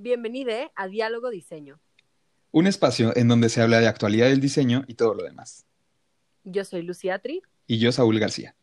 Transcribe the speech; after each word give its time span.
Bienvenido 0.00 0.52
a 0.76 0.86
Diálogo 0.86 1.28
Diseño. 1.28 1.80
Un 2.52 2.68
espacio 2.68 3.10
en 3.16 3.26
donde 3.26 3.48
se 3.48 3.62
habla 3.62 3.80
de 3.80 3.88
actualidad 3.88 4.28
del 4.28 4.40
diseño 4.40 4.84
y 4.86 4.94
todo 4.94 5.12
lo 5.12 5.24
demás. 5.24 5.66
Yo 6.44 6.64
soy 6.64 6.82
Lucía 6.82 7.18
Tri. 7.18 7.42
Y 7.66 7.80
yo, 7.80 7.90
Saúl 7.90 8.20
García. 8.20 8.54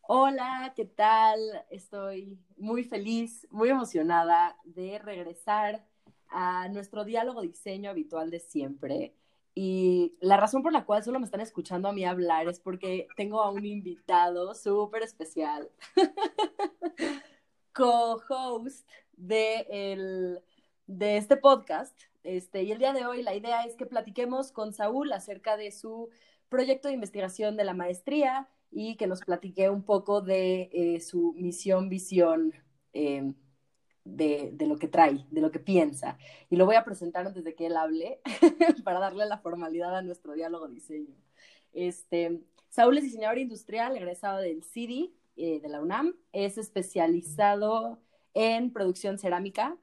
Hola, 0.00 0.72
¿qué 0.74 0.86
tal? 0.86 1.40
Estoy 1.68 2.38
muy 2.56 2.82
feliz, 2.82 3.46
muy 3.50 3.68
emocionada 3.68 4.56
de 4.64 4.98
regresar 4.98 5.86
a 6.28 6.68
nuestro 6.68 7.04
diálogo 7.04 7.42
diseño 7.42 7.90
habitual 7.90 8.30
de 8.30 8.40
siempre. 8.40 9.14
Y 9.58 10.14
la 10.20 10.36
razón 10.36 10.62
por 10.62 10.70
la 10.70 10.84
cual 10.84 11.02
solo 11.02 11.18
me 11.18 11.24
están 11.24 11.40
escuchando 11.40 11.88
a 11.88 11.92
mí 11.94 12.04
hablar 12.04 12.46
es 12.46 12.60
porque 12.60 13.08
tengo 13.16 13.42
a 13.42 13.50
un 13.50 13.64
invitado 13.64 14.54
súper 14.54 15.02
especial, 15.02 15.70
co-host 17.72 18.86
de, 19.16 20.42
de 20.86 21.16
este 21.16 21.38
podcast. 21.38 21.98
Este, 22.22 22.64
y 22.64 22.72
el 22.72 22.78
día 22.78 22.92
de 22.92 23.06
hoy 23.06 23.22
la 23.22 23.34
idea 23.34 23.62
es 23.62 23.76
que 23.76 23.86
platiquemos 23.86 24.52
con 24.52 24.74
Saúl 24.74 25.10
acerca 25.14 25.56
de 25.56 25.72
su 25.72 26.10
proyecto 26.50 26.88
de 26.88 26.94
investigación 26.94 27.56
de 27.56 27.64
la 27.64 27.72
maestría 27.72 28.50
y 28.70 28.96
que 28.96 29.06
nos 29.06 29.22
platique 29.22 29.70
un 29.70 29.84
poco 29.84 30.20
de 30.20 30.68
eh, 30.70 31.00
su 31.00 31.32
misión, 31.32 31.88
visión. 31.88 32.52
Eh, 32.92 33.32
de, 34.06 34.50
de, 34.54 34.66
lo 34.66 34.78
que 34.78 34.88
trae, 34.88 35.26
de 35.30 35.40
lo 35.40 35.50
que 35.50 35.58
piensa. 35.58 36.16
Y 36.48 36.56
lo 36.56 36.64
voy 36.64 36.76
a 36.76 36.84
presentar 36.84 37.26
antes 37.26 37.44
de 37.44 37.54
que 37.54 37.66
él 37.66 37.76
hable 37.76 38.20
para 38.84 39.00
darle 39.00 39.26
la 39.26 39.38
formalidad 39.38 39.96
a 39.96 40.02
nuestro 40.02 40.34
diálogo 40.34 40.68
diseño. 40.68 41.14
Este, 41.72 42.40
Saúl 42.70 42.98
es 42.98 43.04
diseñador 43.04 43.38
industrial, 43.38 43.96
egresado 43.96 44.38
del 44.38 44.62
CIDI 44.62 45.14
eh, 45.36 45.60
de 45.60 45.68
la 45.68 45.80
UNAM, 45.80 46.14
es 46.32 46.56
especializado 46.56 47.98
en 48.34 48.72
producción 48.72 49.18
cerámica, 49.18 49.76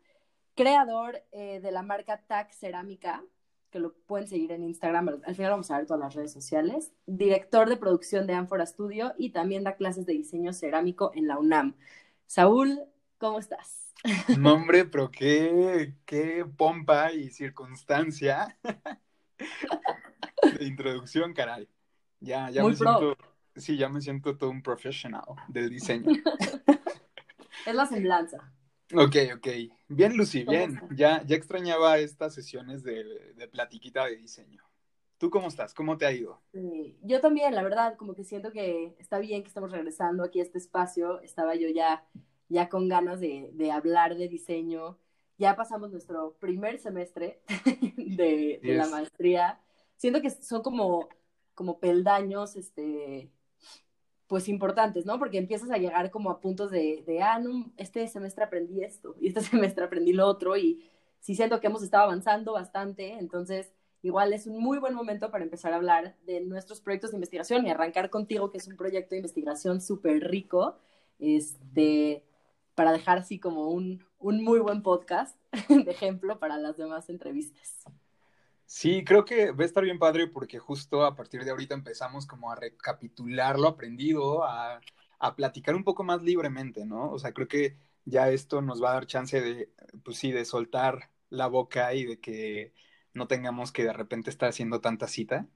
creador 0.55 1.23
eh, 1.31 1.59
de 1.59 1.71
la 1.71 1.83
marca 1.83 2.23
TAC 2.27 2.51
Cerámica, 2.51 3.23
que 3.71 3.79
lo 3.79 3.93
pueden 3.93 4.27
seguir 4.27 4.51
en 4.51 4.63
Instagram, 4.63 5.21
al 5.25 5.35
final 5.35 5.51
vamos 5.51 5.71
a 5.71 5.77
ver 5.77 5.87
todas 5.87 5.99
las 5.99 6.13
redes 6.13 6.31
sociales, 6.31 6.91
director 7.07 7.67
de 7.67 7.77
producción 7.77 8.27
de 8.27 8.33
Amphora 8.33 8.67
Studio 8.67 9.13
y 9.17 9.31
también 9.31 9.63
da 9.63 9.75
clases 9.75 10.05
de 10.05 10.13
diseño 10.13 10.53
cerámico 10.53 11.11
en 11.15 11.27
la 11.27 11.39
UNAM. 11.39 11.75
Saúl, 12.27 12.79
¿cómo 13.17 13.39
estás? 13.39 13.82
No, 14.37 14.53
hombre, 14.53 14.85
pero 14.85 15.09
qué, 15.09 15.93
qué 16.05 16.45
pompa 16.57 17.11
y 17.13 17.29
circunstancia 17.29 18.57
de 20.57 20.65
introducción, 20.65 21.33
caray. 21.33 21.67
Ya, 22.19 22.49
ya 22.49 22.63
me 22.63 22.75
siento, 22.75 23.17
sí, 23.55 23.77
ya 23.77 23.89
me 23.89 24.01
siento 24.01 24.37
todo 24.37 24.49
un 24.49 24.61
profesional 24.61 25.23
del 25.47 25.69
diseño. 25.69 26.05
es 27.65 27.75
la 27.75 27.85
semblanza. 27.85 28.37
Ok, 28.93 29.15
ok. 29.35 29.47
Bien, 29.87 30.15
Lucy, 30.15 30.43
bien. 30.43 30.81
Ya, 30.91 31.23
ya 31.25 31.35
extrañaba 31.35 31.97
estas 31.97 32.33
sesiones 32.33 32.83
de, 32.83 33.33
de 33.35 33.47
platiquita 33.47 34.05
de 34.05 34.17
diseño. 34.17 34.63
¿Tú 35.17 35.29
cómo 35.29 35.47
estás? 35.47 35.73
¿Cómo 35.73 35.97
te 35.97 36.05
ha 36.05 36.11
ido? 36.11 36.41
yo 37.01 37.21
también, 37.21 37.55
la 37.55 37.63
verdad, 37.63 37.95
como 37.95 38.13
que 38.13 38.25
siento 38.25 38.51
que 38.51 38.93
está 38.99 39.19
bien 39.19 39.41
que 39.41 39.47
estamos 39.47 39.71
regresando 39.71 40.23
aquí 40.23 40.41
a 40.41 40.43
este 40.43 40.57
espacio. 40.57 41.21
Estaba 41.21 41.55
yo 41.55 41.69
ya 41.69 42.05
ya 42.49 42.69
con 42.69 42.87
ganas 42.87 43.19
de, 43.19 43.71
hablar 43.71 44.15
de 44.15 44.27
diseño. 44.27 44.97
Ya 45.37 45.55
pasamos 45.55 45.91
nuestro 45.91 46.35
primer 46.39 46.79
semestre 46.79 47.41
de, 47.97 48.59
la 48.63 48.87
maestría. 48.87 49.59
Siento 49.97 50.21
que 50.21 50.29
son 50.29 50.61
como, 50.61 51.09
como 51.55 51.79
peldaños, 51.79 52.55
este, 52.55 53.31
pues 54.27 54.47
importantes, 54.47 55.05
¿no? 55.05 55.19
Porque 55.19 55.37
empiezas 55.37 55.71
a 55.71 55.77
llegar 55.77 56.11
como 56.11 56.29
a 56.29 56.39
puntos 56.39 56.71
de, 56.71 57.03
de, 57.05 57.21
ah, 57.21 57.39
no, 57.39 57.71
este 57.77 58.07
semestre 58.07 58.43
aprendí 58.43 58.83
esto 58.83 59.15
y 59.19 59.27
este 59.27 59.41
semestre 59.41 59.85
aprendí 59.85 60.13
lo 60.13 60.27
otro 60.27 60.57
y 60.57 60.89
sí 61.19 61.35
siento 61.35 61.59
que 61.59 61.67
hemos 61.67 61.83
estado 61.83 62.03
avanzando 62.03 62.53
bastante, 62.53 63.13
entonces 63.13 63.73
igual 64.01 64.33
es 64.33 64.45
un 64.45 64.59
muy 64.59 64.77
buen 64.77 64.93
momento 64.93 65.31
para 65.31 65.45
empezar 65.45 65.71
a 65.71 65.77
hablar 65.77 66.17
de 66.25 66.41
nuestros 66.41 66.81
proyectos 66.81 67.11
de 67.11 67.17
investigación 67.17 67.65
y 67.65 67.71
arrancar 67.71 68.09
contigo, 68.09 68.51
que 68.51 68.57
es 68.57 68.67
un 68.67 68.75
proyecto 68.75 69.11
de 69.11 69.17
investigación 69.17 69.81
súper 69.81 70.29
rico, 70.29 70.77
este, 71.19 72.25
para 72.75 72.91
dejar 72.91 73.19
así 73.19 73.39
como 73.39 73.69
un, 73.69 74.03
muy 74.19 74.59
buen 74.59 74.81
podcast 74.81 75.37
de 75.69 75.91
ejemplo 75.91 76.39
para 76.39 76.57
las 76.57 76.77
demás 76.77 77.09
entrevistas. 77.09 77.83
Sí, 78.65 79.03
creo 79.03 79.25
que 79.25 79.51
va 79.51 79.63
a 79.63 79.67
estar 79.67 79.83
bien 79.83 79.99
padre 79.99 80.27
porque 80.27 80.57
justo 80.57 81.05
a 81.05 81.15
partir 81.15 81.43
de 81.43 81.51
ahorita 81.51 81.75
empezamos 81.75 82.25
como 82.25 82.51
a 82.51 82.55
recapitular 82.55 83.59
lo 83.59 83.67
aprendido, 83.67 84.43
a, 84.45 84.81
a 85.19 85.35
platicar 85.35 85.75
un 85.75 85.83
poco 85.83 86.03
más 86.03 86.23
libremente, 86.23 86.85
¿no? 86.85 87.11
O 87.11 87.19
sea, 87.19 87.33
creo 87.33 87.47
que 87.47 87.77
ya 88.05 88.29
esto 88.29 88.61
nos 88.61 88.81
va 88.81 88.91
a 88.91 88.93
dar 88.95 89.05
chance 89.05 89.39
de, 89.39 89.69
pues 90.03 90.17
sí, 90.17 90.31
de 90.31 90.45
soltar 90.45 91.11
la 91.29 91.47
boca 91.47 91.93
y 91.93 92.05
de 92.05 92.19
que 92.19 92.73
no 93.13 93.27
tengamos 93.27 93.71
que 93.71 93.83
de 93.83 93.93
repente 93.93 94.29
estar 94.29 94.49
haciendo 94.49 94.81
tanta 94.81 95.07
cita, 95.07 95.47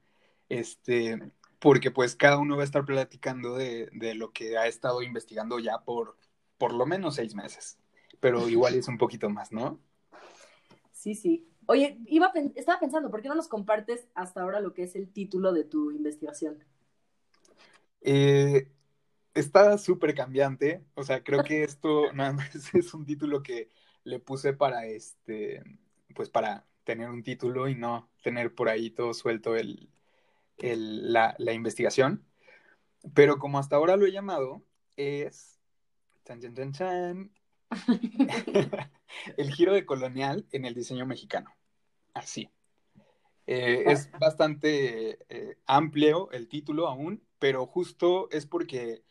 este, 0.48 1.32
porque 1.58 1.90
pues 1.90 2.16
cada 2.16 2.38
uno 2.38 2.56
va 2.56 2.62
a 2.62 2.64
estar 2.64 2.84
platicando 2.84 3.56
de, 3.56 3.88
de 3.92 4.14
lo 4.14 4.32
que 4.32 4.56
ha 4.58 4.66
estado 4.66 5.02
investigando 5.02 5.58
ya 5.58 5.80
por 5.80 6.16
por 6.58 6.74
lo 6.74 6.86
menos 6.86 7.14
seis 7.14 7.34
meses, 7.34 7.78
pero 8.20 8.48
igual 8.48 8.74
es 8.74 8.88
un 8.88 8.98
poquito 8.98 9.30
más, 9.30 9.52
¿no? 9.52 9.80
Sí, 10.92 11.14
sí. 11.14 11.48
Oye, 11.66 11.98
iba, 12.06 12.32
estaba 12.56 12.80
pensando, 12.80 13.10
¿por 13.10 13.22
qué 13.22 13.28
no 13.28 13.34
nos 13.34 13.48
compartes 13.48 14.08
hasta 14.14 14.42
ahora 14.42 14.60
lo 14.60 14.74
que 14.74 14.82
es 14.82 14.96
el 14.96 15.12
título 15.12 15.52
de 15.52 15.64
tu 15.64 15.90
investigación? 15.92 16.64
Eh, 18.00 18.70
está 19.34 19.78
súper 19.78 20.14
cambiante, 20.14 20.84
o 20.94 21.04
sea, 21.04 21.22
creo 21.22 21.44
que 21.44 21.62
esto 21.62 22.12
nada 22.14 22.32
más 22.32 22.74
es 22.74 22.94
un 22.94 23.04
título 23.04 23.42
que 23.42 23.70
le 24.04 24.18
puse 24.18 24.52
para 24.54 24.86
este, 24.86 25.62
pues 26.14 26.30
para 26.30 26.66
tener 26.84 27.10
un 27.10 27.22
título 27.22 27.68
y 27.68 27.74
no 27.74 28.10
tener 28.22 28.54
por 28.54 28.68
ahí 28.68 28.90
todo 28.90 29.12
suelto 29.12 29.54
el, 29.56 29.90
la, 30.58 31.34
la 31.38 31.52
investigación. 31.52 32.24
Pero 33.14 33.38
como 33.38 33.58
hasta 33.58 33.76
ahora 33.76 33.96
lo 33.96 34.06
he 34.06 34.12
llamado, 34.12 34.64
es 34.96 35.57
el 39.36 39.52
giro 39.52 39.74
de 39.74 39.84
colonial 39.84 40.46
en 40.52 40.64
el 40.64 40.74
diseño 40.74 41.06
mexicano. 41.06 41.54
Así. 42.14 42.50
Eh, 43.46 43.84
es 43.86 44.10
bastante 44.18 45.18
eh, 45.28 45.58
amplio 45.66 46.30
el 46.32 46.48
título 46.48 46.86
aún, 46.86 47.22
pero 47.38 47.66
justo 47.66 48.28
es 48.30 48.44
porque 48.44 49.02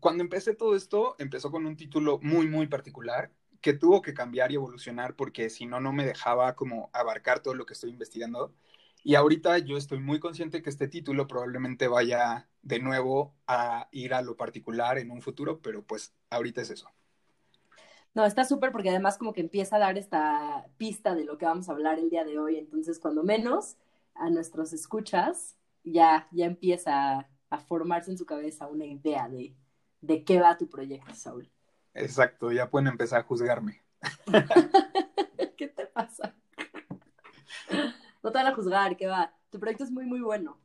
cuando 0.00 0.22
empecé 0.22 0.54
todo 0.54 0.74
esto, 0.74 1.16
empezó 1.18 1.50
con 1.50 1.66
un 1.66 1.76
título 1.76 2.18
muy, 2.22 2.46
muy 2.46 2.66
particular 2.66 3.30
que 3.60 3.74
tuvo 3.74 4.02
que 4.02 4.14
cambiar 4.14 4.52
y 4.52 4.54
evolucionar 4.54 5.16
porque 5.16 5.50
si 5.50 5.66
no, 5.66 5.80
no 5.80 5.92
me 5.92 6.06
dejaba 6.06 6.54
como 6.54 6.90
abarcar 6.92 7.40
todo 7.40 7.54
lo 7.54 7.66
que 7.66 7.74
estoy 7.74 7.90
investigando. 7.90 8.54
Y 9.04 9.14
ahorita 9.14 9.58
yo 9.58 9.76
estoy 9.76 10.00
muy 10.00 10.20
consciente 10.20 10.62
que 10.62 10.70
este 10.70 10.88
título 10.88 11.26
probablemente 11.26 11.88
vaya 11.88 12.48
de 12.62 12.80
nuevo 12.80 13.34
a 13.46 13.88
ir 13.92 14.12
a 14.12 14.22
lo 14.22 14.36
particular 14.36 14.98
en 14.98 15.10
un 15.10 15.22
futuro, 15.22 15.60
pero 15.60 15.82
pues 15.82 16.14
ahorita 16.30 16.60
es 16.60 16.70
eso. 16.70 16.90
No, 18.14 18.24
está 18.24 18.44
súper 18.44 18.72
porque 18.72 18.90
además 18.90 19.16
como 19.16 19.32
que 19.32 19.40
empieza 19.40 19.76
a 19.76 19.78
dar 19.78 19.96
esta 19.96 20.66
pista 20.76 21.14
de 21.14 21.24
lo 21.24 21.38
que 21.38 21.46
vamos 21.46 21.68
a 21.68 21.72
hablar 21.72 21.98
el 21.98 22.10
día 22.10 22.24
de 22.24 22.38
hoy, 22.38 22.56
entonces 22.56 22.98
cuando 22.98 23.22
menos 23.22 23.76
a 24.14 24.28
nuestros 24.30 24.72
escuchas 24.72 25.56
ya, 25.84 26.26
ya 26.32 26.46
empieza 26.46 27.28
a, 27.50 27.58
formarse 27.58 28.10
en 28.10 28.18
su 28.18 28.26
cabeza 28.26 28.66
una 28.66 28.84
idea 28.84 29.28
de, 29.28 29.54
de 30.00 30.24
qué 30.24 30.40
va 30.40 30.58
tu 30.58 30.68
proyecto, 30.68 31.14
Saúl. 31.14 31.50
Exacto, 31.94 32.52
ya 32.52 32.68
pueden 32.68 32.88
empezar 32.88 33.20
a 33.20 33.24
juzgarme. 33.24 33.82
¿Qué 35.56 35.68
te 35.68 35.86
pasa? 35.86 36.34
No 38.22 38.32
te 38.32 38.38
van 38.38 38.46
a 38.46 38.54
juzgar, 38.54 38.96
¿qué 38.96 39.06
va? 39.06 39.34
Tu 39.50 39.58
proyecto 39.58 39.84
es 39.84 39.90
muy, 39.90 40.06
muy 40.06 40.20
bueno. 40.20 40.58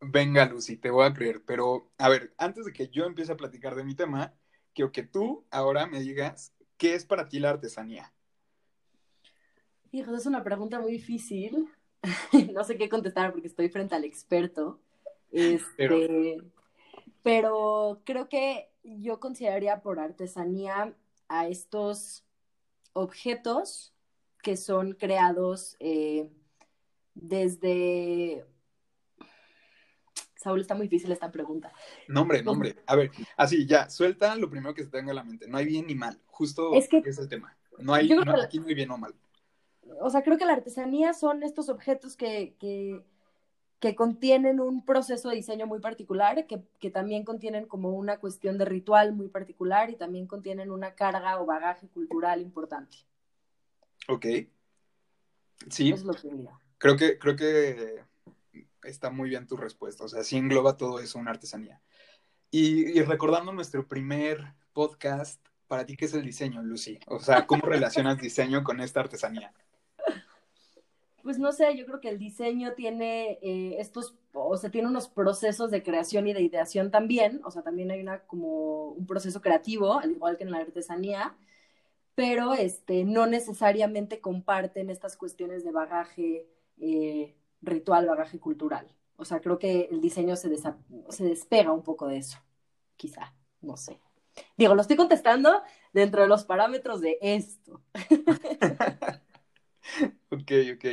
Venga, 0.00 0.46
Lucy, 0.46 0.76
te 0.76 0.90
voy 0.90 1.06
a 1.06 1.14
creer, 1.14 1.44
pero 1.44 1.92
a 1.98 2.08
ver, 2.08 2.34
antes 2.36 2.64
de 2.64 2.72
que 2.72 2.88
yo 2.88 3.04
empiece 3.04 3.30
a 3.30 3.36
platicar 3.36 3.76
de 3.76 3.84
mi 3.84 3.94
tema, 3.94 4.34
quiero 4.74 4.90
que 4.90 5.04
tú 5.04 5.46
ahora 5.50 5.86
me 5.86 6.00
digas 6.00 6.52
qué 6.76 6.94
es 6.94 7.04
para 7.04 7.28
ti 7.28 7.38
la 7.38 7.50
artesanía. 7.50 8.12
Hijos, 9.92 10.18
es 10.18 10.26
una 10.26 10.42
pregunta 10.42 10.80
muy 10.80 10.92
difícil. 10.92 11.68
no 12.52 12.64
sé 12.64 12.76
qué 12.76 12.88
contestar 12.88 13.30
porque 13.30 13.46
estoy 13.46 13.68
frente 13.68 13.94
al 13.94 14.04
experto. 14.04 14.80
Este, 15.30 16.38
pero... 17.22 18.02
creo 18.04 18.28
que 18.28 18.70
yo 18.82 19.20
consideraría 19.20 19.82
por 19.82 20.00
artesanía 20.00 20.96
a 21.28 21.46
estos 21.46 22.24
objetos 22.92 23.94
que 24.42 24.56
son 24.56 24.92
creados 24.92 25.76
eh, 25.78 26.28
desde 27.14 28.44
Saúl, 30.42 30.60
está 30.60 30.74
muy 30.74 30.88
difícil 30.88 31.12
esta 31.12 31.30
pregunta. 31.30 31.72
Nombre, 32.08 32.42
nombre. 32.42 32.76
A 32.86 32.96
ver, 32.96 33.10
así 33.36 33.66
ya, 33.66 33.88
suelta 33.88 34.34
lo 34.36 34.50
primero 34.50 34.74
que 34.74 34.84
se 34.84 34.90
tenga 34.90 35.10
en 35.10 35.16
la 35.16 35.24
mente. 35.24 35.48
No 35.48 35.58
hay 35.58 35.66
bien 35.66 35.86
ni 35.86 35.94
mal. 35.94 36.20
Justo 36.26 36.74
es, 36.74 36.88
que, 36.88 36.98
es 36.98 37.18
el 37.18 37.28
tema. 37.28 37.56
No 37.78 37.94
hay, 37.94 38.10
aquí 38.42 38.58
no 38.58 38.66
hay 38.66 38.74
bien 38.74 38.90
o 38.90 38.98
mal. 38.98 39.14
O 40.00 40.10
sea, 40.10 40.22
creo 40.22 40.38
que 40.38 40.44
la 40.44 40.54
artesanía 40.54 41.14
son 41.14 41.42
estos 41.42 41.68
objetos 41.68 42.16
que, 42.16 42.56
que 42.58 43.94
contienen 43.96 44.60
un 44.60 44.84
proceso 44.84 45.28
de 45.28 45.36
diseño 45.36 45.66
muy 45.66 45.80
particular, 45.80 46.46
que, 46.46 46.62
que, 46.80 46.90
también 46.90 47.24
contienen 47.24 47.66
como 47.66 47.90
una 47.90 48.18
cuestión 48.18 48.58
de 48.58 48.64
ritual 48.64 49.12
muy 49.12 49.28
particular 49.28 49.90
y 49.90 49.96
también 49.96 50.26
contienen 50.26 50.70
una 50.70 50.94
carga 50.94 51.40
o 51.40 51.46
bagaje 51.46 51.88
cultural 51.88 52.40
importante. 52.40 52.96
Ok. 54.08 54.26
Sí. 55.68 55.92
Es 55.92 56.04
lo 56.04 56.14
que 56.14 56.28
creo 56.82 56.96
que 56.96 57.16
creo 57.16 57.36
que 57.36 58.02
está 58.82 59.10
muy 59.10 59.28
bien 59.28 59.46
tu 59.46 59.56
respuesta. 59.56 60.04
O 60.04 60.08
sea, 60.08 60.24
sí 60.24 60.36
engloba 60.36 60.76
todo 60.76 60.98
eso 60.98 61.20
una 61.20 61.30
artesanía. 61.30 61.80
Y, 62.50 63.00
recordando 63.02 63.52
nuestro 63.52 63.86
primer 63.86 64.52
podcast, 64.72 65.40
¿para 65.68 65.86
ti 65.86 65.96
qué 65.96 66.06
es 66.06 66.14
el 66.14 66.24
diseño, 66.24 66.60
Lucy? 66.60 66.98
O 67.06 67.20
sea, 67.20 67.46
¿cómo 67.46 67.62
relacionas 67.66 68.18
diseño 68.18 68.64
con 68.64 68.80
esta 68.80 68.98
artesanía? 68.98 69.54
Pues 71.22 71.38
no 71.38 71.52
sé, 71.52 71.76
yo 71.76 71.86
creo 71.86 72.00
que 72.00 72.08
el 72.08 72.18
diseño 72.18 72.72
tiene 72.72 73.38
eh, 73.42 73.76
estos, 73.78 74.16
o 74.32 74.56
sea, 74.56 74.70
tiene 74.70 74.88
unos 74.88 75.08
procesos 75.08 75.70
de 75.70 75.84
creación 75.84 76.26
y 76.26 76.32
de 76.32 76.42
ideación 76.42 76.90
también, 76.90 77.40
o 77.44 77.52
sea, 77.52 77.62
también 77.62 77.92
hay 77.92 78.00
una 78.00 78.18
como 78.24 78.88
un 78.88 79.06
proceso 79.06 79.40
creativo, 79.40 80.00
al 80.00 80.10
igual 80.10 80.36
que 80.36 80.42
en 80.42 80.50
la 80.50 80.58
artesanía, 80.58 81.36
pero 82.16 82.54
este, 82.54 83.04
no 83.04 83.26
necesariamente 83.26 84.20
comparten 84.20 84.90
estas 84.90 85.16
cuestiones 85.16 85.62
de 85.62 85.70
bagaje 85.70 86.48
eh, 86.82 87.34
ritual, 87.62 88.06
bagaje 88.06 88.40
cultural. 88.40 88.92
O 89.16 89.24
sea, 89.24 89.40
creo 89.40 89.58
que 89.58 89.88
el 89.90 90.00
diseño 90.00 90.34
se, 90.34 90.50
se 90.56 91.24
despega 91.24 91.72
un 91.72 91.84
poco 91.84 92.08
de 92.08 92.16
eso, 92.16 92.38
quizá, 92.96 93.32
no 93.60 93.76
sé. 93.76 94.00
Digo, 94.56 94.74
lo 94.74 94.82
estoy 94.82 94.96
contestando 94.96 95.62
dentro 95.92 96.22
de 96.22 96.28
los 96.28 96.44
parámetros 96.44 97.00
de 97.00 97.18
esto. 97.20 97.80
ok, 100.30 100.52
ok. 100.74 100.84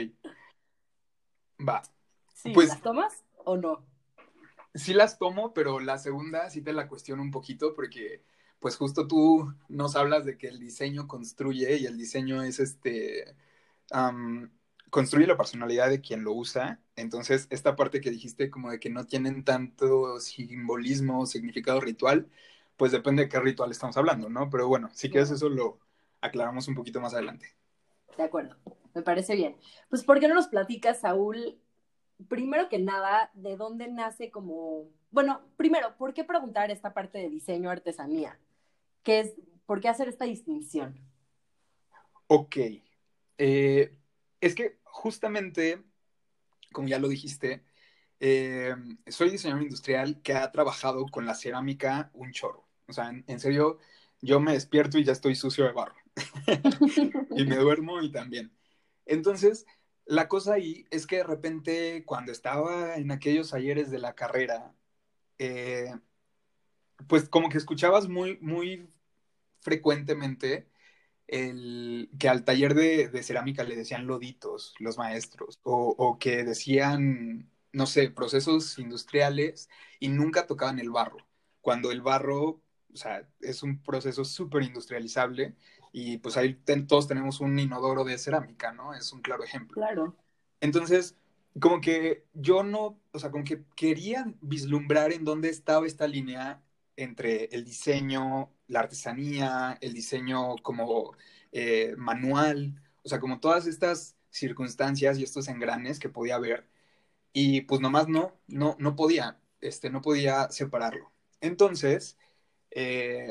Va. 1.68 1.82
Sí, 2.36 2.52
pues, 2.54 2.70
¿Las 2.70 2.82
tomas 2.82 3.24
o 3.46 3.58
no? 3.58 3.84
Sí 4.76 4.94
las 4.94 5.18
tomo, 5.18 5.54
pero 5.54 5.80
la 5.80 5.98
segunda 5.98 6.50
sí 6.52 6.62
te 6.62 6.74
la 6.74 6.88
cuestiono 6.88 7.24
un 7.24 7.32
poquito 7.32 7.74
porque 7.74 8.22
pues 8.60 8.76
justo 8.76 9.08
tú 9.08 9.52
nos 9.68 9.96
hablas 9.96 10.26
de 10.26 10.38
que 10.38 10.48
el 10.48 10.60
diseño 10.60 11.08
construye 11.08 11.78
y 11.78 11.86
el 11.86 11.98
diseño 11.98 12.44
es 12.44 12.60
este, 12.60 13.36
construye 14.90 15.28
la 15.28 15.38
personalidad 15.38 15.90
de 15.90 16.02
quien 16.02 16.24
lo 16.24 16.34
usa. 16.34 16.80
Entonces, 16.96 17.48
esta 17.50 17.76
parte 17.76 18.02
que 18.02 18.12
dijiste 18.12 18.50
como 18.50 18.72
de 18.72 18.80
que 18.80 18.90
no 18.90 19.06
tienen 19.06 19.44
tanto 19.44 20.20
simbolismo, 20.20 21.26
significado 21.26 21.80
ritual, 21.82 22.30
pues 22.78 22.92
depende 22.92 23.24
de 23.24 23.30
qué 23.30 23.40
ritual 23.40 23.72
estamos 23.72 23.98
hablando, 23.98 24.30
¿no? 24.30 24.50
Pero 24.50 24.68
bueno, 24.68 24.90
si 24.94 25.10
quieres 25.10 25.32
eso 25.32 25.50
lo 25.50 25.80
aclaramos 26.22 26.68
un 26.68 26.76
poquito 26.76 27.02
más 27.02 27.14
adelante. 27.14 27.56
De 28.18 28.24
acuerdo, 28.24 28.56
me 28.94 29.02
parece 29.02 29.36
bien. 29.36 29.56
Pues, 29.90 30.04
¿por 30.04 30.20
qué 30.20 30.28
no 30.28 30.36
nos 30.36 30.48
platicas, 30.48 31.02
Saúl, 31.02 31.60
primero 32.28 32.70
que 32.70 32.80
nada, 32.80 33.32
de 33.34 33.56
dónde 33.56 33.88
nace 33.88 34.32
como, 34.32 34.86
bueno, 35.12 35.42
primero, 35.58 35.96
¿por 35.98 36.14
qué 36.14 36.24
preguntar 36.24 36.72
esta 36.72 36.94
parte 36.94 37.18
de 37.18 37.30
diseño 37.30 37.70
artesanía? 37.70 38.40
¿Qué 39.04 39.22
es, 39.22 39.36
¿Por 39.66 39.80
qué 39.80 39.90
hacer 39.90 40.08
esta 40.08 40.26
distinción? 40.26 41.00
Ok. 42.28 42.58
Eh, 43.38 43.99
es 44.42 44.56
que 44.56 44.80
justamente, 44.84 45.82
como 46.72 46.88
ya 46.88 47.00
lo 47.00 47.08
dijiste, 47.08 47.64
eh, 48.20 48.76
soy 49.08 49.30
diseñador 49.30 49.64
industrial 49.64 50.22
que 50.22 50.34
ha 50.34 50.52
trabajado 50.52 51.06
con 51.08 51.26
la 51.26 51.36
cerámica 51.36 52.12
un 52.14 52.32
chorro. 52.32 52.68
O 52.88 52.94
sea, 52.94 53.10
en 53.10 53.40
serio, 53.40 53.80
yo 54.22 54.40
me 54.40 54.54
despierto 54.54 54.98
y 54.98 55.04
ya 55.04 55.14
estoy 55.14 55.36
sucio 55.36 55.66
de 55.66 55.72
barro. 55.72 55.96
y 57.36 57.46
me 57.46 57.56
duermo 57.56 58.02
y 58.02 58.12
también. 58.12 58.52
Entonces, 59.06 59.66
la 60.06 60.28
cosa 60.28 60.56
ahí 60.56 60.86
es 60.92 61.08
que 61.08 61.18
de 61.18 61.24
repente 61.24 62.04
cuando 62.06 62.32
estaba 62.32 62.96
en 62.96 63.12
aquellos 63.12 63.54
ayeres 63.54 63.92
de 63.92 64.00
la 64.00 64.16
carrera, 64.16 64.74
eh, 65.38 65.94
pues 67.08 67.30
como 67.30 67.50
que 67.50 67.58
escuchabas 67.58 68.08
muy, 68.08 68.38
muy 68.40 68.88
frecuentemente 69.60 70.69
el, 71.30 72.10
que 72.20 72.28
al 72.28 72.44
taller 72.44 72.74
de, 72.74 73.24
cerámica 73.24 73.64
le 73.64 73.76
decían 73.76 74.08
loditos 74.08 74.74
los 74.80 74.98
maestros, 74.98 75.60
o, 75.64 75.96
o, 75.98 76.18
que 76.18 76.44
decían, 76.44 77.50
no 77.72 77.86
sé, 77.86 78.10
procesos 78.10 78.80
industriales 78.80 79.70
y 80.00 80.10
nunca 80.10 80.48
tocaban 80.48 80.80
el 80.80 80.90
barro, 80.90 81.28
cuando 81.62 81.92
el 81.92 82.02
barro, 82.02 82.62
o 82.92 82.96
sea, 82.96 83.28
es 83.42 83.64
un 83.64 83.82
proceso 83.82 84.26
súper 84.26 84.64
industrializable 84.64 85.56
y 85.92 86.18
pues 86.18 86.38
ahí 86.38 86.56
todos 86.88 87.08
tenemos 87.08 87.40
un 87.42 87.58
inodoro 87.58 88.04
de 88.04 88.18
cerámica, 88.18 88.72
¿no? 88.72 88.94
Es 88.94 89.12
un 89.14 89.22
claro 89.22 89.44
ejemplo. 89.44 89.76
Claro. 89.76 90.16
Entonces, 90.62 91.16
como 91.60 91.82
que 91.82 92.26
yo 92.34 92.64
no, 92.64 93.00
o 93.12 93.20
sea, 93.20 93.32
como 93.32 93.44
que 93.44 93.64
quería 93.76 94.34
vislumbrar 94.42 95.12
en 95.14 95.26
dónde 95.26 95.50
estaba 95.50 95.86
esta 95.86 96.08
línea 96.08 96.62
entre 97.04 97.46
el 97.46 97.66
diseño, 97.66 98.52
la 98.68 98.82
artesanía, 98.82 99.78
el 99.82 99.94
diseño 99.94 100.56
como 100.64 101.16
eh, 101.52 101.96
manual, 101.98 102.82
o 103.04 103.10
sea, 103.10 103.20
como 103.20 103.40
todas 103.40 103.68
estas 103.68 104.16
circunstancias 104.30 105.18
y 105.20 105.24
estos 105.24 105.48
engranes 105.48 106.00
que 106.00 106.10
podía 106.10 106.36
haber. 106.36 106.68
Y 107.34 107.62
pues 107.62 107.82
nomás 107.82 108.08
no, 108.10 108.34
no, 108.48 108.76
no 108.80 108.96
podía, 108.96 109.40
este, 109.62 109.90
no 109.90 110.02
podía 110.02 110.50
separarlo. 110.52 111.12
Entonces, 111.42 112.18
eh, 112.72 113.30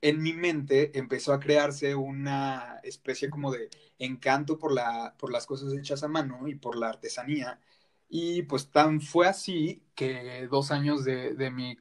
en 0.00 0.22
mi 0.22 0.32
mente 0.32 0.96
empezó 0.98 1.32
a 1.32 1.40
crearse 1.40 1.94
una 1.94 2.80
especie 2.84 3.30
como 3.30 3.52
de 3.52 3.70
encanto 3.98 4.58
por, 4.58 4.72
la, 4.72 5.14
por 5.18 5.32
las 5.32 5.46
cosas 5.46 5.72
hechas 5.74 6.02
a 6.02 6.08
mano 6.08 6.48
y 6.48 6.54
por 6.54 6.76
la 6.76 6.90
artesanía. 6.90 7.60
Y 8.08 8.42
pues 8.42 8.70
tan 8.70 9.00
fue 9.00 9.26
así 9.28 9.82
que 9.94 10.46
dos 10.50 10.70
años 10.70 11.04
de, 11.04 11.34
de, 11.34 11.50
mi, 11.50 11.78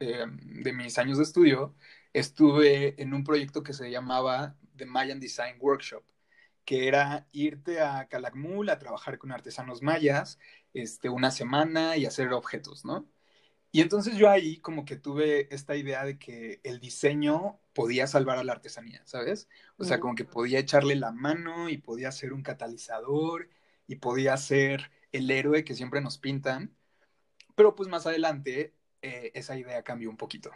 eh, 0.00 0.24
de 0.28 0.72
mis 0.72 0.98
años 0.98 1.18
de 1.18 1.24
estudio 1.24 1.74
estuve 2.12 3.00
en 3.00 3.14
un 3.14 3.24
proyecto 3.24 3.62
que 3.62 3.72
se 3.72 3.90
llamaba 3.90 4.56
The 4.76 4.86
Mayan 4.86 5.20
Design 5.20 5.56
Workshop, 5.60 6.04
que 6.64 6.88
era 6.88 7.26
irte 7.32 7.80
a 7.80 8.06
Calakmul 8.08 8.70
a 8.70 8.78
trabajar 8.78 9.18
con 9.18 9.32
artesanos 9.32 9.82
mayas 9.82 10.38
este, 10.74 11.08
una 11.08 11.30
semana 11.30 11.96
y 11.96 12.06
hacer 12.06 12.32
objetos, 12.32 12.84
¿no? 12.84 13.08
Y 13.70 13.82
entonces 13.82 14.16
yo 14.16 14.30
ahí 14.30 14.58
como 14.58 14.84
que 14.84 14.96
tuve 14.96 15.52
esta 15.54 15.76
idea 15.76 16.04
de 16.04 16.18
que 16.18 16.60
el 16.64 16.80
diseño 16.80 17.60
podía 17.74 18.06
salvar 18.06 18.38
a 18.38 18.44
la 18.44 18.52
artesanía, 18.52 19.02
¿sabes? 19.04 19.48
O 19.76 19.84
sea, 19.84 20.00
como 20.00 20.14
que 20.14 20.24
podía 20.24 20.58
echarle 20.58 20.96
la 20.96 21.12
mano 21.12 21.68
y 21.68 21.78
podía 21.78 22.10
ser 22.12 22.32
un 22.32 22.42
catalizador 22.42 23.50
y 23.86 23.96
podía 23.96 24.36
ser 24.38 24.90
el 25.12 25.30
héroe 25.30 25.64
que 25.64 25.74
siempre 25.74 26.00
nos 26.00 26.18
pintan. 26.18 26.74
Pero 27.54 27.74
pues 27.74 27.88
más 27.88 28.06
adelante 28.06 28.74
eh, 29.02 29.30
esa 29.34 29.56
idea 29.56 29.82
cambió 29.82 30.10
un 30.10 30.16
poquito. 30.16 30.50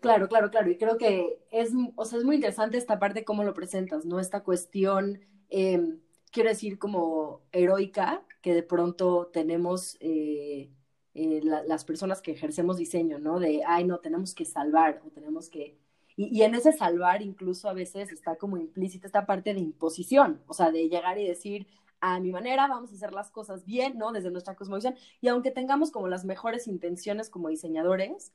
Claro, 0.00 0.28
claro, 0.28 0.50
claro. 0.50 0.70
Y 0.70 0.78
creo 0.78 0.96
que 0.96 1.38
es, 1.50 1.72
o 1.94 2.04
sea, 2.04 2.18
es 2.18 2.24
muy 2.24 2.36
interesante 2.36 2.78
esta 2.78 2.98
parte 2.98 3.24
cómo 3.24 3.44
lo 3.44 3.54
presentas, 3.54 4.06
¿no? 4.06 4.18
Esta 4.18 4.42
cuestión, 4.42 5.20
em, 5.50 6.00
quiero 6.32 6.48
decir, 6.48 6.78
como 6.78 7.42
heroica, 7.52 8.22
que 8.40 8.54
de 8.54 8.62
pronto 8.62 9.26
tenemos 9.32 9.98
eh, 10.00 10.70
eh, 11.14 11.40
las 11.44 11.84
personas 11.84 12.22
que 12.22 12.32
ejercemos 12.32 12.76
diseño, 12.76 13.18
¿no? 13.18 13.40
De, 13.40 13.62
ay, 13.66 13.84
no, 13.84 13.98
tenemos 13.98 14.34
que 14.34 14.44
salvar 14.44 15.02
o 15.06 15.10
tenemos 15.10 15.50
que... 15.50 15.76
Y, 16.16 16.42
en 16.42 16.54
ese 16.54 16.72
salvar 16.72 17.22
incluso 17.22 17.68
a 17.68 17.72
veces 17.72 18.12
está 18.12 18.36
como 18.36 18.58
implícita 18.58 19.06
esta 19.06 19.26
parte 19.26 19.54
de 19.54 19.60
imposición, 19.60 20.42
o 20.46 20.54
sea, 20.54 20.70
de 20.70 20.88
llegar 20.88 21.18
y 21.18 21.26
decir, 21.26 21.66
a 22.00 22.20
mi 22.20 22.32
manera, 22.32 22.66
vamos 22.66 22.92
a 22.92 22.94
hacer 22.94 23.12
las 23.12 23.30
cosas 23.30 23.64
bien, 23.64 23.98
¿no? 23.98 24.12
Desde 24.12 24.30
nuestra 24.30 24.54
cosmovisión. 24.54 24.94
Y 25.20 25.28
aunque 25.28 25.50
tengamos 25.50 25.90
como 25.90 26.08
las 26.08 26.24
mejores 26.24 26.66
intenciones 26.66 27.30
como 27.30 27.48
diseñadores, 27.48 28.32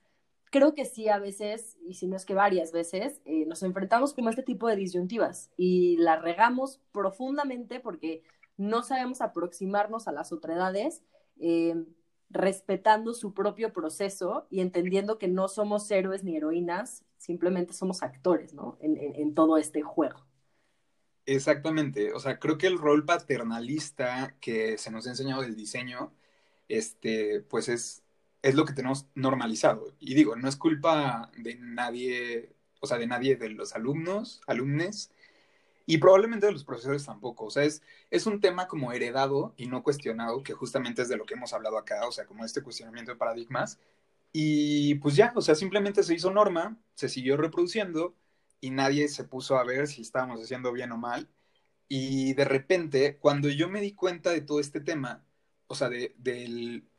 creo 0.51 0.73
que 0.73 0.85
sí 0.85 1.09
a 1.09 1.19
veces, 1.19 1.77
y 1.85 1.95
si 1.95 2.07
no 2.07 2.15
es 2.15 2.25
que 2.25 2.33
varias 2.33 2.71
veces, 2.71 3.21
eh, 3.25 3.45
nos 3.45 3.63
enfrentamos 3.63 4.13
como 4.13 4.27
a 4.27 4.31
este 4.31 4.43
tipo 4.43 4.67
de 4.67 4.75
disyuntivas 4.75 5.51
y 5.57 5.97
la 5.97 6.17
regamos 6.17 6.79
profundamente 6.91 7.79
porque 7.79 8.23
no 8.57 8.83
sabemos 8.83 9.21
aproximarnos 9.21 10.07
a 10.07 10.11
las 10.11 10.31
otredades. 10.31 11.03
Eh, 11.39 11.75
respetando 12.29 13.13
su 13.13 13.33
propio 13.33 13.71
proceso 13.71 14.47
y 14.49 14.61
entendiendo 14.61 15.17
que 15.17 15.27
no 15.27 15.47
somos 15.47 15.89
héroes 15.91 16.23
ni 16.23 16.35
heroínas, 16.35 17.05
simplemente 17.17 17.73
somos 17.73 18.03
actores, 18.03 18.53
¿no? 18.53 18.77
En, 18.81 19.33
todo 19.33 19.57
este 19.57 19.81
juego. 19.81 20.24
Exactamente, 21.27 22.13
o 22.13 22.19
sea, 22.19 22.39
creo 22.39 22.57
que 22.59 22.67
el 22.67 22.77
rol 22.77 23.03
paternalista 23.03 24.35
que 24.39 24.77
se 24.77 24.91
nos 24.91 25.07
ha 25.07 25.09
enseñado 25.09 25.41
del 25.41 25.55
diseño, 25.55 26.13
este, 26.67 27.41
pues 27.41 27.67
es, 27.67 28.03
es 28.43 28.53
lo 28.53 28.63
que 28.65 28.73
tenemos 28.73 29.07
normalizado. 29.15 29.95
Y 29.99 30.13
digo, 30.13 30.35
no 30.35 30.47
es 30.47 30.55
culpa 30.55 31.31
de 31.37 31.55
nadie, 31.55 32.53
o 32.79 32.85
sea, 32.85 32.99
de 32.99 33.07
nadie 33.07 33.37
de 33.37 33.49
los 33.49 33.73
alumnos, 33.73 34.41
alumnes, 34.45 35.11
y 35.85 35.99
probablemente 35.99 36.47
de 36.47 36.53
los 36.53 36.65
profesores 36.65 37.05
tampoco. 37.05 37.45
O 37.45 37.51
sea, 37.51 37.63
es, 37.63 37.81
es 38.11 38.25
un 38.27 38.41
tema 38.41 38.67
como 38.67 38.91
heredado 38.93 39.53
y 39.57 39.67
no 39.67 39.83
cuestionado, 39.83 40.43
que 40.43 40.53
justamente 40.53 41.03
es 41.03 41.09
de 41.09 41.17
lo 41.17 41.25
que 41.25 41.35
hemos 41.35 41.53
hablado 41.53 41.77
acá, 41.77 42.07
o 42.07 42.11
sea, 42.11 42.25
como 42.27 42.45
este 42.45 42.63
cuestionamiento 42.63 43.11
de 43.13 43.17
paradigmas. 43.17 43.79
Y 44.31 44.95
pues 44.95 45.15
ya, 45.15 45.31
o 45.35 45.41
sea, 45.41 45.55
simplemente 45.55 46.03
se 46.03 46.13
hizo 46.13 46.31
norma, 46.31 46.77
se 46.95 47.09
siguió 47.09 47.37
reproduciendo 47.37 48.15
y 48.65 48.71
nadie 48.71 49.07
se 49.09 49.23
puso 49.25 49.57
a 49.57 49.63
ver 49.63 49.87
si 49.87 50.01
estábamos 50.01 50.41
haciendo 50.41 50.71
bien 50.73 50.91
o 50.91 50.97
mal. 50.97 51.29
Y 51.87 52.33
de 52.33 52.45
repente, 52.45 53.17
cuando 53.19 53.49
yo 53.49 53.69
me 53.69 53.81
di 53.81 53.93
cuenta 53.93 54.31
de 54.31 54.41
todo 54.41 54.59
este 54.59 54.81
tema, 54.81 55.23
o 55.67 55.75
sea, 55.75 55.89
de, 55.89 56.15
del, 56.17 56.89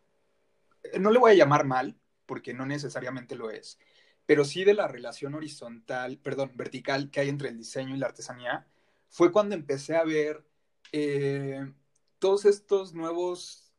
no 1.01 1.11
le 1.11 1.19
voy 1.19 1.33
a 1.33 1.35
llamar 1.35 1.67
mal, 1.67 1.99
porque 2.27 2.55
no 2.55 2.67
necesariamente 2.67 3.35
lo 3.37 3.51
es, 3.51 3.79
pero 4.27 4.45
sí 4.45 4.65
de 4.65 4.75
la 4.75 4.89
relación 4.89 5.35
horizontal, 5.35 6.19
perdón, 6.19 6.53
vertical 6.55 7.11
que 7.11 7.21
hay 7.21 7.29
entre 7.29 7.49
el 7.49 7.59
diseño 7.59 7.97
y 7.97 7.99
la 7.99 8.07
artesanía, 8.07 8.67
fue 9.09 9.33
cuando 9.33 9.55
empecé 9.57 9.97
a 9.97 10.05
ver 10.05 10.45
eh, 10.93 11.73
todos 12.19 12.45
estos 12.45 12.95
nuevos 12.95 13.73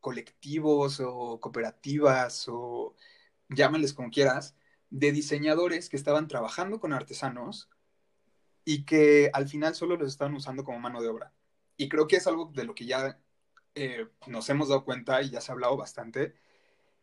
colectivos 0.00 1.00
o 1.00 1.40
cooperativas 1.40 2.46
o 2.48 2.94
llámales 3.50 3.92
como 3.94 4.10
quieras, 4.10 4.56
de 4.94 5.10
diseñadores 5.10 5.88
que 5.88 5.96
estaban 5.96 6.28
trabajando 6.28 6.78
con 6.78 6.92
artesanos 6.92 7.68
y 8.64 8.84
que 8.84 9.28
al 9.32 9.48
final 9.48 9.74
solo 9.74 9.96
los 9.96 10.06
estaban 10.08 10.34
usando 10.34 10.62
como 10.62 10.78
mano 10.78 11.02
de 11.02 11.08
obra. 11.08 11.32
Y 11.76 11.88
creo 11.88 12.06
que 12.06 12.14
es 12.16 12.26
algo 12.28 12.52
de 12.54 12.62
lo 12.62 12.76
que 12.76 12.86
ya 12.86 13.18
eh, 13.74 14.06
nos 14.28 14.48
hemos 14.50 14.68
dado 14.68 14.84
cuenta 14.84 15.20
y 15.20 15.30
ya 15.30 15.40
se 15.40 15.50
ha 15.50 15.54
hablado 15.54 15.76
bastante, 15.76 16.36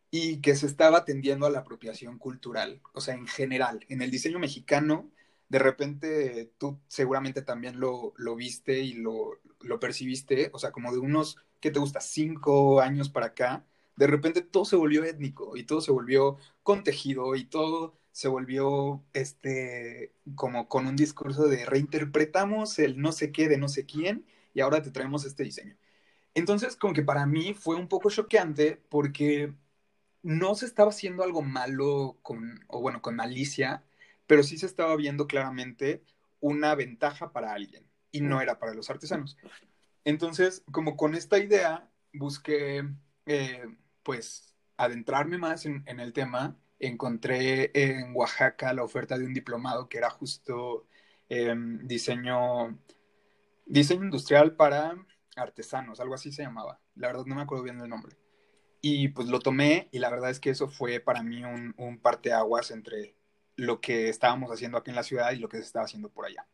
y 0.09 0.41
que 0.41 0.55
se 0.55 0.67
estaba 0.67 1.03
tendiendo 1.03 1.45
a 1.45 1.49
la 1.49 1.59
apropiación 1.59 2.17
cultural, 2.17 2.81
o 2.93 3.01
sea, 3.01 3.15
en 3.15 3.27
general, 3.27 3.85
en 3.89 4.01
el 4.01 4.09
diseño 4.09 4.39
mexicano, 4.39 5.11
de 5.49 5.59
repente 5.59 6.53
tú 6.57 6.79
seguramente 6.87 7.41
también 7.41 7.79
lo, 7.79 8.13
lo 8.15 8.35
viste 8.35 8.79
y 8.79 8.93
lo, 8.93 9.41
lo, 9.59 9.79
percibiste, 9.81 10.49
o 10.53 10.59
sea, 10.59 10.71
como 10.71 10.93
de 10.93 10.99
unos, 10.99 11.37
¿qué 11.59 11.71
te 11.71 11.79
gusta? 11.79 11.99
Cinco 11.99 12.79
años 12.81 13.09
para 13.09 13.27
acá, 13.27 13.65
de 14.01 14.07
repente 14.07 14.41
todo 14.41 14.65
se 14.65 14.75
volvió 14.75 15.03
étnico 15.03 15.55
y 15.55 15.63
todo 15.63 15.79
se 15.79 15.91
volvió 15.91 16.37
contejido 16.63 17.35
y 17.35 17.45
todo 17.45 17.93
se 18.11 18.27
volvió 18.27 19.03
este 19.13 20.15
como 20.33 20.67
con 20.67 20.87
un 20.87 20.95
discurso 20.95 21.47
de 21.47 21.67
reinterpretamos 21.67 22.79
el 22.79 22.99
no 22.99 23.11
sé 23.11 23.31
qué 23.31 23.47
de 23.47 23.59
no 23.59 23.69
sé 23.69 23.85
quién 23.85 24.25
y 24.55 24.61
ahora 24.61 24.81
te 24.81 24.89
traemos 24.89 25.23
este 25.25 25.43
diseño. 25.43 25.77
Entonces, 26.33 26.75
como 26.77 26.95
que 26.95 27.03
para 27.03 27.27
mí 27.27 27.53
fue 27.53 27.75
un 27.75 27.87
poco 27.87 28.09
choqueante 28.09 28.81
porque 28.89 29.53
no 30.23 30.55
se 30.55 30.65
estaba 30.65 30.89
haciendo 30.89 31.23
algo 31.23 31.43
malo 31.43 32.17
con, 32.23 32.59
o 32.69 32.81
bueno, 32.81 33.01
con 33.03 33.15
malicia, 33.15 33.83
pero 34.27 34.41
sí 34.43 34.57
se 34.57 34.65
estaba 34.65 34.95
viendo 34.95 35.27
claramente 35.27 36.03
una 36.39 36.73
ventaja 36.75 37.31
para 37.33 37.53
alguien 37.53 37.85
y 38.11 38.21
no 38.21 38.41
era 38.41 38.57
para 38.59 38.73
los 38.73 38.89
artesanos. 38.89 39.37
Entonces, 40.05 40.63
como 40.71 40.97
con 40.97 41.15
esta 41.15 41.37
idea, 41.39 41.91
busqué, 42.13 42.83
eh, 43.27 43.65
pues, 44.03 44.55
adentrarme 44.77 45.37
más 45.37 45.65
en, 45.65 45.83
el 45.85 46.13
tema. 46.13 46.57
Encontré 46.79 47.71
en 47.73 48.15
Oaxaca 48.15 48.73
la 48.73 48.83
oferta 48.83 49.17
de 49.17 49.25
un 49.25 49.33
diplomado 49.33 49.87
que 49.87 49.97
era 49.99 50.09
justo 50.09 50.87
em, 51.29 51.85
diseño, 51.87 52.79
diseño 53.65 54.03
industrial 54.03 54.55
para 54.55 54.95
artesanos, 55.35 55.99
algo 55.99 56.15
así 56.15 56.31
se 56.31 56.43
llamaba. 56.43 56.79
La 56.95 57.07
verdad 57.07 57.25
no 57.25 57.35
me 57.35 57.41
acuerdo 57.41 57.63
bien 57.63 57.79
del 57.79 57.89
nombre. 57.89 58.17
Y 58.81 59.09
pues 59.09 59.27
lo 59.27 59.39
tomé 59.39 59.89
y 59.91 59.99
la 59.99 60.09
verdad 60.09 60.31
es 60.31 60.39
que 60.39 60.49
eso 60.49 60.67
fue 60.67 60.99
para 60.99 61.21
mí 61.23 61.43
un, 61.43 61.75
un 61.77 61.99
parteaguas 61.99 62.71
entre 62.71 63.15
lo 63.55 63.79
que 63.79 64.09
estábamos 64.09 64.51
haciendo 64.51 64.77
aquí 64.77 64.89
en 64.89 64.95
la 64.95 65.03
ciudad 65.03 65.31
y 65.33 65.39
lo 65.39 65.49
que 65.49 65.57
se 65.57 65.63
estaba 65.63 65.85
haciendo 65.85 66.09
por 66.09 66.25
allá. 66.25 66.47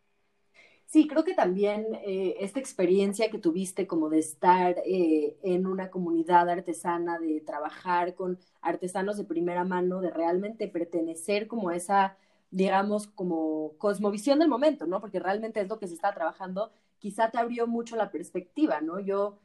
Sí, 0.88 1.06
creo 1.08 1.26
que 1.26 1.34
también 1.34 1.86
eh, 2.06 2.38
esta 2.40 2.60
experiencia 2.60 3.30
que 3.30 3.40
tuviste 3.40 3.88
como 3.88 4.10
de 4.10 4.20
estar 4.20 4.76
eh, 4.86 5.38
en 5.44 5.68
una 5.68 5.92
comunidad 5.92 6.50
artesana, 6.50 7.20
de 7.20 7.42
trabajar 7.42 8.16
con 8.16 8.40
artesanos 8.62 9.18
de 9.18 9.26
primera 9.26 9.66
mano, 9.66 10.00
de 10.00 10.12
realmente 10.12 10.68
pertenecer 10.70 11.48
como 11.48 11.70
a 11.70 11.76
esa, 11.76 12.18
digamos, 12.52 13.08
como 13.08 13.74
cosmovisión 13.78 14.40
del 14.40 14.48
momento, 14.48 14.88
¿no? 14.88 15.02
Porque 15.02 15.20
realmente 15.20 15.60
es 15.60 15.68
lo 15.68 15.78
que 15.78 15.88
se 15.88 15.94
está 15.96 16.14
trabajando, 16.14 16.72
quizá 17.00 17.30
te 17.32 17.38
abrió 17.38 17.68
mucho 17.68 17.98
la 17.98 18.10
perspectiva, 18.10 18.80
¿no? 18.80 19.00
Yo, 19.02 19.40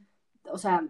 o 0.45 0.59
sea, 0.59 0.87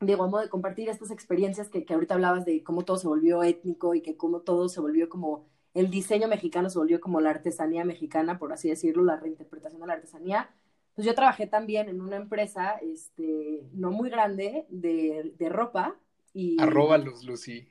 digo, 0.00 0.24
a 0.24 0.28
modo 0.28 0.42
de 0.42 0.48
compartir 0.48 0.88
estas 0.88 1.10
experiencias 1.10 1.68
que, 1.68 1.84
que 1.84 1.94
ahorita 1.94 2.14
hablabas 2.14 2.44
de 2.44 2.62
cómo 2.62 2.84
todo 2.84 2.96
se 2.98 3.08
volvió 3.08 3.42
étnico 3.42 3.94
y 3.94 4.02
que 4.02 4.16
cómo 4.16 4.40
todo 4.40 4.68
se 4.68 4.80
volvió 4.80 5.08
como 5.08 5.46
el 5.78 5.90
diseño 5.90 6.26
mexicano 6.26 6.68
se 6.70 6.78
volvió 6.78 7.00
como 7.00 7.20
la 7.20 7.30
artesanía 7.30 7.84
mexicana, 7.84 8.36
por 8.38 8.52
así 8.52 8.68
decirlo, 8.68 9.04
la 9.04 9.16
reinterpretación 9.16 9.80
de 9.80 9.86
la 9.86 9.92
artesanía. 9.92 10.50
Pues 10.96 11.06
yo 11.06 11.14
trabajé 11.14 11.46
también 11.46 11.88
en 11.88 12.00
una 12.00 12.16
empresa, 12.16 12.78
este, 12.82 13.62
no 13.72 13.92
muy 13.92 14.10
grande, 14.10 14.66
de, 14.70 15.34
de 15.38 15.48
ropa. 15.48 15.94
Y... 16.34 16.60
Arróbalos, 16.60 17.22
Lucy. 17.24 17.68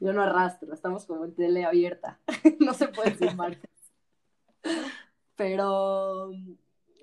yo 0.00 0.12
no 0.12 0.22
arrastro, 0.22 0.74
estamos 0.74 1.06
como 1.06 1.24
en 1.24 1.34
tele 1.34 1.64
abierta. 1.64 2.20
no 2.60 2.74
se 2.74 2.88
puede 2.88 3.12
decir 3.12 3.34
marcas. 3.34 3.70
Pero 5.34 6.30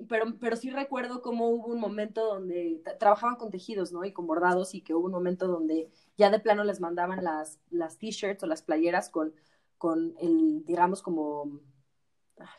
pero, 0.07 0.37
pero 0.39 0.55
sí 0.55 0.69
recuerdo 0.69 1.21
cómo 1.21 1.49
hubo 1.49 1.67
un 1.67 1.79
momento 1.79 2.25
donde 2.25 2.81
trabajaban 2.99 3.35
con 3.35 3.49
tejidos, 3.49 3.91
¿no? 3.91 4.05
Y 4.05 4.13
con 4.13 4.27
bordados 4.27 4.75
y 4.75 4.81
que 4.81 4.93
hubo 4.93 5.05
un 5.05 5.11
momento 5.11 5.47
donde 5.47 5.89
ya 6.17 6.29
de 6.29 6.39
plano 6.39 6.63
les 6.63 6.79
mandaban 6.79 7.23
las, 7.23 7.59
las 7.69 7.97
t-shirts 7.97 8.43
o 8.43 8.47
las 8.47 8.61
playeras 8.61 9.09
con, 9.09 9.33
con 9.77 10.15
el, 10.19 10.63
digamos, 10.65 11.01
como, 11.01 11.59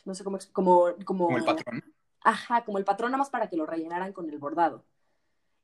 no 0.05 0.15
sé 0.15 0.25
cómo, 0.25 0.39
como, 0.53 0.95
como... 1.05 1.27
Como 1.27 1.39
el 1.39 1.45
patrón. 1.45 1.85
Ajá, 2.21 2.65
como 2.65 2.79
el 2.79 2.85
patrón 2.85 3.11
nada 3.11 3.19
más 3.19 3.31
para 3.31 3.49
que 3.49 3.57
lo 3.57 3.67
rellenaran 3.67 4.13
con 4.13 4.29
el 4.29 4.39
bordado. 4.39 4.85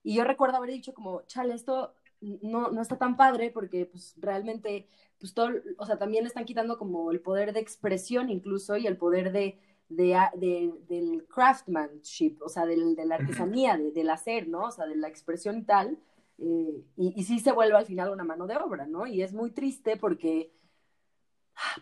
Y 0.02 0.14
yo 0.14 0.24
recuerdo 0.24 0.56
haber 0.56 0.70
dicho 0.70 0.94
como, 0.94 1.22
chale, 1.22 1.54
esto 1.54 1.94
no, 2.20 2.70
no 2.70 2.82
está 2.82 2.96
tan 2.96 3.16
padre 3.16 3.50
porque 3.50 3.86
pues 3.86 4.14
realmente, 4.16 4.88
pues 5.18 5.34
todo, 5.34 5.50
o 5.78 5.86
sea, 5.86 5.98
también 5.98 6.26
están 6.26 6.44
quitando 6.44 6.78
como 6.78 7.10
el 7.10 7.20
poder 7.20 7.52
de 7.52 7.60
expresión 7.60 8.30
incluso 8.30 8.76
y 8.76 8.86
el 8.86 8.96
poder 8.96 9.32
de 9.32 9.58
de, 9.88 10.72
del 10.88 11.26
craftsmanship, 11.28 12.38
o 12.42 12.48
sea, 12.48 12.66
del, 12.66 12.96
de 12.96 13.04
la 13.04 13.16
artesanía, 13.16 13.76
del 13.76 14.10
hacer, 14.10 14.48
¿no? 14.48 14.66
O 14.66 14.70
sea, 14.70 14.86
de 14.86 14.96
la 14.96 15.08
expresión 15.08 15.58
y 15.58 15.62
tal. 15.62 15.98
Eh, 16.38 16.84
y, 16.96 17.12
y, 17.16 17.24
sí 17.24 17.38
se 17.38 17.52
vuelve 17.52 17.76
al 17.76 17.86
final 17.86 18.10
una 18.10 18.24
mano 18.24 18.46
de 18.46 18.56
obra, 18.56 18.86
¿no? 18.86 19.06
Y 19.06 19.22
es 19.22 19.32
muy 19.32 19.50
triste 19.52 19.96
porque 19.96 20.52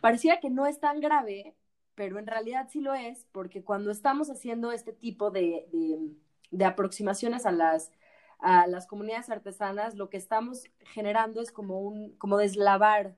parecía 0.01 0.41
que 0.41 0.51
no 0.51 0.67
es 0.67 0.79
tan 0.81 1.01
grave, 1.01 1.57
pero 1.95 2.19
en 2.19 2.27
realidad 2.27 2.69
sí 2.71 2.81
lo 2.81 2.95
es, 2.95 3.27
porque 3.33 3.65
cuando 3.65 3.91
estamos 3.91 4.31
haciendo 4.31 4.73
este 4.73 4.93
tipo 4.93 5.31
de, 5.31 5.67
de, 6.51 6.65
aproximaciones 6.65 7.47
a 7.47 7.53
las, 7.53 7.93
a 8.39 8.67
las 8.67 8.87
comunidades 8.87 9.31
artesanas, 9.31 9.95
lo 9.95 10.11
que 10.11 10.17
estamos 10.19 10.65
generando 10.81 11.41
es 11.41 11.53
como 11.53 11.81
un, 11.81 12.17
como 12.19 12.37
deslavar, 12.39 13.17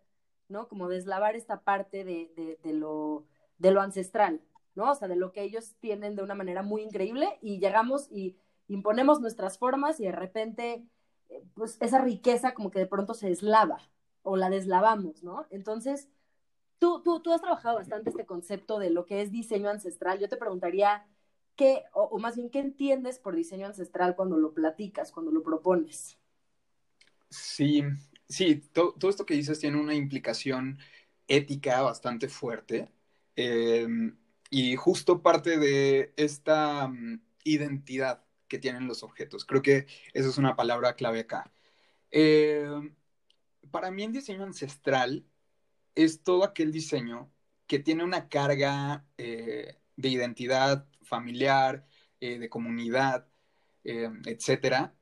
¿no? 0.48 0.68
Como 0.68 0.88
deslavar 0.88 1.34
esta 1.36 1.62
parte 1.62 2.04
de, 2.04 2.58
de 2.62 2.72
lo, 2.72 3.26
de 3.58 3.70
lo 3.72 3.80
ancestral, 3.80 4.40
¿no? 4.74 4.90
O 4.90 4.94
sea, 4.94 5.08
de 5.08 5.16
lo 5.16 5.32
que 5.32 5.42
ellos 5.42 5.74
tienen 5.80 6.16
de 6.16 6.22
una 6.22 6.34
manera 6.34 6.62
muy 6.62 6.82
increíble 6.82 7.38
y 7.40 7.58
llegamos 7.58 8.08
y 8.10 8.36
imponemos 8.68 9.20
nuestras 9.20 9.58
formas 9.58 10.00
y 10.00 10.04
de 10.04 10.12
repente, 10.12 10.84
eh, 11.28 11.44
pues 11.54 11.76
esa 11.80 12.00
riqueza 12.00 12.54
como 12.54 12.70
que 12.70 12.78
de 12.78 12.86
pronto 12.86 13.14
se 13.14 13.28
deslava 13.28 13.78
o 14.22 14.36
la 14.36 14.50
deslavamos, 14.50 15.22
¿no? 15.22 15.46
Entonces, 15.50 16.08
tú, 16.78 17.02
tú, 17.02 17.20
tú 17.20 17.32
has 17.32 17.40
trabajado 17.40 17.76
bastante 17.76 18.10
este 18.10 18.26
concepto 18.26 18.78
de 18.78 18.90
lo 18.90 19.06
que 19.06 19.22
es 19.22 19.30
diseño 19.30 19.68
ancestral. 19.68 20.18
Yo 20.18 20.28
te 20.28 20.36
preguntaría, 20.36 21.06
¿qué, 21.56 21.84
o, 21.92 22.18
más 22.18 22.36
bien, 22.36 22.50
qué 22.50 22.60
entiendes 22.60 23.18
por 23.18 23.36
diseño 23.36 23.66
ancestral 23.66 24.16
cuando 24.16 24.38
lo 24.38 24.54
platicas, 24.54 25.12
cuando 25.12 25.30
lo 25.30 25.42
propones? 25.42 26.18
Sí, 27.30 27.82
sí, 28.28 28.56
todo, 28.72 28.94
esto 29.08 29.26
que 29.26 29.34
dices 29.34 29.58
tiene 29.58 29.80
una 29.80 29.94
implicación 29.94 30.78
ética 31.26 31.82
bastante 31.82 32.28
fuerte. 32.28 32.90
Eh, 33.36 33.86
y 34.50 34.76
justo 34.76 35.22
parte 35.22 35.58
de 35.58 36.12
esta 36.16 36.88
mm, 36.88 37.20
identidad 37.44 38.24
que 38.48 38.58
tienen 38.58 38.86
los 38.86 39.02
objetos. 39.02 39.44
Creo 39.44 39.62
que 39.62 39.86
esa 40.12 40.28
es 40.28 40.38
una 40.38 40.56
palabra 40.56 40.94
clave 40.94 41.20
acá. 41.20 41.52
Eh, 42.10 42.68
para 43.70 43.90
mí 43.90 44.04
el 44.04 44.12
diseño 44.12 44.44
ancestral 44.44 45.26
es 45.94 46.22
todo 46.22 46.44
aquel 46.44 46.72
diseño 46.72 47.32
que 47.66 47.78
tiene 47.78 48.04
una 48.04 48.28
carga 48.28 49.06
eh, 49.18 49.78
de 49.96 50.08
identidad 50.08 50.86
familiar, 51.02 51.86
eh, 52.20 52.38
de 52.38 52.48
comunidad, 52.48 53.28
etcétera, 53.84 54.94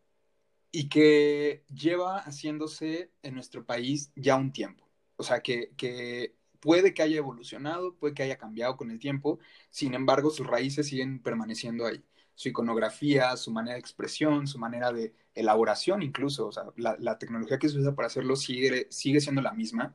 y 0.72 0.88
que 0.88 1.64
lleva 1.68 2.18
haciéndose 2.20 3.12
en 3.22 3.34
nuestro 3.34 3.64
país 3.64 4.10
ya 4.16 4.36
un 4.36 4.52
tiempo. 4.52 4.90
O 5.16 5.22
sea, 5.22 5.40
que, 5.40 5.72
que 5.76 6.34
puede 6.62 6.94
que 6.94 7.02
haya 7.02 7.18
evolucionado, 7.18 7.96
puede 7.96 8.14
que 8.14 8.22
haya 8.22 8.38
cambiado 8.38 8.76
con 8.76 8.90
el 8.92 9.00
tiempo, 9.00 9.40
sin 9.70 9.94
embargo 9.94 10.30
sus 10.30 10.46
raíces 10.46 10.86
siguen 10.86 11.20
permaneciendo 11.20 11.86
ahí. 11.86 12.04
Su 12.36 12.48
iconografía, 12.48 13.36
su 13.36 13.50
manera 13.52 13.74
de 13.74 13.80
expresión, 13.80 14.46
su 14.46 14.58
manera 14.58 14.92
de 14.92 15.12
elaboración 15.34 16.02
incluso, 16.02 16.46
o 16.48 16.52
sea, 16.52 16.64
la, 16.76 17.18
tecnología 17.18 17.58
que 17.58 17.68
se 17.68 17.78
usa 17.78 17.94
para 17.94 18.06
hacerlo 18.06 18.36
sigue, 18.36 18.86
sigue 18.90 19.20
siendo 19.20 19.42
la 19.42 19.52
misma. 19.52 19.94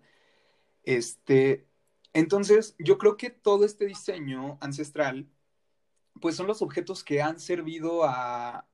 Este, 0.83 1.65
entonces, 2.13 2.75
yo 2.79 2.97
creo 2.97 3.17
que 3.17 3.29
todo 3.29 3.65
este 3.65 3.85
diseño 3.85 4.57
ancestral, 4.61 5.27
pues 6.21 6.35
son 6.35 6.47
los 6.47 6.61
objetos 6.61 7.03
que 7.03 7.21
han 7.21 7.39
servido 7.39 8.03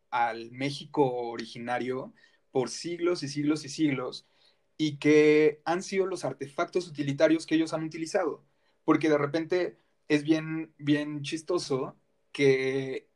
al 0.10 0.52
México 0.52 1.06
originario 1.30 2.14
por 2.52 2.70
siglos 2.70 3.24
y 3.24 3.28
siglos 3.30 3.66
y 3.66 3.70
siglos, 3.70 4.28
y 4.78 4.98
que 4.98 5.62
han 5.66 5.84
sido 5.84 6.06
los 6.06 6.26
artefactos 6.26 6.88
utilitarios 6.88 7.46
que 7.46 7.56
ellos 7.56 7.74
han 7.74 7.84
utilizado. 7.84 8.44
Porque 8.86 9.10
de 9.10 9.18
repente 9.18 9.78
es 10.08 10.24
bien, 10.24 10.74
bien 10.78 11.22
chistoso 11.22 11.96
que 12.32 13.08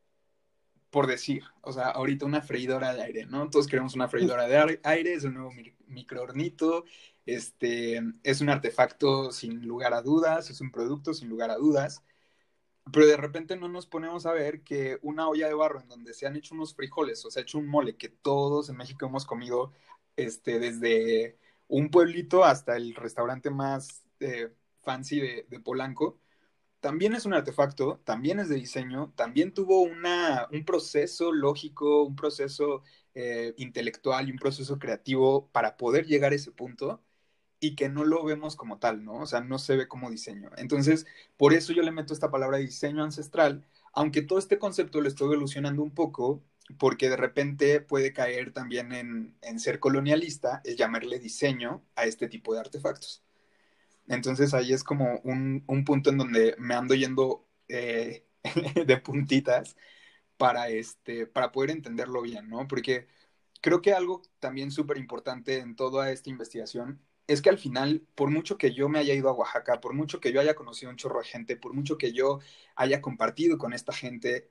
por 0.90 1.06
decir, 1.06 1.44
o 1.62 1.72
sea, 1.72 1.88
ahorita 1.88 2.24
una 2.26 2.40
freidora 2.42 2.94
de 2.94 3.02
aire, 3.02 3.26
¿no? 3.26 3.50
Todos 3.50 3.66
queremos 3.66 3.94
una 3.94 4.08
freidora 4.08 4.46
de 4.48 4.80
aire, 4.84 5.12
es 5.14 5.24
un 5.24 5.34
nuevo 5.34 5.52
microornito, 5.86 6.84
este, 7.26 8.02
es 8.22 8.40
un 8.40 8.48
artefacto 8.48 9.30
sin 9.32 9.66
lugar 9.66 9.92
a 9.92 10.02
dudas, 10.02 10.50
es 10.50 10.60
un 10.60 10.70
producto 10.70 11.12
sin 11.12 11.28
lugar 11.28 11.50
a 11.50 11.56
dudas, 11.56 12.02
pero 12.92 13.06
de 13.06 13.16
repente 13.18 13.56
no 13.56 13.68
nos 13.68 13.86
ponemos 13.86 14.24
a 14.26 14.32
ver 14.32 14.62
que 14.62 14.98
una 15.02 15.28
olla 15.28 15.46
de 15.48 15.54
barro 15.54 15.80
en 15.80 15.88
donde 15.88 16.14
se 16.14 16.26
han 16.26 16.36
hecho 16.36 16.54
unos 16.54 16.74
frijoles 16.74 17.24
o 17.24 17.30
se 17.30 17.40
ha 17.40 17.42
hecho 17.42 17.58
un 17.58 17.68
mole 17.68 17.96
que 17.96 18.08
todos 18.08 18.70
en 18.70 18.76
México 18.76 19.06
hemos 19.06 19.26
comido, 19.26 19.72
este, 20.16 20.58
desde 20.58 21.38
un 21.68 21.90
pueblito 21.90 22.44
hasta 22.44 22.76
el 22.76 22.94
restaurante 22.94 23.50
más 23.50 24.02
eh, 24.20 24.52
fancy 24.82 25.20
de, 25.20 25.60
Polanco, 25.60 26.18
también 26.80 27.14
es 27.14 27.26
un 27.26 27.34
artefacto, 27.34 28.00
también 28.04 28.40
es 28.40 28.48
de 28.48 28.56
diseño, 28.56 29.12
también 29.16 29.52
tuvo 29.54 29.82
una, 29.82 30.48
un 30.52 30.64
proceso 30.64 31.32
lógico, 31.32 32.04
un 32.04 32.16
proceso 32.16 32.82
eh, 33.14 33.54
intelectual 33.58 34.28
y 34.28 34.32
un 34.32 34.38
proceso 34.38 34.78
creativo 34.78 35.48
para 35.52 35.76
poder 35.76 36.06
llegar 36.06 36.32
a 36.32 36.36
ese 36.36 36.52
punto 36.52 37.02
y 37.60 37.74
que 37.76 37.88
no 37.88 38.04
lo 38.04 38.24
vemos 38.24 38.56
como 38.56 38.78
tal, 38.78 39.04
¿no? 39.04 39.14
O 39.14 39.26
sea, 39.26 39.40
no 39.40 39.58
se 39.58 39.76
ve 39.76 39.88
como 39.88 40.10
diseño. 40.10 40.50
Entonces, 40.56 41.06
por 41.36 41.52
eso 41.54 41.72
yo 41.72 41.82
le 41.82 41.90
meto 41.92 42.12
esta 42.14 42.30
palabra 42.30 42.58
diseño 42.58 43.02
ancestral, 43.02 43.66
aunque 43.92 44.22
todo 44.22 44.38
este 44.38 44.58
concepto 44.58 45.00
lo 45.00 45.08
estoy 45.08 45.26
evolucionando 45.28 45.82
un 45.82 45.92
poco, 45.92 46.42
porque 46.78 47.08
de 47.08 47.16
repente 47.16 47.80
puede 47.80 48.12
caer 48.12 48.52
también 48.52 48.92
en, 48.92 49.60
ser 49.60 49.80
colonialista 49.80 50.60
el 50.64 50.76
llamarle 50.76 51.18
diseño 51.18 51.84
a 51.96 52.04
este 52.04 52.28
tipo 52.28 52.54
de 52.54 52.60
artefactos. 52.60 53.24
Entonces 54.08 54.54
ahí 54.54 54.72
es 54.72 54.84
como 54.84 55.20
un, 55.24 55.64
punto 55.84 56.10
en 56.10 56.18
donde 56.18 56.54
me 56.58 56.74
ando 56.74 56.94
yendo 56.94 57.46
eh, 57.68 58.26
de 58.86 58.96
puntitas 58.98 59.76
para, 60.36 60.68
este, 60.68 61.26
para 61.26 61.52
poder 61.52 61.70
entenderlo 61.70 62.22
bien, 62.22 62.48
¿no? 62.48 62.68
Porque 62.68 63.08
creo 63.60 63.82
que 63.82 63.92
algo 63.92 64.22
también 64.40 64.70
súper 64.70 64.98
importante 64.98 65.58
en 65.58 65.76
toda 65.76 66.12
esta 66.12 66.30
investigación 66.30 67.00
es 67.28 67.42
que 67.42 67.50
al 67.50 67.58
final, 67.58 68.06
por 68.14 68.30
mucho 68.30 68.56
que 68.56 68.72
yo 68.72 68.88
me 68.88 68.98
haya 68.98 69.14
ido 69.14 69.28
a 69.28 69.32
Oaxaca, 69.32 69.80
por 69.80 69.92
mucho 69.94 70.20
que 70.20 70.32
yo 70.32 70.40
haya 70.40 70.54
conocido 70.54 70.90
un 70.90 70.96
chorro 70.96 71.20
de 71.20 71.26
gente, 71.26 71.56
por 71.56 71.74
mucho 71.74 71.98
que 71.98 72.12
yo 72.12 72.40
haya 72.74 73.02
compartido 73.02 73.58
con 73.58 73.74
esta 73.74 73.92
gente, 73.92 74.48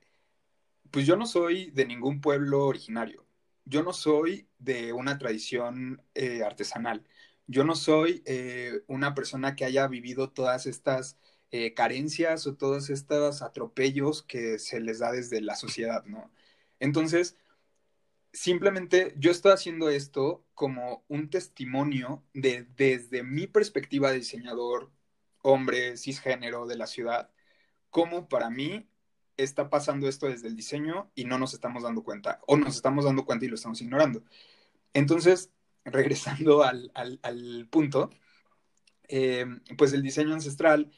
pues 0.90 1.06
yo 1.06 1.16
no 1.16 1.26
soy 1.26 1.70
de 1.72 1.86
ningún 1.86 2.20
pueblo 2.20 2.66
originario. 2.66 3.26
Yo 3.64 3.82
no 3.82 3.92
soy 3.92 4.48
de 4.58 4.92
una 4.92 5.18
tradición 5.18 6.02
eh, 6.14 6.42
artesanal 6.44 7.04
yo 7.48 7.64
no 7.64 7.74
soy 7.74 8.22
eh, 8.26 8.82
una 8.88 9.14
persona 9.14 9.56
que 9.56 9.64
haya 9.64 9.88
vivido 9.88 10.30
todas 10.30 10.66
estas 10.66 11.18
eh, 11.50 11.74
carencias 11.74 12.46
o 12.46 12.56
todos 12.56 12.90
estos 12.90 13.42
atropellos 13.42 14.22
que 14.22 14.58
se 14.58 14.80
les 14.80 15.00
da 15.00 15.12
desde 15.12 15.40
la 15.40 15.56
sociedad, 15.56 16.04
¿no? 16.04 16.30
Entonces, 16.78 17.36
simplemente 18.32 19.14
yo 19.18 19.30
estoy 19.30 19.52
haciendo 19.52 19.88
esto 19.90 20.44
como 20.54 21.04
un 21.08 21.30
testimonio 21.30 22.24
de 22.34 22.66
desde 22.76 23.22
mi 23.24 23.46
perspectiva 23.46 24.10
de 24.10 24.18
diseñador, 24.18 24.90
hombre, 25.42 25.96
cisgénero 25.96 26.66
de 26.66 26.76
la 26.76 26.86
ciudad, 26.86 27.30
cómo 27.90 28.28
para 28.28 28.50
mí 28.50 28.88
está 29.38 29.70
pasando 29.70 30.08
esto 30.08 30.26
desde 30.26 30.48
el 30.48 30.56
diseño 30.56 31.10
y 31.14 31.24
no 31.24 31.38
nos 31.38 31.54
estamos 31.54 31.84
dando 31.84 32.02
cuenta, 32.02 32.40
o 32.46 32.56
nos 32.56 32.76
estamos 32.76 33.04
dando 33.06 33.24
cuenta 33.24 33.46
y 33.46 33.48
lo 33.48 33.54
estamos 33.54 33.80
ignorando. 33.80 34.22
Entonces, 34.92 35.50
regresando 35.84 36.62
al, 36.64 37.68
punto, 37.70 38.10
eh, 39.08 39.46
pues 39.78 39.92
el 39.94 40.02
diseño 40.02 40.34
ancestral 40.34 40.90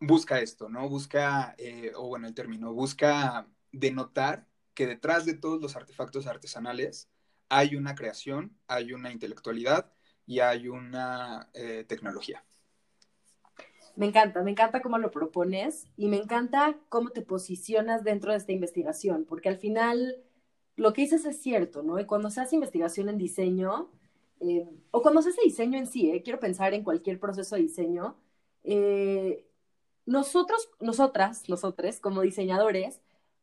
busca 0.00 0.40
esto, 0.40 0.68
¿no? 0.68 0.88
Busca, 0.88 1.54
eh, 1.58 1.92
o 1.96 2.08
bueno, 2.08 2.26
el 2.26 2.34
término, 2.34 2.74
busca 2.74 3.48
denotar 3.70 4.46
que 4.74 4.86
detrás 4.86 5.24
de 5.24 5.34
todos 5.34 5.60
los 5.60 5.76
artefactos 5.76 6.26
artesanales 6.26 7.08
hay 7.48 7.76
una 7.76 7.94
creación, 7.94 8.58
hay 8.66 8.92
una 8.92 9.12
intelectualidad 9.12 9.92
y 10.26 10.40
hay 10.40 10.68
una 10.68 11.50
eh, 11.54 11.84
tecnología. 11.86 12.44
Me 13.94 14.06
encanta, 14.06 14.42
me 14.42 14.50
encanta 14.50 14.80
cómo 14.80 14.98
lo 14.98 15.10
propones 15.10 15.86
y 15.96 16.08
me 16.08 16.16
encanta 16.16 16.78
cómo 16.88 17.10
te 17.10 17.22
posicionas 17.22 18.04
dentro 18.04 18.32
de 18.32 18.38
esta 18.38 18.52
investigación, 18.52 19.26
porque 19.26 19.48
al 19.50 19.58
final 19.58 20.16
lo 20.76 20.92
que 20.92 21.02
dices 21.02 21.24
es 21.26 21.40
cierto, 21.42 21.82
¿no? 21.82 22.00
Y 22.00 22.06
cuando 22.06 22.30
se 22.30 22.40
hace 22.40 22.54
investigación 22.56 23.08
en 23.08 23.18
diseño, 23.18 23.90
eh, 24.40 24.66
o 24.90 25.02
cuando 25.02 25.20
se 25.22 25.30
hace 25.30 25.42
diseño 25.44 25.78
en 25.78 25.86
sí, 25.86 26.10
eh, 26.10 26.22
quiero 26.22 26.40
pensar 26.40 26.74
en 26.74 26.84
cualquier 26.84 27.20
proceso 27.20 27.56
de 27.56 27.62
diseño, 27.62 28.16
eh, 28.64 29.46
nosotros, 30.06 30.70
nosotras, 30.80 31.48
nosotros, 31.48 32.00
como 32.00 32.22
diseñadores, 32.22 33.00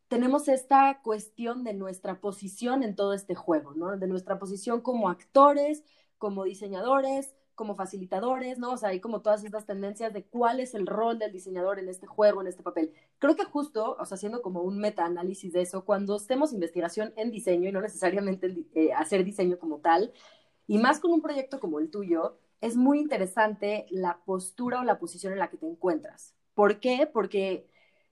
tenemos 0.08 0.48
esta 0.48 1.02
cuestión 1.04 1.64
de 1.64 1.74
nuestra 1.74 2.20
posición 2.20 2.84
en 2.84 2.96
todo 2.96 3.14
este 3.14 3.36
juego, 3.36 3.74
¿no? 3.76 3.96
De 3.98 4.08
nuestra 4.08 4.40
posición 4.40 4.82
como 4.82 5.10
actores, 5.10 5.84
como 6.18 6.44
diseñadores, 6.44 7.34
como 7.60 7.76
facilitadores, 7.76 8.58
¿no? 8.58 8.72
O 8.72 8.78
sea, 8.78 8.88
hay 8.90 9.02
como 9.02 9.22
todas 9.22 9.44
estas 9.44 9.66
tendencias 9.66 10.14
de 10.14 10.24
cuál 10.24 10.62
es 10.62 10.74
el 10.74 10.88
rol 10.88 11.20
del 11.20 11.34
diseñador 11.34 11.78
en 11.78 11.90
este 11.90 12.08
juego, 12.08 12.40
en 12.40 12.48
este 12.48 12.64
papel. 12.64 12.94
Creo 13.18 13.36
que 13.36 13.44
justo, 13.44 13.98
o 14.00 14.06
sea, 14.06 14.16
haciendo 14.16 14.42
como 14.42 14.62
un 14.62 14.78
metaanálisis 14.80 15.52
de 15.52 15.64
eso, 15.64 15.84
cuando 15.84 16.16
estemos 16.16 16.54
investigación 16.54 17.12
en 17.18 17.32
diseño 17.32 17.68
y 17.68 17.74
no 17.74 17.82
necesariamente 17.82 18.66
eh, 18.76 18.94
hacer 18.94 19.26
diseño 19.26 19.60
como 19.60 19.80
tal, 19.80 20.14
y 20.68 20.78
más 20.78 21.02
con 21.02 21.12
un 21.12 21.22
proyecto 21.22 21.60
como 21.60 21.80
el 21.80 21.90
tuyo, 21.90 22.38
es 22.62 22.78
muy 22.78 22.98
interesante 22.98 23.88
la 23.90 24.22
postura 24.24 24.80
o 24.80 24.86
la 24.86 24.98
posición 24.98 25.34
en 25.34 25.40
la 25.40 25.50
que 25.50 25.58
te 25.58 25.68
encuentras. 25.68 26.36
¿Por 26.54 26.80
qué? 26.80 27.10
Porque 27.12 27.68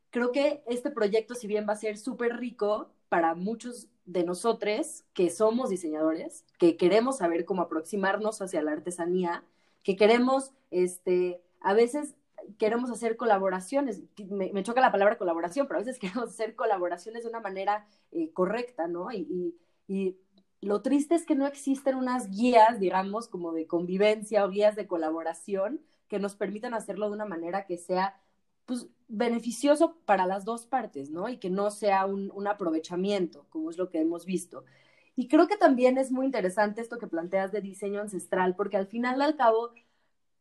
creo 0.09 0.33
que 0.33 0.61
este 0.67 0.91
proyecto, 0.91 1.35
si 1.35 1.47
bien 1.47 1.65
va 1.69 1.71
a 1.71 1.77
ser 1.77 1.97
súper 1.97 2.35
rico 2.35 2.91
para 3.07 3.33
muchos 3.33 3.87
de 4.07 4.23
nosotros 4.23 5.03
que 5.13 5.29
somos 5.29 5.69
diseñadores, 5.69 6.45
que 6.57 6.77
queremos 6.77 7.17
saber 7.17 7.45
cómo 7.45 7.61
aproximarnos 7.61 8.41
hacia 8.41 8.63
la 8.63 8.71
artesanía, 8.71 9.43
que 9.83 9.95
queremos, 9.95 10.53
este, 10.71 11.41
a 11.61 11.73
veces 11.73 12.15
queremos 12.57 12.89
hacer 12.89 13.17
colaboraciones, 13.17 14.01
me, 14.29 14.63
choca 14.63 14.79
la 14.79 14.93
palabra 14.93 15.17
colaboración, 15.17 15.67
pero 15.67 15.79
a 15.79 15.83
veces 15.83 15.99
queremos 15.99 16.29
hacer 16.29 16.55
colaboraciones 16.55 17.23
de 17.23 17.29
una 17.29 17.41
manera 17.41 17.85
eh, 18.11 18.31
correcta, 18.31 18.87
¿no? 18.87 19.11
Y, 19.11 19.55
y, 19.87 20.17
lo 20.59 20.81
triste 20.81 21.13
es 21.13 21.23
que 21.23 21.35
no 21.35 21.45
existen 21.45 21.95
unas 21.95 22.31
guías, 22.31 22.79
digamos, 22.79 23.27
como 23.27 23.51
de 23.51 23.67
convivencia 23.67 24.43
o 24.43 24.49
guías 24.49 24.75
de 24.75 24.87
colaboración 24.87 25.81
que 26.07 26.17
nos 26.17 26.35
permitan 26.35 26.73
hacerlo 26.73 27.07
de 27.07 27.13
una 27.13 27.25
manera 27.25 27.67
que 27.67 27.77
sea 27.77 28.19
pues, 28.67 28.87
beneficioso 29.07 29.97
para 30.05 30.27
las 30.27 30.45
dos 30.45 30.67
partes, 30.67 31.09
¿no? 31.09 31.29
Y 31.29 31.37
que 31.37 31.49
no 31.49 31.71
sea 31.71 32.05
un, 32.05 32.47
aprovechamiento, 32.47 33.47
como 33.49 33.71
es 33.71 33.77
lo 33.77 33.89
que 33.89 34.01
hemos 34.01 34.25
visto. 34.25 34.65
Y 35.15 35.27
creo 35.29 35.47
que 35.47 35.57
también 35.57 35.97
es 35.97 36.11
muy 36.11 36.25
interesante 36.25 36.81
esto 36.81 36.99
que 36.99 37.07
planteas 37.07 37.51
de 37.51 37.61
diseño 37.61 38.01
ancestral, 38.01 38.55
porque 38.55 38.77
al 38.77 38.87
final, 38.87 39.21
al 39.21 39.35
cabo, 39.37 39.71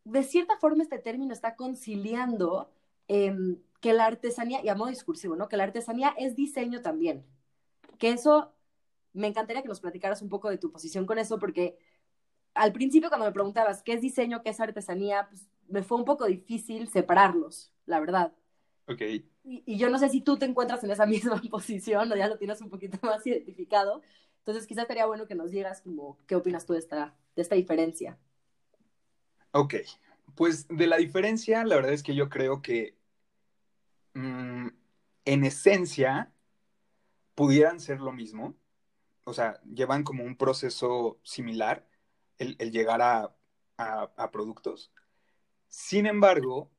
de 0.04 0.22
cierta 0.24 0.58
forma 0.58 0.82
este 0.82 0.98
término 0.98 1.32
está 1.32 1.56
conciliando 1.56 2.70
em, 3.08 3.58
que 3.80 3.92
la 3.92 4.06
artesanía, 4.06 4.64
y 4.64 4.68
a 4.68 4.74
modo 4.74 4.88
discursivo, 4.90 5.36
¿no? 5.36 5.48
Que 5.48 5.56
la 5.56 5.64
artesanía 5.64 6.14
es 6.18 6.36
diseño 6.36 6.82
también. 6.82 7.24
Que 7.98 8.10
eso, 8.10 8.52
me 9.12 9.28
encantaría 9.28 9.62
que 9.62 9.68
nos 9.68 9.80
platicaras 9.80 10.22
un 10.22 10.28
poco 10.28 10.50
de 10.50 10.58
tu 10.58 10.72
posición 10.72 11.06
con 11.06 11.18
eso, 11.18 11.38
porque 11.38 11.78
al 12.54 12.72
principio 12.72 13.08
cuando 13.08 13.26
me 13.26 13.32
preguntabas 13.32 13.82
qué 13.82 13.92
es 13.94 14.00
diseño, 14.00 14.42
qué 14.42 14.50
es 14.50 14.60
artesanía, 14.60 15.28
pues 15.28 15.46
me 15.68 15.82
fue 15.82 15.98
un 15.98 16.04
poco 16.04 16.26
difícil 16.26 16.88
separarlos, 16.88 17.72
la 17.86 18.00
verdad. 18.00 18.32
Ok. 18.86 19.02
Y, 19.44 19.78
yo 19.78 19.88
no 19.88 19.98
sé 19.98 20.08
si 20.08 20.20
tú 20.20 20.36
te 20.36 20.44
encuentras 20.44 20.82
en 20.84 20.90
esa 20.90 21.06
misma 21.06 21.40
posición 21.50 22.10
o 22.10 22.16
ya 22.16 22.28
lo 22.28 22.38
tienes 22.38 22.60
un 22.60 22.70
poquito 22.70 22.98
más 23.02 23.26
identificado. 23.26 24.02
Entonces, 24.38 24.66
quizás 24.66 24.86
sería 24.86 25.06
bueno 25.06 25.26
que 25.26 25.34
nos 25.34 25.50
digas 25.50 25.80
como 25.80 26.18
qué 26.26 26.36
opinas 26.36 26.66
tú 26.66 26.74
de 26.74 26.80
esta, 26.80 27.16
de 27.34 27.42
esta 27.42 27.54
diferencia. 27.54 28.18
Ok, 29.52 29.74
pues 30.34 30.68
de 30.68 30.86
la 30.86 30.98
diferencia, 30.98 31.64
la 31.64 31.76
verdad 31.76 31.92
es 31.92 32.02
que 32.02 32.14
yo 32.14 32.28
creo 32.28 32.60
que 32.62 32.96
mm, 34.14 34.68
en 35.24 35.44
esencia 35.44 36.32
pudieran 37.34 37.80
ser 37.80 38.00
lo 38.00 38.12
mismo. 38.12 38.54
O 39.24 39.32
sea, 39.32 39.60
llevan 39.64 40.04
como 40.04 40.22
un 40.22 40.36
proceso 40.36 41.18
similar 41.24 41.88
el, 42.38 42.56
llegar 42.70 43.02
a, 43.02 43.34
a 43.78 44.30
productos. 44.30 44.92
Sin 45.68 46.06
embargo, 46.06 46.70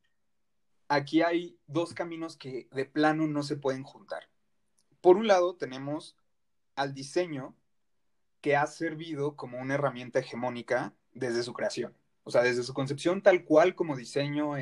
aquí 0.87 1.21
hay 1.21 1.57
dos 1.67 1.93
caminos 1.93 2.37
que 2.37 2.67
de 2.71 2.85
plano 2.85 3.27
no 3.27 3.43
se 3.43 3.57
pueden 3.57 3.83
juntar. 3.83 4.29
Por 5.01 5.17
un 5.17 5.27
lado, 5.27 5.55
tenemos 5.55 6.15
al 6.75 6.93
diseño 6.93 7.55
que 8.41 8.55
ha 8.55 8.67
servido 8.67 9.35
como 9.35 9.59
una 9.59 9.75
herramienta 9.75 10.19
hegemónica 10.19 10.93
desde 11.13 11.43
su 11.43 11.53
creación. 11.53 11.97
O 12.23 12.31
sea, 12.31 12.43
desde 12.43 12.63
su 12.63 12.73
concepción 12.73 13.21
tal 13.21 13.45
cual 13.45 13.75
como 13.75 13.95
diseño 13.95 14.55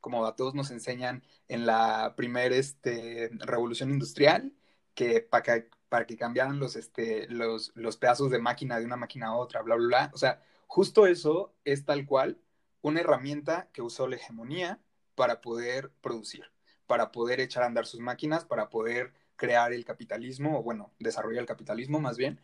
como 0.00 0.26
a 0.26 0.36
todos 0.36 0.54
nos 0.54 0.70
enseñan 0.70 1.22
en 1.48 1.66
la 1.66 2.14
primera 2.16 2.54
este, 2.56 3.30
revolución 3.40 3.90
industrial, 3.90 4.52
que 4.94 5.20
para 5.20 5.42
que, 5.42 5.70
para 5.88 6.06
que 6.06 6.16
cambiaran 6.16 6.58
los, 6.58 6.76
este, 6.76 7.28
los, 7.28 7.72
los 7.74 7.96
pedazos 7.96 8.30
de 8.30 8.38
máquina 8.38 8.78
de 8.78 8.86
una 8.86 8.96
máquina 8.96 9.28
a 9.28 9.36
otra, 9.36 9.62
bla, 9.62 9.76
bla, 9.76 9.86
bla. 9.86 10.10
O 10.14 10.18
sea, 10.18 10.42
justo 10.66 11.06
eso 11.06 11.54
es 11.64 11.84
tal 11.84 12.06
cual 12.06 12.38
una 12.82 13.00
herramienta 13.00 13.68
que 13.72 13.82
usó 13.82 14.08
la 14.08 14.16
hegemonía 14.16 14.80
para 15.22 15.40
poder 15.40 15.92
producir, 16.00 16.50
para 16.88 17.12
poder 17.12 17.38
echar 17.38 17.62
a 17.62 17.66
andar 17.66 17.86
sus 17.86 18.00
máquinas, 18.00 18.44
para 18.44 18.70
poder 18.70 19.12
crear 19.36 19.72
el 19.72 19.84
capitalismo, 19.84 20.58
o 20.58 20.64
bueno, 20.64 20.90
desarrollar 20.98 21.42
el 21.42 21.46
capitalismo 21.46 22.00
más 22.00 22.16
bien. 22.16 22.40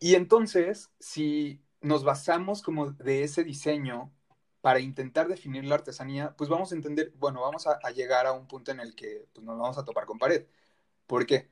Y 0.00 0.14
entonces, 0.14 0.88
si 0.98 1.60
nos 1.82 2.02
basamos 2.02 2.62
como 2.62 2.92
de 2.92 3.24
ese 3.24 3.44
diseño 3.44 4.10
para 4.62 4.80
intentar 4.80 5.28
definir 5.28 5.66
la 5.66 5.74
artesanía, 5.74 6.34
pues 6.34 6.48
vamos 6.48 6.72
a 6.72 6.76
entender, 6.76 7.12
bueno, 7.18 7.42
vamos 7.42 7.66
a, 7.66 7.78
llegar 7.90 8.24
a 8.24 8.32
un 8.32 8.48
punto 8.48 8.70
en 8.70 8.80
el 8.80 8.94
que 8.94 9.28
pues, 9.34 9.44
nos 9.44 9.58
vamos 9.58 9.76
a 9.76 9.84
topar 9.84 10.06
con 10.06 10.18
pared. 10.18 10.46
¿Por 11.06 11.26
qué? 11.26 11.50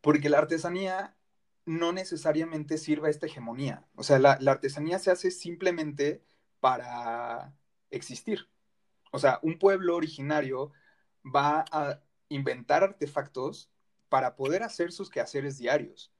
Porque 0.00 0.28
la 0.28 0.38
artesanía 0.38 1.16
no 1.66 1.92
necesariamente 1.92 2.78
sirve 2.78 3.06
a 3.06 3.10
esta 3.12 3.26
hegemonía. 3.26 3.86
O 3.94 4.02
sea, 4.02 4.18
la, 4.18 4.38
la 4.40 4.50
artesanía 4.50 4.98
se 4.98 5.12
hace 5.12 5.30
simplemente 5.30 6.24
para 6.58 7.54
existir. 7.92 8.48
O 9.12 9.18
sea, 9.18 9.38
un 9.42 9.58
pueblo 9.58 9.94
originario 9.94 10.72
va 11.24 11.64
a 11.70 12.00
inventar 12.28 12.82
artefactos 12.82 13.70
para 14.08 14.36
poder 14.36 14.62
hacer 14.62 14.90
sus 14.90 15.10
quehaceres 15.10 15.58
diarios. 15.58 16.12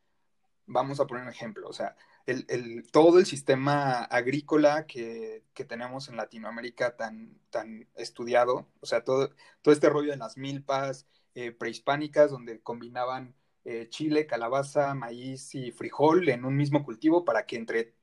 Vamos 0.67 1.01
a 1.01 1.07
poner 1.07 1.25
un 1.25 1.31
ejemplo, 1.31 1.69
o 1.69 1.73
sea, 1.73 1.97
el, 2.27 2.87
todo 2.93 3.19
el 3.19 3.27
sistema 3.27 4.05
agrícola 4.05 4.87
que, 4.87 5.43
tenemos 5.69 6.09
en 6.09 6.17
Latinoamérica 6.17 6.97
tan, 6.97 7.39
tan 7.51 7.89
estudiado, 7.95 8.69
o 8.81 8.87
sea, 8.87 9.05
todo, 9.05 9.31
todo 9.63 9.73
este 9.75 9.89
rollo 9.89 10.11
de 10.11 10.17
las 10.17 10.37
milpas 10.37 11.07
eh, 11.35 11.53
prehispánicas 11.53 12.31
donde 12.31 12.61
combinaban 12.61 13.35
eh, 13.65 13.89
chile, 13.89 14.27
calabaza, 14.27 14.95
maíz 14.95 15.55
y 15.55 15.71
frijol 15.73 16.29
en 16.29 16.45
un 16.45 16.57
mismo 16.57 16.85
cultivo 16.85 17.25
para 17.25 17.47
que 17.47 17.57
entre 17.57 17.95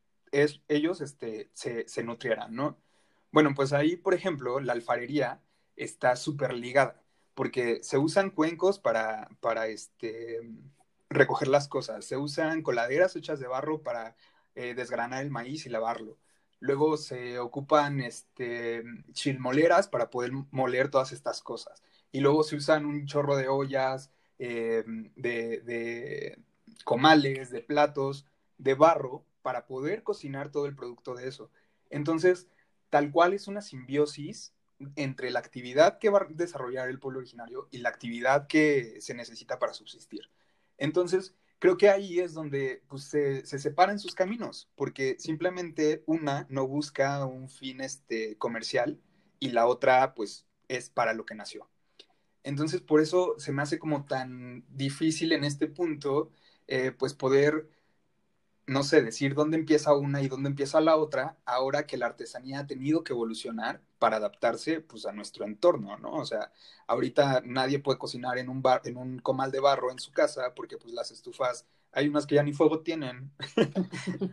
ellos 0.68 1.02
este, 1.02 1.50
se, 1.54 1.88
se 1.88 2.04
nutrieran, 2.04 2.54
¿no? 2.56 2.78
Bueno, 3.32 3.54
pues 3.56 3.74
ahí, 3.74 3.96
por 3.96 4.14
ejemplo, 4.14 4.60
la 4.60 4.74
alfarería 4.74 5.42
está 5.76 6.16
súper 6.16 6.54
ligada, 6.54 7.02
porque 7.36 7.80
se 7.84 7.98
usan 7.98 8.32
cuencos 8.32 8.80
para, 8.80 9.30
para 9.40 9.68
este, 9.68 10.42
recoger 11.10 11.48
las 11.48 11.68
cosas, 11.68 12.06
se 12.06 12.18
usan 12.18 12.62
coladeras 12.64 13.16
hechas 13.16 13.40
de 13.40 13.48
barro 13.48 13.82
para 13.84 14.16
eh, 14.56 14.74
desgranar 14.74 15.24
el 15.24 15.32
maíz 15.32 15.66
y 15.66 15.70
lavarlo. 15.70 16.18
Luego 16.60 16.98
se 16.98 17.40
ocupan 17.40 18.02
este, 18.02 18.84
chilmoleras 19.14 19.88
para 19.88 20.10
poder 20.10 20.32
moler 20.52 20.90
todas 20.90 21.12
estas 21.14 21.42
cosas. 21.42 21.84
Y 22.12 22.20
luego 22.22 22.44
se 22.44 22.56
usan 22.58 22.86
un 22.86 23.06
chorro 23.06 23.36
de 23.38 23.48
ollas, 23.48 24.12
eh, 24.40 24.84
de, 25.16 25.62
de 25.62 26.40
comales, 26.84 27.50
de 27.52 27.62
platos, 27.62 28.26
de 28.58 28.74
barro, 28.74 29.24
para 29.42 29.68
poder 29.68 30.04
cocinar 30.04 30.52
todo 30.52 30.66
el 30.66 30.76
producto 30.76 31.14
de 31.16 31.28
eso. 31.30 31.50
Entonces, 31.90 32.48
tal 32.90 33.12
cual 33.12 33.34
es 33.34 33.48
una 33.48 33.62
simbiosis 33.62 34.54
entre 34.96 35.32
la 35.32 35.40
actividad 35.40 36.00
que 36.00 36.10
va 36.10 36.20
a 36.20 36.28
desarrollar 36.30 36.90
el 36.90 37.00
pueblo 37.00 37.20
originario 37.20 37.68
y 37.72 37.80
la 37.80 37.90
actividad 37.90 38.48
que 38.48 39.02
se 39.02 39.14
necesita 39.14 39.60
para 39.60 39.74
subsistir. 39.74 40.30
Entonces, 40.78 41.36
creo 41.60 41.78
que 41.78 41.90
ahí 41.90 42.20
es 42.20 42.34
donde 42.34 42.82
pues, 42.88 43.04
se, 43.04 43.46
separan 43.46 44.00
sus 44.00 44.16
caminos, 44.16 44.70
porque 44.76 45.18
simplemente 45.20 46.04
una 46.06 46.48
no 46.50 46.68
busca 46.68 47.26
un 47.26 47.50
fin 47.50 47.82
este, 47.82 48.38
comercial 48.38 49.00
y 49.40 49.50
la 49.50 49.68
otra, 49.68 50.16
pues, 50.16 50.48
es 50.68 50.90
para 50.90 51.14
lo 51.14 51.26
que 51.26 51.36
nació. 51.36 51.70
Entonces, 52.44 52.82
por 52.82 53.02
eso 53.02 53.36
se 53.38 53.52
me 53.52 53.62
hace 53.62 53.80
como 53.80 54.06
tan 54.06 54.66
difícil 54.70 55.34
en 55.34 55.44
este 55.44 55.68
punto, 55.68 56.32
eh, 56.68 56.92
pues, 56.92 57.14
poder 57.14 57.70
no 58.70 58.84
sé, 58.84 59.02
decir 59.02 59.34
dónde 59.34 59.58
empieza 59.58 59.94
una 59.94 60.22
y 60.22 60.28
dónde 60.28 60.50
empieza 60.50 60.80
la 60.80 60.96
otra, 60.96 61.38
ahora 61.46 61.86
que 61.88 61.98
la 61.98 62.06
artesanía 62.06 62.60
ha 62.60 62.68
tenido 62.68 63.04
que 63.04 63.14
evolucionar 63.14 63.82
para 63.98 64.18
adaptarse 64.18 64.82
pues 64.82 65.06
a 65.06 65.12
nuestro 65.12 65.46
entorno, 65.46 65.98
¿no? 65.98 66.14
O 66.14 66.26
sea, 66.26 66.52
ahorita 66.88 67.42
nadie 67.46 67.80
puede 67.80 68.00
cocinar 68.00 68.38
en 68.38 68.50
un 68.50 68.62
bar, 68.62 68.82
en 68.86 68.98
un 68.98 69.20
comal 69.20 69.52
de 69.52 69.60
barro 69.60 69.92
en 69.92 70.00
su 70.00 70.12
casa 70.12 70.54
porque 70.56 70.78
pues 70.78 70.94
las 70.94 71.12
estufas, 71.12 71.66
hay 71.92 72.08
unas 72.08 72.26
que 72.26 72.36
ya 72.36 72.44
ni 72.44 72.54
fuego 72.54 72.82
tienen. 72.82 73.32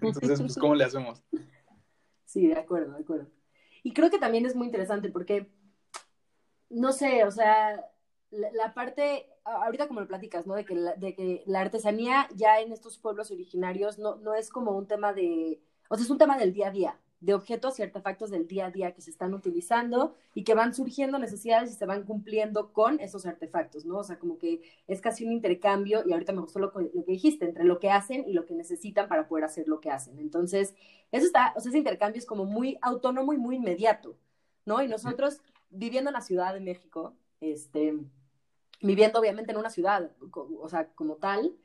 Entonces, 0.03 0.41
pues 0.41 0.57
¿cómo 0.57 0.75
le 0.75 0.85
hacemos? 0.85 1.23
Sí, 2.27 2.47
de 2.47 2.59
acuerdo, 2.59 2.93
de 2.93 3.03
acuerdo. 3.03 3.27
Y 3.83 3.93
creo 3.93 4.11
que 4.11 4.19
también 4.19 4.47
es 4.47 4.55
muy 4.55 4.67
interesante 4.67 5.11
porque 5.11 5.49
no 6.69 6.93
sé, 6.93 7.25
o 7.25 7.31
sea, 7.31 7.85
la, 8.31 8.75
parte, 8.75 9.27
ahorita 9.47 9.89
como 9.89 10.01
lo 10.01 10.09
platicas, 10.09 10.47
¿no? 10.47 10.55
De 10.55 10.65
que, 10.65 10.75
la, 10.75 10.95
de 10.95 11.15
que 11.15 11.43
la 11.47 11.61
artesanía 11.61 12.29
ya 12.35 12.61
en 12.61 12.73
estos 12.73 12.99
pueblos 12.99 13.31
originarios 13.31 13.99
no, 13.99 14.17
no 14.17 14.35
es 14.35 14.51
como 14.51 14.73
un 14.73 14.87
tema 14.87 15.13
de, 15.13 15.61
o 15.89 15.97
sea, 15.97 16.05
es 16.05 16.11
un 16.11 16.19
tema 16.19 16.37
del 16.37 16.53
día 16.53 16.69
a 16.69 16.71
día, 16.73 17.01
de 17.21 17.33
objetos 17.33 17.79
y 17.79 17.83
artefactos 17.83 18.31
del 18.31 18.47
día 18.47 18.67
a 18.67 18.71
día 18.71 18.93
que 18.93 19.01
se 19.01 19.11
están 19.11 19.33
utilizando 19.35 20.15
y 20.35 20.45
que 20.45 20.55
van 20.55 20.75
surgiendo 20.75 21.19
necesidades 21.19 21.71
y 21.71 21.75
se 21.75 21.87
van 21.87 22.03
cumpliendo 22.05 22.73
con 22.73 23.01
esos 23.01 23.25
artefactos, 23.25 23.87
¿no? 23.87 23.99
O 23.99 24.05
sea, 24.05 24.19
como 24.19 24.39
que 24.39 24.61
es 24.87 25.01
casi 25.01 25.25
un 25.25 25.33
intercambio 25.33 26.03
y 26.07 26.13
ahorita 26.13 26.33
me 26.33 26.43
gustó 26.43 26.59
lo, 26.59 26.73
lo 26.75 27.05
que 27.05 27.13
dijiste, 27.13 27.47
entre 27.47 27.65
lo 27.65 27.79
que 27.79 27.91
hacen 27.91 28.25
y 28.29 28.33
lo 28.33 28.45
que 28.45 28.55
necesitan 28.55 29.09
para 29.09 29.29
poder 29.29 29.45
hacer 29.45 29.67
lo 29.69 29.81
que 29.81 29.91
hacen. 29.91 30.19
Entonces, 30.19 30.75
eso 31.13 31.27
está, 31.27 31.55
o 31.57 31.61
sea, 31.61 31.71
ese 31.71 31.79
intercambio 31.79 32.19
es 32.19 32.27
como 32.27 32.45
muy 32.45 32.79
autónomo 32.83 33.33
y 33.33 33.39
muy 33.39 33.57
inmediato, 33.57 34.17
¿no? 34.67 34.83
Y 34.83 34.89
nosotros, 34.89 35.41
viviendo 35.71 36.11
en 36.11 36.15
la 36.15 36.21
Ciudad 36.21 36.53
de 36.53 36.61
México, 36.61 37.15
este, 37.41 37.95
viviendo 38.81 39.19
obviamente 39.19 39.53
en 39.53 39.59
una 39.59 39.71
ciudad, 39.71 40.11
o 40.33 40.69
sea, 40.69 40.89
como 40.95 41.17
tal, 41.17 41.57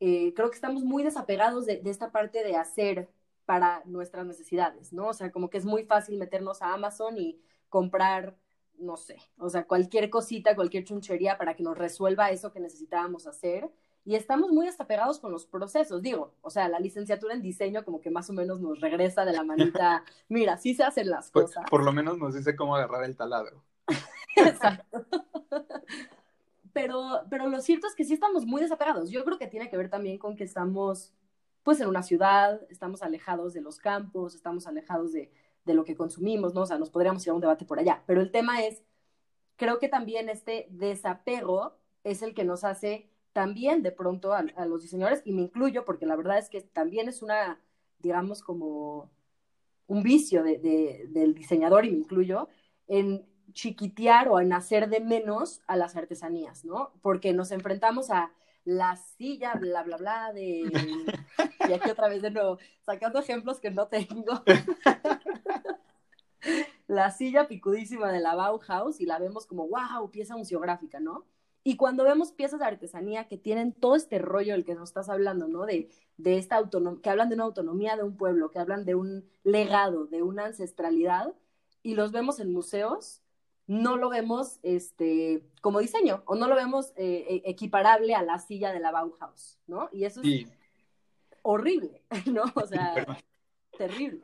eh, 0.00 0.32
creo 0.34 0.50
que 0.50 0.54
estamos 0.54 0.82
muy 0.82 1.02
desapegados 1.02 1.66
de, 1.66 1.82
esta 1.84 2.10
parte 2.10 2.42
de 2.42 2.56
hacer 2.56 3.10
para 3.44 3.82
nuestras 3.84 4.24
necesidades, 4.26 4.92
¿no? 4.92 5.08
O 5.08 5.12
sea, 5.12 5.30
como 5.30 5.50
que 5.50 5.58
es 5.58 5.64
muy 5.64 5.84
fácil 5.84 6.18
meternos 6.18 6.62
a 6.62 6.72
Amazon 6.72 7.18
y 7.18 7.38
comprar, 7.68 8.36
no 8.78 8.96
sé, 8.96 9.18
o 9.38 9.50
sea, 9.50 9.66
cualquier 9.66 10.08
cosita, 10.08 10.54
cualquier 10.54 10.84
chunchería 10.84 11.36
para 11.36 11.54
que 11.54 11.62
nos 11.62 11.76
resuelva 11.76 12.30
eso 12.30 12.52
que 12.52 12.60
necesitábamos 12.60 13.26
hacer. 13.26 13.70
Y 14.02 14.14
estamos 14.14 14.50
muy 14.50 14.64
desapegados 14.64 15.18
con 15.18 15.30
los 15.30 15.44
procesos, 15.44 16.00
digo, 16.00 16.32
o 16.40 16.48
sea, 16.48 16.68
la 16.70 16.80
licenciatura 16.80 17.34
en 17.34 17.42
diseño 17.42 17.84
como 17.84 18.00
que 18.00 18.10
más 18.10 18.30
o 18.30 18.32
menos 18.32 18.58
nos 18.58 18.80
regresa 18.80 19.26
de 19.26 19.34
la 19.34 19.44
manita, 19.44 20.04
mira, 20.28 20.56
sí 20.56 20.74
se 20.74 20.84
hacen 20.84 21.10
las 21.10 21.30
cosas. 21.30 21.64
por 21.68 21.84
lo 21.84 21.92
menos 21.92 22.16
nos 22.16 22.34
dice 22.34 22.56
cómo 22.56 22.76
agarrar 22.76 23.04
el 23.04 23.16
taladro. 23.16 23.62
Exacto 24.36 25.04
pero, 26.72 27.22
pero 27.30 27.48
lo 27.48 27.60
cierto 27.60 27.86
es 27.86 27.94
que 27.94 28.04
sí 28.04 28.14
estamos 28.14 28.46
muy 28.46 28.62
desapegados. 28.62 29.10
Yo 29.10 29.24
creo 29.24 29.38
que 29.38 29.46
tiene 29.46 29.68
que 29.68 29.76
ver 29.76 29.90
también 29.90 30.18
con 30.18 30.36
que 30.36 30.44
estamos, 30.44 31.12
pues, 31.62 31.80
en 31.80 31.88
una 31.88 32.02
ciudad, 32.02 32.60
estamos 32.70 33.02
alejados 33.02 33.52
de 33.52 33.60
los 33.60 33.78
campos, 33.78 34.34
estamos 34.34 34.66
alejados 34.66 35.12
de, 35.12 35.32
de 35.64 35.74
lo 35.74 35.84
que 35.84 35.96
consumimos, 35.96 36.54
¿no? 36.54 36.62
O 36.62 36.66
sea, 36.66 36.78
nos 36.78 36.90
podríamos 36.90 37.24
ir 37.26 37.30
a 37.30 37.34
un 37.34 37.40
debate 37.40 37.64
por 37.64 37.78
allá. 37.78 38.02
Pero 38.06 38.20
el 38.20 38.30
tema 38.30 38.62
es, 38.64 38.82
creo 39.56 39.78
que 39.78 39.88
también 39.88 40.28
este 40.28 40.66
desapego 40.70 41.76
es 42.04 42.22
el 42.22 42.34
que 42.34 42.44
nos 42.44 42.64
hace 42.64 43.10
también 43.32 43.82
de 43.82 43.92
pronto 43.92 44.32
a, 44.32 44.42
los 44.66 44.82
diseñadores, 44.82 45.22
y 45.24 45.32
me 45.32 45.42
incluyo 45.42 45.84
porque 45.84 46.06
la 46.06 46.16
verdad 46.16 46.38
es 46.38 46.48
que 46.48 46.60
también 46.62 47.08
es 47.08 47.22
una, 47.22 47.60
digamos, 47.98 48.42
como 48.42 49.10
un 49.86 50.02
vicio 50.02 50.42
de, 50.42 51.06
del 51.08 51.34
diseñador, 51.34 51.84
y 51.84 51.90
me 51.90 51.98
incluyo, 51.98 52.48
en 52.88 53.29
chiquitear 53.52 54.28
o 54.28 54.40
en 54.40 54.52
hacer 54.52 54.88
de 54.88 55.00
menos 55.00 55.60
a 55.66 55.76
las 55.76 55.96
artesanías, 55.96 56.64
¿no? 56.64 56.92
Porque 57.02 57.32
nos 57.32 57.52
enfrentamos 57.52 58.10
a 58.10 58.32
la 58.64 58.96
silla, 58.96 59.54
bla, 59.54 59.82
bla, 59.82 59.96
bla, 59.96 60.32
de... 60.32 60.62
Y 61.68 61.72
aquí 61.72 61.90
otra 61.90 62.08
vez 62.08 62.22
de 62.22 62.30
nuevo, 62.30 62.58
sacando 62.84 63.18
ejemplos 63.18 63.60
que 63.60 63.70
no 63.70 63.88
tengo. 63.88 64.42
la 66.86 67.10
silla 67.10 67.46
picudísima 67.46 68.10
de 68.10 68.20
la 68.20 68.34
Bauhaus 68.34 69.00
y 69.00 69.06
la 69.06 69.18
vemos 69.18 69.46
como, 69.46 69.68
wow, 69.68 70.10
pieza 70.10 70.36
museográfica, 70.36 71.00
¿no? 71.00 71.26
Y 71.62 71.76
cuando 71.76 72.04
vemos 72.04 72.32
piezas 72.32 72.60
de 72.60 72.66
artesanía 72.66 73.28
que 73.28 73.36
tienen 73.36 73.72
todo 73.72 73.94
este 73.94 74.18
rollo 74.18 74.54
del 74.54 74.64
que 74.64 74.74
nos 74.74 74.88
estás 74.88 75.10
hablando, 75.10 75.46
¿no? 75.46 75.66
De, 75.66 75.90
de 76.16 76.38
esta 76.38 76.56
autonomía, 76.56 77.02
que 77.02 77.10
hablan 77.10 77.28
de 77.28 77.34
una 77.34 77.44
autonomía 77.44 77.96
de 77.96 78.02
un 78.02 78.16
pueblo, 78.16 78.50
que 78.50 78.58
hablan 78.58 78.84
de 78.84 78.94
un 78.94 79.28
legado, 79.44 80.06
de 80.06 80.22
una 80.22 80.46
ancestralidad, 80.46 81.34
y 81.82 81.94
los 81.94 82.12
vemos 82.12 82.40
en 82.40 82.52
museos, 82.52 83.22
no 83.70 83.96
lo 83.96 84.08
vemos 84.08 84.58
este, 84.64 85.44
como 85.60 85.78
diseño 85.78 86.24
o 86.26 86.34
no 86.34 86.48
lo 86.48 86.56
vemos 86.56 86.92
eh, 86.96 87.24
e, 87.44 87.50
equiparable 87.50 88.16
a 88.16 88.22
la 88.22 88.40
silla 88.40 88.72
de 88.72 88.80
la 88.80 88.90
Bauhaus, 88.90 89.60
¿no? 89.68 89.88
Y 89.92 90.06
eso 90.06 90.22
es 90.22 90.48
horrible, 91.42 92.02
¿no? 92.26 92.42
O 92.56 92.66
sea, 92.66 93.06
terrible. 93.78 94.22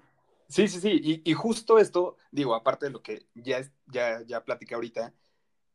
Sí, 0.48 0.66
sí, 0.66 0.80
sí, 0.80 1.22
y, 1.24 1.32
justo 1.34 1.78
esto, 1.78 2.16
digo, 2.32 2.56
aparte 2.56 2.86
de 2.86 2.90
lo 2.90 3.02
que 3.02 3.26
ya, 3.34 3.60
ya, 3.86 4.20
ya 4.26 4.44
platiqué 4.44 4.74
ahorita, 4.74 5.14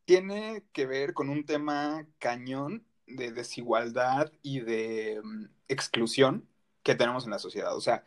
tiene 0.03 0.65
que 0.73 0.86
ver 0.86 1.13
con 1.13 1.29
un 1.29 1.45
tema 1.45 2.05
cañón 2.19 2.86
de 3.07 3.31
desigualdad 3.31 4.34
y 4.41 4.60
de 4.60 5.21
mm, 5.23 5.45
exclusión 5.69 6.45
que 6.84 6.95
tenemos 6.95 7.23
en 7.23 7.31
la 7.31 7.39
sociedad. 7.39 7.73
O 7.77 7.81
sea, 7.81 8.03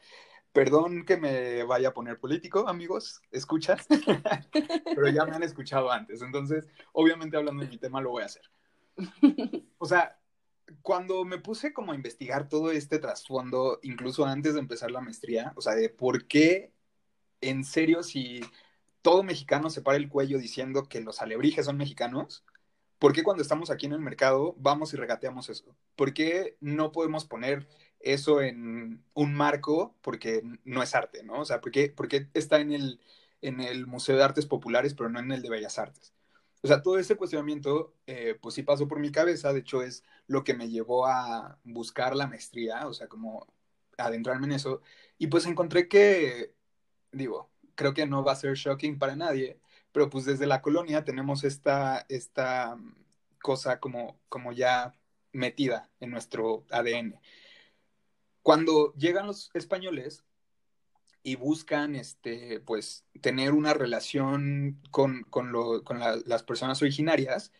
Perdón 0.54 1.04
que 1.04 1.16
me 1.16 1.64
vaya 1.64 1.88
a 1.88 1.94
poner 1.94 2.20
político, 2.20 2.68
amigos, 2.68 3.20
escuchas, 3.32 3.88
pero 4.84 5.08
ya 5.08 5.24
me 5.24 5.34
han 5.34 5.42
escuchado 5.42 5.90
antes, 5.90 6.22
entonces, 6.22 6.68
obviamente 6.92 7.36
hablando 7.36 7.64
de 7.64 7.70
mi 7.70 7.76
tema 7.76 8.00
lo 8.00 8.10
voy 8.10 8.22
a 8.22 8.26
hacer. 8.26 8.44
O 9.78 9.86
sea, 9.86 10.16
cuando 10.80 11.24
me 11.24 11.38
puse 11.38 11.72
como 11.72 11.90
a 11.90 11.96
investigar 11.96 12.48
todo 12.48 12.70
este 12.70 13.00
trasfondo, 13.00 13.80
incluso 13.82 14.24
antes 14.24 14.54
de 14.54 14.60
empezar 14.60 14.92
la 14.92 15.00
maestría, 15.00 15.52
o 15.56 15.60
sea, 15.60 15.74
de 15.74 15.88
por 15.88 16.28
qué, 16.28 16.72
en 17.40 17.64
serio, 17.64 18.04
si 18.04 18.40
todo 19.02 19.24
mexicano 19.24 19.70
se 19.70 19.82
para 19.82 19.98
el 19.98 20.08
cuello 20.08 20.38
diciendo 20.38 20.84
que 20.88 21.00
los 21.00 21.20
alebrijes 21.20 21.66
son 21.66 21.78
mexicanos, 21.78 22.44
¿por 23.00 23.12
qué 23.12 23.24
cuando 23.24 23.42
estamos 23.42 23.70
aquí 23.70 23.86
en 23.86 23.92
el 23.92 24.00
mercado 24.00 24.54
vamos 24.56 24.94
y 24.94 24.96
regateamos 24.96 25.48
eso? 25.48 25.76
¿Por 25.96 26.14
qué 26.14 26.56
no 26.60 26.92
podemos 26.92 27.24
poner 27.24 27.66
eso 28.04 28.42
en 28.42 29.02
un 29.14 29.34
marco 29.34 29.94
porque 30.02 30.42
no 30.64 30.82
es 30.82 30.94
arte, 30.94 31.22
¿no? 31.22 31.40
O 31.40 31.44
sea, 31.44 31.60
¿por 31.60 31.72
qué, 31.72 31.94
está 32.34 32.60
en 32.60 32.72
el, 32.72 33.00
en 33.42 33.60
el 33.60 33.86
Museo 33.86 34.16
de 34.16 34.22
Artes 34.24 34.46
Populares 34.46 34.94
pero 34.94 35.08
no 35.10 35.20
en 35.20 35.32
el 35.32 35.42
de 35.42 35.50
Bellas 35.50 35.78
Artes? 35.78 36.12
O 36.62 36.68
sea, 36.68 36.82
todo 36.82 36.98
ese 36.98 37.16
cuestionamiento, 37.16 37.94
eh, 38.06 38.38
pues 38.40 38.54
sí 38.54 38.62
pasó 38.62 38.88
por 38.88 38.98
mi 39.00 39.10
cabeza, 39.12 39.52
de 39.52 39.60
hecho 39.60 39.82
es 39.82 40.04
lo 40.26 40.44
que 40.44 40.54
me 40.54 40.70
llevó 40.70 41.06
a 41.06 41.58
buscar 41.64 42.16
la 42.16 42.26
maestría, 42.26 42.86
o 42.86 42.94
sea, 42.94 43.08
como 43.08 43.46
adentrarme 43.98 44.46
en 44.46 44.52
eso, 44.52 44.80
y 45.18 45.26
pues 45.28 45.46
encontré 45.46 45.88
que, 45.88 46.54
digo, 47.12 47.50
creo 47.74 47.94
que 47.94 48.06
no 48.06 48.24
va 48.24 48.32
a 48.32 48.36
ser 48.36 48.54
shocking 48.54 48.98
para 48.98 49.16
nadie, 49.16 49.60
pero 49.92 50.10
pues 50.10 50.24
desde 50.24 50.46
la 50.46 50.62
colonia 50.62 51.04
tenemos 51.04 51.44
esta, 51.44 52.06
esta 52.08 52.78
cosa 53.42 53.78
como, 53.80 54.18
como 54.28 54.52
ya 54.52 54.94
metida 55.32 55.90
en 56.00 56.10
nuestro 56.10 56.64
ADN. 56.70 57.20
Cuando 58.44 58.92
llegan 58.92 59.26
los 59.26 59.50
españoles 59.54 60.22
y 61.22 61.36
buscan 61.36 61.96
este, 61.96 62.60
pues, 62.60 63.06
tener 63.22 63.52
una 63.54 63.72
relación 63.72 64.82
con, 64.90 65.22
con, 65.30 65.50
las 66.26 66.42
personas 66.42 66.82
originarias, 66.82 67.52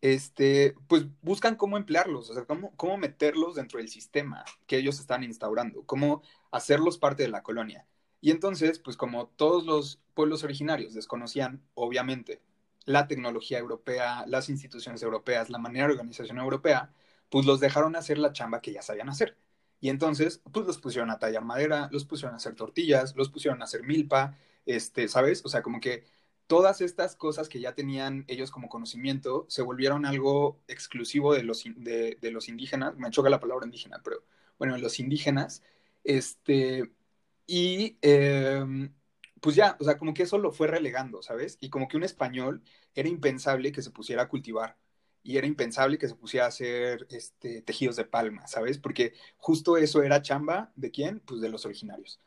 este, 0.00 0.76
pues 0.86 1.06
buscan 1.20 1.56
cómo 1.56 1.76
emplearlos, 1.76 2.30
o 2.30 2.34
sea, 2.34 2.44
cómo, 2.44 2.76
cómo 2.76 2.96
meterlos 2.96 3.56
dentro 3.56 3.80
del 3.80 3.88
sistema 3.88 4.44
que 4.68 4.76
ellos 4.78 5.00
están 5.00 5.24
instaurando, 5.24 5.84
cómo 5.84 6.22
hacerlos 6.52 6.96
parte 6.96 7.24
de 7.24 7.30
la 7.30 7.42
colonia. 7.42 7.84
Y 8.20 8.30
entonces, 8.30 8.78
pues 8.78 8.96
como 8.96 9.26
todos 9.26 9.66
los 9.66 10.00
pueblos 10.14 10.44
originarios 10.44 10.94
desconocían, 10.94 11.60
obviamente, 11.74 12.40
la 12.84 13.08
tecnología 13.08 13.58
europea, 13.58 14.24
las 14.28 14.48
instituciones 14.48 15.02
europeas, 15.02 15.50
la 15.50 15.58
manera 15.58 15.88
de 15.88 15.94
organización 15.94 16.38
europea, 16.38 16.92
pues 17.30 17.46
los 17.46 17.58
dejaron 17.58 17.96
hacer 17.96 18.18
la 18.18 18.32
chamba 18.32 18.60
que 18.60 18.72
ya 18.72 18.82
sabían 18.82 19.08
hacer. 19.08 19.36
Y 19.80 19.90
entonces, 19.90 20.42
pues 20.52 20.66
los 20.66 20.78
pusieron 20.78 21.10
a 21.10 21.18
tallar 21.18 21.44
madera, 21.44 21.88
los 21.92 22.04
pusieron 22.04 22.34
a 22.34 22.38
hacer 22.38 22.54
tortillas, 22.54 23.14
los 23.16 23.30
pusieron 23.30 23.60
a 23.62 23.64
hacer 23.64 23.82
milpa, 23.84 24.36
este, 24.66 25.08
¿sabes? 25.08 25.44
O 25.44 25.48
sea, 25.48 25.62
como 25.62 25.80
que 25.80 26.04
todas 26.48 26.80
estas 26.80 27.14
cosas 27.16 27.48
que 27.48 27.60
ya 27.60 27.74
tenían 27.74 28.24
ellos 28.28 28.50
como 28.50 28.68
conocimiento 28.68 29.46
se 29.48 29.62
volvieron 29.62 30.06
algo 30.06 30.60
exclusivo 30.68 31.34
de 31.34 31.44
los, 31.44 31.64
de, 31.76 32.18
los 32.32 32.48
indígenas, 32.48 32.96
me 32.96 33.10
choca 33.10 33.30
la 33.30 33.40
palabra 33.40 33.66
indígena, 33.66 34.00
pero 34.02 34.24
bueno, 34.58 34.76
los 34.78 34.98
indígenas, 35.00 35.62
este, 36.04 36.90
y 37.46 37.98
em, 38.02 38.92
pues 39.40 39.56
ya, 39.56 39.76
o 39.80 39.84
sea, 39.84 39.98
como 39.98 40.14
que 40.14 40.24
eso 40.24 40.38
lo 40.38 40.52
fue 40.52 40.66
relegando, 40.68 41.22
¿sabes? 41.22 41.58
Y 41.60 41.70
como 41.70 41.88
que 41.88 41.96
un 41.96 42.04
español 42.04 42.62
era 42.94 43.08
impensable 43.08 43.72
que 43.72 43.82
se 43.82 43.90
pusiera 43.90 44.22
a 44.22 44.28
cultivar 44.28 44.76
y 45.28 45.36
era 45.36 45.46
impensable 45.46 45.98
que 45.98 46.08
se 46.08 46.14
pusiera 46.14 46.46
a 46.46 46.48
hacer 46.48 47.06
este, 47.10 47.60
tejidos 47.60 47.96
de 47.96 48.06
palma, 48.06 48.46
¿sabes? 48.46 48.78
Porque 48.78 49.12
justo 49.36 49.76
eso 49.76 50.02
era 50.02 50.22
chamba 50.22 50.72
de 50.74 50.90
quién? 50.90 51.20
Pues 51.20 51.42
de 51.42 51.50
los 51.50 51.66
originarios. 51.66 52.18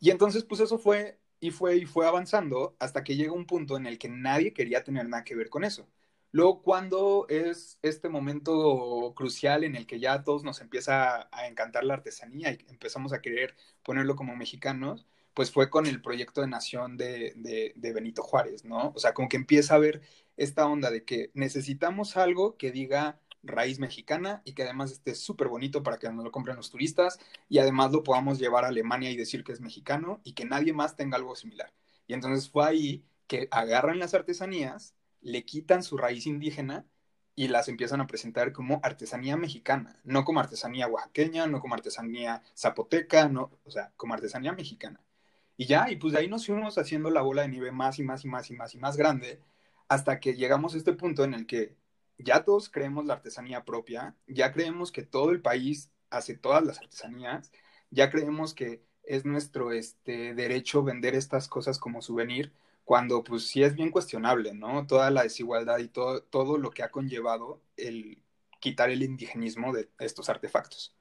Y 0.00 0.08
entonces, 0.08 0.44
pues 0.44 0.62
eso 0.62 0.78
fue 0.78 1.18
y 1.40 1.50
fue 1.50 1.76
y 1.76 1.84
fue 1.84 2.06
avanzando 2.06 2.74
hasta 2.78 3.04
que 3.04 3.16
llega 3.16 3.32
un 3.32 3.44
punto 3.44 3.76
en 3.76 3.86
el 3.86 3.98
que 3.98 4.08
nadie 4.08 4.54
quería 4.54 4.82
tener 4.82 5.06
nada 5.06 5.24
que 5.24 5.34
ver 5.36 5.50
con 5.50 5.62
eso. 5.62 5.86
Luego, 6.32 6.62
cuando 6.62 7.26
es 7.28 7.78
este 7.82 8.08
momento 8.08 9.12
crucial 9.14 9.62
en 9.62 9.76
el 9.76 9.86
que 9.86 10.00
ya 10.00 10.14
a 10.14 10.24
todos 10.24 10.42
nos 10.42 10.62
empieza 10.62 11.28
a 11.30 11.48
encantar 11.48 11.84
la 11.84 11.94
artesanía 11.94 12.52
y 12.52 12.64
empezamos 12.70 13.12
a 13.12 13.20
querer 13.20 13.56
ponerlo 13.82 14.16
como 14.16 14.34
mexicanos, 14.36 15.06
pues 15.34 15.50
fue 15.52 15.68
con 15.68 15.86
el 15.86 16.00
proyecto 16.00 16.40
de 16.40 16.46
nación 16.46 16.96
de, 16.96 17.34
de, 17.76 17.92
Benito 17.92 18.22
Juárez, 18.22 18.64
¿no? 18.64 18.92
O 18.96 18.98
sea, 18.98 19.12
como 19.12 19.28
que 19.28 19.36
empieza 19.36 19.74
a 19.74 19.78
ver 19.78 20.00
esta 20.38 20.66
onda 20.66 20.90
de 20.90 21.04
que 21.04 21.30
necesitamos 21.34 22.16
algo 22.16 22.56
que 22.56 22.72
diga 22.72 23.20
raíz 23.42 23.78
mexicana 23.78 24.40
y 24.44 24.54
que 24.54 24.62
además 24.62 24.90
esté 24.90 25.14
súper 25.14 25.48
bonito 25.48 25.82
para 25.82 25.98
que 25.98 26.10
nos 26.10 26.24
lo 26.24 26.32
compren 26.32 26.56
los 26.56 26.70
turistas 26.70 27.18
y 27.48 27.58
además 27.58 27.92
lo 27.92 28.02
podamos 28.02 28.38
llevar 28.38 28.64
a 28.64 28.68
Alemania 28.68 29.10
y 29.10 29.16
decir 29.16 29.44
que 29.44 29.52
es 29.52 29.60
mexicano 29.60 30.20
y 30.24 30.32
que 30.32 30.46
nadie 30.46 30.72
más 30.72 30.96
tenga 30.96 31.16
algo 31.16 31.36
similar. 31.36 31.72
Y 32.06 32.14
entonces 32.14 32.48
fue 32.50 32.66
ahí 32.66 33.04
que 33.26 33.48
agarran 33.50 33.98
las 33.98 34.14
artesanías 34.14 34.94
le 35.20 35.44
quitan 35.44 35.82
su 35.82 35.96
raíz 35.96 36.26
indígena 36.26 36.86
y 37.34 37.48
las 37.48 37.68
empiezan 37.68 38.00
a 38.00 38.06
presentar 38.06 38.52
como 38.52 38.80
artesanía 38.82 39.36
mexicana, 39.36 40.00
no 40.04 40.24
como 40.24 40.40
artesanía 40.40 40.88
oaxaqueña, 40.88 41.46
no 41.46 41.60
como 41.60 41.74
artesanía 41.74 42.42
zapoteca, 42.56 43.28
no, 43.28 43.50
o 43.64 43.70
sea, 43.70 43.92
como 43.96 44.14
artesanía 44.14 44.52
mexicana. 44.52 45.00
Y 45.56 45.66
ya, 45.66 45.90
y 45.90 45.96
pues 45.96 46.12
de 46.12 46.20
ahí 46.20 46.28
nos 46.28 46.46
fuimos 46.46 46.78
haciendo 46.78 47.10
la 47.10 47.22
bola 47.22 47.42
de 47.42 47.48
nieve 47.48 47.72
más 47.72 47.98
y 47.98 48.04
más 48.04 48.24
y 48.24 48.28
más 48.28 48.50
y 48.50 48.54
más 48.54 48.74
y 48.74 48.78
más 48.78 48.96
grande, 48.96 49.40
hasta 49.88 50.20
que 50.20 50.34
llegamos 50.34 50.74
a 50.74 50.78
este 50.78 50.92
punto 50.92 51.24
en 51.24 51.34
el 51.34 51.46
que 51.46 51.76
ya 52.18 52.44
todos 52.44 52.68
creemos 52.68 53.06
la 53.06 53.14
artesanía 53.14 53.64
propia, 53.64 54.14
ya 54.26 54.52
creemos 54.52 54.92
que 54.92 55.02
todo 55.02 55.30
el 55.30 55.40
país 55.40 55.90
hace 56.10 56.34
todas 56.34 56.64
las 56.64 56.78
artesanías, 56.78 57.52
ya 57.90 58.10
creemos 58.10 58.54
que 58.54 58.82
es 59.04 59.24
nuestro 59.24 59.72
este, 59.72 60.34
derecho 60.34 60.82
vender 60.82 61.14
estas 61.14 61.48
cosas 61.48 61.78
como 61.78 62.02
souvenir, 62.02 62.52
cuando 62.84 63.22
pues 63.22 63.46
sí 63.46 63.62
es 63.62 63.74
bien 63.74 63.90
cuestionable, 63.90 64.54
¿no? 64.54 64.86
Toda 64.86 65.10
la 65.10 65.22
desigualdad 65.22 65.78
y 65.78 65.88
todo, 65.88 66.22
todo 66.22 66.58
lo 66.58 66.70
que 66.70 66.82
ha 66.82 66.90
conllevado 66.90 67.60
el 67.76 68.18
quitar 68.60 68.90
el 68.90 69.02
indigenismo 69.02 69.72
de 69.72 69.88
estos 69.98 70.28
artefactos. 70.28 70.94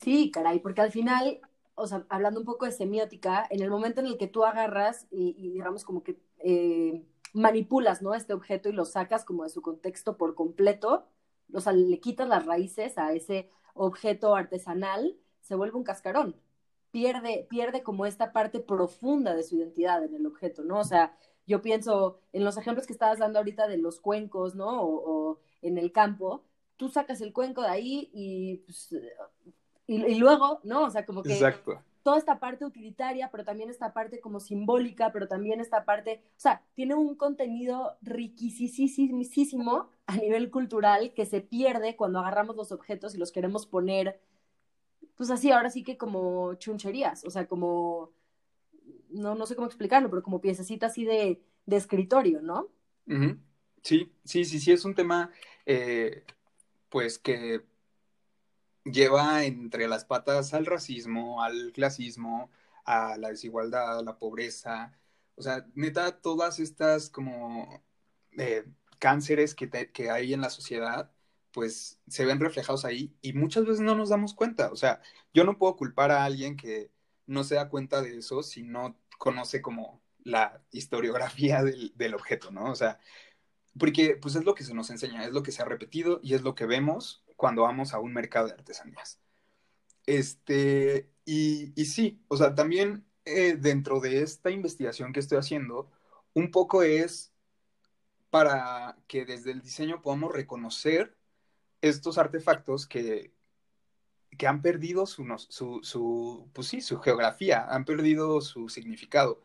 Sí, 0.00 0.30
caray, 0.30 0.60
porque 0.60 0.80
al 0.80 0.92
final, 0.92 1.40
o 1.74 1.86
sea, 1.86 2.04
hablando 2.08 2.40
un 2.40 2.46
poco 2.46 2.64
de 2.64 2.72
semiótica, 2.72 3.46
en 3.50 3.62
el 3.62 3.70
momento 3.70 4.00
en 4.00 4.06
el 4.06 4.18
que 4.18 4.28
tú 4.28 4.44
agarras 4.44 5.06
y, 5.10 5.32
digamos 5.50 5.84
como 5.84 6.02
que 6.02 6.18
eh, 6.38 7.02
manipulas, 7.32 8.02
¿no? 8.02 8.14
Este 8.14 8.32
objeto 8.32 8.68
y 8.68 8.72
lo 8.72 8.84
sacas 8.84 9.24
como 9.24 9.44
de 9.44 9.50
su 9.50 9.62
contexto 9.62 10.16
por 10.16 10.34
completo, 10.34 11.06
o 11.52 11.60
sea, 11.60 11.72
le 11.72 12.00
quitas 12.00 12.28
las 12.28 12.46
raíces 12.46 12.98
a 12.98 13.12
ese 13.12 13.50
objeto 13.74 14.34
artesanal, 14.34 15.16
se 15.40 15.54
vuelve 15.54 15.76
un 15.76 15.84
cascarón 15.84 16.36
pierde, 16.90 17.46
pierde 17.48 17.82
como 17.82 18.06
esta 18.06 18.32
parte 18.32 18.60
profunda 18.60 19.34
de 19.34 19.42
su 19.42 19.56
identidad 19.56 20.04
en 20.04 20.14
el 20.14 20.26
objeto, 20.26 20.64
¿no? 20.64 20.78
O 20.78 20.84
sea, 20.84 21.16
yo 21.46 21.62
pienso 21.62 22.20
en 22.32 22.44
los 22.44 22.56
ejemplos 22.56 22.86
que 22.86 22.92
estabas 22.92 23.18
dando 23.18 23.38
ahorita 23.38 23.68
de 23.68 23.78
los 23.78 24.00
cuencos, 24.00 24.54
¿no? 24.54 24.82
O, 24.82 25.40
en 25.60 25.76
el 25.76 25.92
campo, 25.92 26.44
tú 26.76 26.88
sacas 26.88 27.20
el 27.20 27.32
cuenco 27.32 27.62
de 27.62 27.68
ahí 27.68 28.10
y, 28.12 28.58
pues, 28.58 28.94
y, 29.86 30.14
luego, 30.16 30.60
¿no? 30.62 30.84
O 30.84 30.90
sea, 30.90 31.04
como 31.04 31.22
que 31.22 31.38
toda 32.08 32.16
esta 32.16 32.40
parte 32.40 32.64
utilitaria, 32.64 33.30
pero 33.30 33.44
también 33.44 33.68
esta 33.68 33.92
parte 33.92 34.18
como 34.18 34.40
simbólica, 34.40 35.12
pero 35.12 35.28
también 35.28 35.60
esta 35.60 35.84
parte, 35.84 36.22
o 36.24 36.40
sea, 36.40 36.62
tiene 36.74 36.94
un 36.94 37.16
contenido 37.16 37.98
riquísimo 38.00 39.90
a 40.06 40.16
nivel 40.16 40.50
cultural 40.50 41.12
que 41.12 41.26
se 41.26 41.42
pierde 41.42 41.96
cuando 41.96 42.20
agarramos 42.20 42.56
los 42.56 42.72
objetos 42.72 43.14
y 43.14 43.18
los 43.18 43.30
queremos 43.30 43.66
poner 43.66 44.22
pues 45.16 45.28
así, 45.28 45.50
ahora 45.50 45.68
sí 45.68 45.82
que 45.82 45.98
como 45.98 46.54
chuncherías, 46.54 47.26
o 47.26 47.30
sea, 47.30 47.46
como, 47.46 48.14
no, 49.10 49.34
no 49.34 49.44
sé 49.44 49.54
cómo 49.54 49.66
explicarlo, 49.66 50.08
pero 50.08 50.22
como 50.22 50.40
piececita 50.40 50.86
así 50.86 51.04
de, 51.04 51.42
de 51.66 51.76
escritorio, 51.76 52.40
¿no? 52.40 52.68
Sí, 53.82 54.10
sí, 54.24 54.46
sí, 54.46 54.60
sí, 54.60 54.72
es 54.72 54.86
un 54.86 54.94
tema, 54.94 55.30
eh, 55.66 56.24
pues 56.88 57.18
que 57.18 57.66
lleva 58.84 59.44
entre 59.44 59.88
las 59.88 60.04
patas 60.04 60.54
al 60.54 60.66
racismo, 60.66 61.42
al 61.42 61.72
clasismo, 61.72 62.50
a 62.84 63.16
la 63.18 63.30
desigualdad, 63.30 63.98
a 63.98 64.02
la 64.02 64.18
pobreza, 64.18 64.98
o 65.38 65.42
sea, 65.42 65.66
neta, 65.74 66.20
todas 66.20 66.58
estas 66.58 67.10
como 67.10 67.82
eh, 68.38 68.64
cánceres 68.98 69.54
que, 69.54 70.10
hay 70.10 70.34
en 70.34 70.40
la 70.40 70.50
sociedad 70.50 71.12
pues 71.52 72.00
se 72.08 72.24
ven 72.24 72.40
reflejados 72.40 72.84
ahí 72.84 73.14
y 73.22 73.32
muchas 73.32 73.64
veces 73.64 73.80
no 73.80 73.94
nos 73.94 74.10
damos 74.10 74.34
cuenta. 74.34 74.70
O 74.72 74.76
sea, 74.76 75.00
yo 75.32 75.44
no 75.44 75.58
puedo 75.58 75.76
culpar 75.76 76.10
a 76.10 76.24
alguien 76.24 76.56
que 76.56 76.90
no 77.26 77.44
se 77.44 77.54
da 77.56 77.68
cuenta 77.68 78.02
de 78.02 78.18
eso 78.18 78.42
si 78.42 78.62
no 78.62 78.98
conoce 79.18 79.62
como 79.62 80.02
la 80.24 80.62
historiografía 80.72 81.62
del, 81.62 82.14
objeto, 82.14 82.50
¿no? 82.50 82.70
O 82.70 82.74
sea, 82.74 83.00
porque 83.78 84.16
pues 84.20 84.34
es 84.36 84.44
lo 84.44 84.54
que 84.54 84.64
se 84.64 84.74
nos 84.74 84.90
enseña, 84.90 85.24
es 85.24 85.32
lo 85.32 85.42
que 85.42 85.52
se 85.52 85.62
ha 85.62 85.64
repetido 85.66 86.20
y 86.22 86.34
es 86.34 86.42
lo 86.42 86.54
que 86.54 86.66
vemos 86.66 87.24
cuando 87.38 87.62
vamos 87.62 87.94
a 87.94 88.00
un 88.00 88.12
mercado 88.12 88.48
de 88.48 88.54
artesanías. 88.54 89.20
Este, 90.06 91.08
y, 91.24 91.72
sí, 91.84 92.20
o 92.26 92.36
sea, 92.36 92.54
también 92.56 93.06
eh, 93.24 93.56
dentro 93.56 94.00
de 94.00 94.22
esta 94.22 94.50
investigación 94.50 95.12
que 95.12 95.20
estoy 95.20 95.38
haciendo, 95.38 95.88
un 96.34 96.50
poco 96.50 96.82
es 96.82 97.32
para 98.30 98.98
que 99.06 99.24
desde 99.24 99.52
el 99.52 99.62
diseño 99.62 100.02
podamos 100.02 100.32
reconocer 100.32 101.16
estos 101.80 102.18
artefactos 102.18 102.88
que, 102.88 103.32
que 104.36 104.46
han 104.48 104.60
perdido 104.60 105.06
su, 105.06 105.24
su, 105.82 106.50
pues 106.52 106.66
sí, 106.66 106.80
su 106.80 106.98
geografía, 106.98 107.66
han 107.70 107.84
perdido 107.84 108.40
su 108.40 108.68
significado. 108.68 109.44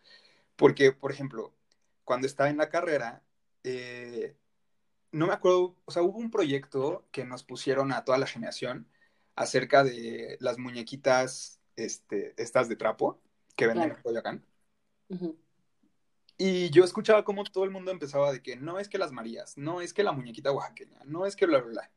Porque, 0.56 0.93
por 0.93 1.12
ejemplo, 1.12 1.53
cuando 2.03 2.25
estaba 2.25 2.49
en 2.49 2.58
la 2.58 2.69
carrera, 2.69 3.23
eh, 3.63 4.36
no 5.13 5.28
me 5.28 5.34
acuerdo, 5.34 5.78
o 5.86 5.91
sea, 5.91 6.02
hubo 6.02 6.17
un 6.17 6.32
proyecto 6.32 7.08
que 7.12 7.23
nos 7.23 7.43
pusieron 7.43 7.93
a 7.93 8.04
toda 8.04 8.17
la 8.17 8.28
generación 8.28 8.88
acerca 9.36 9.84
de 9.84 10.38
las 10.41 10.58
muñequitas, 10.58 11.60
este, 11.76 12.34
estas 12.38 12.67
de 12.67 12.76
trapo 12.76 13.21
que 13.56 13.67
venden 13.67 13.91
en 13.91 14.02
Coyoacán. 14.02 14.45
Y 16.38 16.71
yo 16.71 16.84
escuchaba 16.84 17.23
como 17.23 17.43
todo 17.43 17.63
el 17.63 17.69
mundo 17.69 17.91
empezaba 17.91 18.32
de 18.32 18.41
que 18.41 18.56
no 18.56 18.80
es 18.80 18.89
que 18.89 18.97
las 18.97 19.12
Marías, 19.12 19.56
no 19.56 19.82
es 19.82 19.93
que 19.93 20.04
la 20.04 20.12
muñequita 20.12 20.52
oaxaqueña, 20.52 20.99
no 21.06 21.26
es 21.28 21.36
que 21.36 21.45
bla, 21.45 21.60
bla, 21.60 21.71
bla. 21.71 21.91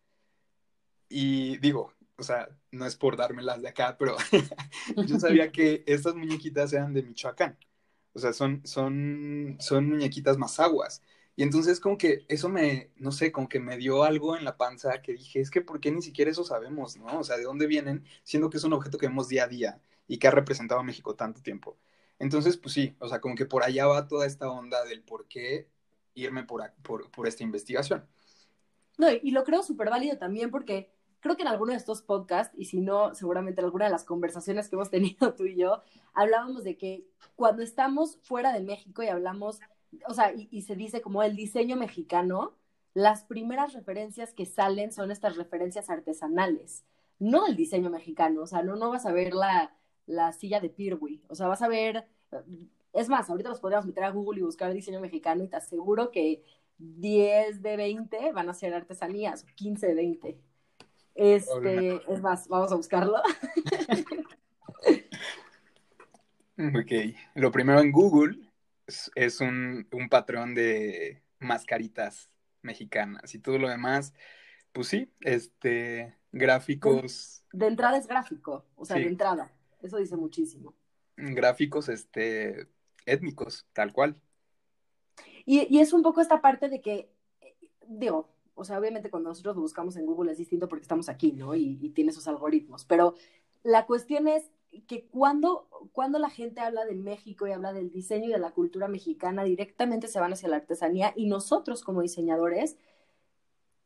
Y 1.09 1.57
digo, 1.59 1.95
o 2.19 2.23
sea, 2.23 2.49
no 2.71 2.85
es 2.85 2.97
por 2.97 3.17
dármelas 3.17 3.63
de 3.63 3.69
acá, 3.69 3.97
pero 3.99 4.17
yo 5.07 5.19
sabía 5.19 5.51
que 5.51 5.85
estas 5.87 6.15
muñequitas 6.15 6.73
eran 6.75 6.93
de 6.93 7.03
Michoacán. 7.03 7.59
O 8.13 8.19
sea, 8.19 8.35
son, 8.35 8.61
son, 8.67 9.57
son 9.59 9.89
muñequitas 9.89 10.37
más 10.37 10.61
aguas. 10.61 11.03
Y 11.37 11.43
entonces 11.43 11.81
como 11.81 11.99
que 11.99 12.25
eso 12.29 12.49
me, 12.49 12.91
no 12.97 13.13
sé, 13.13 13.31
como 13.31 13.49
que 13.49 13.61
me 13.61 13.77
dio 13.77 14.05
algo 14.05 14.37
en 14.37 14.45
la 14.45 14.57
panza 14.57 15.03
que 15.03 15.13
dije, 15.13 15.41
es 15.41 15.51
que 15.51 15.61
¿por 15.61 15.81
qué 15.81 15.93
ni 15.93 16.03
siquiera 16.03 16.31
eso 16.31 16.45
sabemos, 16.45 16.97
no? 16.97 17.21
O 17.21 17.25
sea, 17.25 17.37
¿de 17.37 17.45
dónde 17.45 17.67
vienen? 17.67 18.05
Siendo 18.25 18.49
que 18.51 18.57
es 18.57 18.65
un 18.65 18.73
objeto 18.73 18.99
que 18.99 19.07
vemos 19.07 19.29
día 19.29 19.45
a 19.45 19.49
día 19.49 19.81
y 20.09 20.19
que 20.19 20.29
ha 20.29 20.31
representado 20.31 20.81
a 20.81 20.85
México 20.85 21.15
tanto 21.15 21.43
tiempo. 21.43 21.77
Entonces, 22.19 22.57
pues 22.57 22.75
sí, 22.75 22.97
o 23.01 23.09
sea, 23.09 23.21
como 23.21 23.35
que 23.35 23.45
por 23.45 23.63
allá 23.63 23.87
va 23.87 24.09
toda 24.09 24.27
esta 24.27 24.51
onda 24.51 24.83
del 24.85 25.03
por 25.03 25.29
qué 25.29 25.69
irme 26.15 26.45
por, 26.45 26.73
por, 26.83 27.11
por 27.11 27.27
esta 27.27 27.43
investigación. 27.43 28.07
No, 28.99 29.09
y 29.11 29.31
lo 29.31 29.45
creo 29.45 29.63
súper 29.63 29.91
válido 29.91 30.17
también 30.17 30.51
porque 30.51 30.91
creo 31.21 31.37
que 31.37 31.43
en 31.43 31.49
alguno 31.49 31.73
de 31.73 31.79
estos 31.79 32.03
podcasts, 32.03 32.57
y 32.57 32.67
si 32.67 32.81
no, 32.81 33.15
seguramente 33.15 33.61
en 33.61 33.67
alguna 33.67 33.87
de 33.87 33.91
las 33.91 34.05
conversaciones 34.05 34.69
que 34.69 34.77
hemos 34.77 34.91
tenido 34.91 35.35
tú 35.37 35.45
y 35.45 35.57
yo, 35.57 35.83
hablábamos 36.15 36.65
de 36.65 36.79
que 36.79 37.07
cuando 37.35 37.63
estamos 37.63 38.19
fuera 38.23 38.53
de 38.53 38.61
México 38.61 39.03
y 39.03 39.09
hablamos 39.09 39.61
o 40.09 40.15
sea, 40.15 40.33
y, 40.35 40.63
se 40.63 40.77
dice 40.77 41.01
como 41.01 41.23
el 41.23 41.37
diseño 41.37 41.77
mexicano, 41.77 42.55
las 42.95 43.25
primeras 43.25 43.75
referencias 43.75 44.33
que 44.33 44.47
salen 44.47 44.93
son 44.93 45.11
estas 45.11 45.37
referencias 45.37 45.91
artesanales, 45.91 46.85
no 47.19 47.47
el 47.47 47.57
diseño 47.57 47.91
mexicano, 47.91 48.43
o 48.43 48.47
sea, 48.47 48.63
no, 48.63 48.77
no 48.77 48.91
vas 48.91 49.07
a 49.07 49.13
ver 49.13 49.35
la, 49.35 49.75
la 50.07 50.33
silla 50.33 50.61
de 50.61 50.71
Pirwi, 50.71 51.23
o 51.29 51.35
sea, 51.35 51.47
vas 51.47 51.63
a 51.63 51.69
ver, 51.69 52.07
es 52.93 53.09
más, 53.09 53.29
ahorita 53.29 53.51
los 53.51 53.61
podríamos 53.61 53.87
meter 53.87 54.05
a 54.05 54.11
Google 54.11 54.41
y 54.41 54.45
buscar 54.45 54.73
diseño 54.73 55.01
mexicano 55.01 55.45
y 55.45 55.49
te 55.49 55.57
aseguro 55.57 56.11
que 56.11 56.43
10 56.79 57.63
de 57.63 57.77
20 57.77 58.33
van 58.33 58.49
a 58.49 58.55
ser 58.55 58.75
artesanías, 58.75 59.45
15 59.45 59.89
de 59.89 59.95
20. 59.95 60.41
Este, 61.15 62.13
es 62.13 62.21
más, 62.21 62.49
vamos 62.49 62.73
a 62.73 62.77
buscarlo. 62.77 63.17
ok, 66.59 66.93
lo 67.35 67.51
primero 67.51 67.81
en 67.81 67.91
Google 67.91 68.46
es, 68.87 69.41
un, 69.41 69.89
patrón 70.11 70.55
de 70.55 71.23
mascaritas 71.39 72.31
mexicanas 72.63 73.35
y 73.35 73.39
todo 73.39 73.59
lo 73.59 73.69
demás, 73.69 74.15
pues 74.73 74.89
sí, 74.89 75.13
este, 75.21 76.17
gráficos. 76.33 77.45
De, 77.53 77.67
entrada 77.67 77.99
es 77.99 78.07
gráfico, 78.07 78.65
o 78.77 78.85
sea, 78.85 78.97
de 78.97 79.07
entrada, 79.07 79.53
eso 79.83 79.99
dice 79.99 80.17
muchísimo. 80.17 80.75
Gráficos, 81.17 81.89
este, 81.89 82.69
étnicos, 83.07 83.67
tal 83.73 83.93
cual. 83.93 84.21
Y, 85.45 85.79
es 85.79 85.93
un 85.93 86.03
poco 86.03 86.21
esta 86.21 86.41
parte 86.41 86.69
de 86.69 86.81
que, 86.81 87.11
digo, 87.87 88.29
o 88.55 88.65
sea, 88.65 88.79
obviamente 88.79 89.11
cuando 89.11 89.29
nosotros 89.29 89.57
lo 89.57 89.63
buscamos 89.63 89.97
en 89.97 90.07
Google 90.07 90.33
es 90.33 90.39
distinto 90.39 90.69
porque 90.69 90.83
estamos 90.83 91.09
aquí, 91.09 91.33
¿no? 91.33 91.55
Y, 91.55 91.79
y 91.81 91.91
tiene 91.91 92.13
sus 92.13 92.27
algoritmos, 92.27 92.85
pero 92.85 93.15
la 93.63 93.87
cuestión 93.87 94.29
es 94.29 94.51
que 94.83 95.07
cuando, 95.07 95.69
cuando 95.93 96.19
la 96.19 96.31
gente 96.31 96.61
habla 96.61 96.85
de 96.85 96.95
México 96.95 97.47
y 97.47 97.53
habla 97.53 97.73
del 97.73 97.91
diseño 97.91 98.29
y 98.29 98.33
de 98.33 98.39
la 98.39 98.53
cultura 98.53 98.89
mexicana, 98.89 99.45
directamente 99.45 100.09
se 100.09 100.21
van 100.21 100.33
hacia 100.33 100.49
la 100.49 100.57
artesanía 100.57 101.13
y 101.17 101.27
nosotros 101.27 101.83
como 101.83 102.03
diseñadores, 102.03 102.77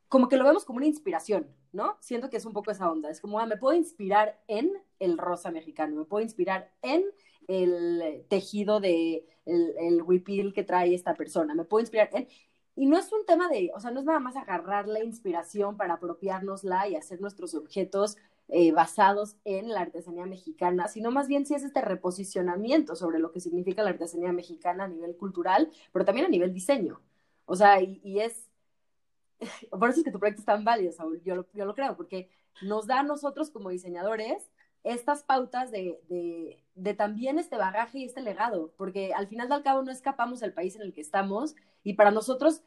como 0.09 0.29
que 0.29 0.37
lo 0.37 0.45
vemos 0.45 0.65
como 0.65 0.79
una 0.79 0.87
inspiración, 0.87 1.49
¿no? 1.73 1.97
Siento 2.01 2.31
que 2.31 2.37
es 2.37 2.45
un 2.45 2.53
poco 2.53 2.71
esa 2.71 2.91
onda, 2.91 3.11
es 3.11 3.21
como, 3.21 3.39
ah, 3.39 3.47
me 3.47 3.57
puedo 3.57 3.77
inspirar 3.77 4.43
en 4.49 4.73
el 4.99 5.19
rosa 5.19 5.51
mexicano, 5.51 5.97
me 5.97 6.05
puedo 6.05 6.23
inspirar 6.23 6.73
en 6.83 7.05
el 7.47 8.27
tejido 8.29 8.81
de 8.81 9.27
el, 9.47 9.75
el 9.79 10.03
huipil 10.03 10.53
que 10.53 10.65
trae 10.65 10.95
esta 10.95 11.15
persona, 11.15 11.55
me 11.55 11.65
puedo 11.65 11.81
inspirar 11.81 12.11
en... 12.13 12.29
Y 12.77 12.87
no 12.87 12.97
es 12.99 13.13
un 13.13 13.27
tema 13.27 13.49
de, 13.49 13.71
o 13.75 13.81
sea, 13.81 13.91
no 13.91 14.01
es 14.01 14.07
nada 14.07 14.21
más 14.21 14.37
agarrar 14.37 14.89
la 14.89 15.03
inspiración 15.05 15.77
para 15.77 15.95
apropiárnosla 15.95 16.89
y 16.89 16.97
hacer 16.97 17.21
nuestros 17.21 17.55
objetos 17.55 18.17
eh, 18.53 18.73
basados 18.73 19.37
en 19.45 19.69
la 19.69 19.81
artesanía 19.81 20.27
mexicana, 20.27 20.89
sino 20.89 21.13
más 21.13 21.29
bien 21.29 21.47
si 21.47 21.55
es 21.55 21.63
este 21.63 21.81
reposicionamiento 21.83 22.97
sobre 22.97 23.21
lo 23.21 23.31
que 23.31 23.39
significa 23.39 23.85
la 23.85 23.91
artesanía 23.91 24.33
mexicana 24.33 24.85
a 24.85 24.89
nivel 24.89 25.17
cultural, 25.17 25.71
pero 25.93 26.05
también 26.05 26.27
a 26.27 26.31
nivel 26.31 26.53
diseño. 26.53 27.01
O 27.45 27.55
sea, 27.55 27.81
y, 27.81 28.21
es, 28.21 28.49
por 29.71 29.91
eso 29.91 30.01
es 30.01 30.05
que 30.05 30.11
tu 30.11 30.19
proyecto 30.19 30.41
es 30.41 30.47
tan 30.47 30.65
válido, 30.65 30.93
Saúl, 30.93 31.23
yo 31.23 31.37
lo, 31.37 31.47
yo 31.53 31.65
lo 31.65 31.75
creo, 31.77 31.97
porque 31.97 32.29
nos 32.63 32.89
da 32.89 33.01
a 33.01 33.05
nosotros 33.05 33.51
como 33.51 33.71
diseñadores 33.71 34.51
estas 34.83 35.23
pautas 35.23 35.71
de, 35.71 36.01
de, 36.09 36.65
de, 36.75 36.95
también 36.95 37.39
este 37.39 37.57
bagaje 37.57 37.99
y 37.99 38.05
este 38.05 38.21
legado, 38.21 38.73
porque 38.77 39.13
al 39.15 39.29
final 39.29 39.49
del 39.49 39.63
cabo 39.63 39.83
no 39.83 39.93
escapamos 39.93 40.41
del 40.41 40.55
país 40.55 40.75
en 40.75 40.83
el 40.83 40.93
que 40.93 41.03
estamos 41.03 41.55
y 41.85 41.95
para 41.95 42.11
nosotros 42.11 42.63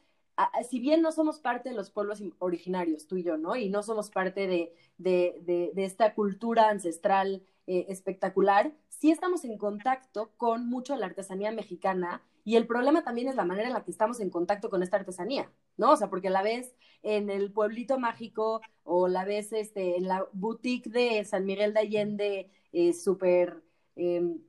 si 0.68 0.80
bien 0.80 1.02
no 1.02 1.12
somos 1.12 1.38
parte 1.38 1.68
de 1.68 1.74
los 1.74 1.90
pueblos 1.90 2.22
originarios, 2.38 3.06
tú 3.06 3.16
y 3.16 3.22
yo, 3.22 3.36
¿no? 3.36 3.56
Y 3.56 3.68
no 3.68 3.82
somos 3.82 4.10
parte 4.10 4.46
de, 4.46 4.74
de, 4.98 5.70
de, 5.74 5.84
esta 5.84 6.14
cultura 6.14 6.68
ancestral 6.68 7.42
eh, 7.66 7.86
espectacular, 7.88 8.72
sí 8.88 9.10
estamos 9.10 9.44
en 9.44 9.58
contacto 9.58 10.32
con 10.36 10.68
mucho 10.68 10.96
la 10.96 11.06
artesanía 11.06 11.50
mexicana 11.52 12.22
y 12.44 12.56
el 12.56 12.66
problema 12.66 13.04
también 13.04 13.28
es 13.28 13.36
la 13.36 13.44
manera 13.44 13.68
en 13.68 13.74
la 13.74 13.84
que 13.84 13.90
estamos 13.90 14.20
en 14.20 14.30
contacto 14.30 14.68
con 14.68 14.82
esta 14.82 14.98
artesanía, 14.98 15.50
¿no? 15.76 15.92
O 15.92 15.96
sea, 15.96 16.10
porque 16.10 16.30
la 16.30 16.42
ves 16.42 16.74
en 17.02 17.30
el 17.30 17.52
pueblito 17.52 17.98
mágico 17.98 18.60
o 18.82 19.08
la 19.08 19.24
ves 19.24 19.52
este, 19.52 19.96
en 19.96 20.08
la 20.08 20.26
boutique 20.32 20.90
de 20.90 21.24
San 21.24 21.46
Miguel 21.46 21.72
de 21.74 21.80
Allende, 21.80 22.50
eh, 22.72 22.92
súper... 22.92 23.62
Em, 23.96 24.40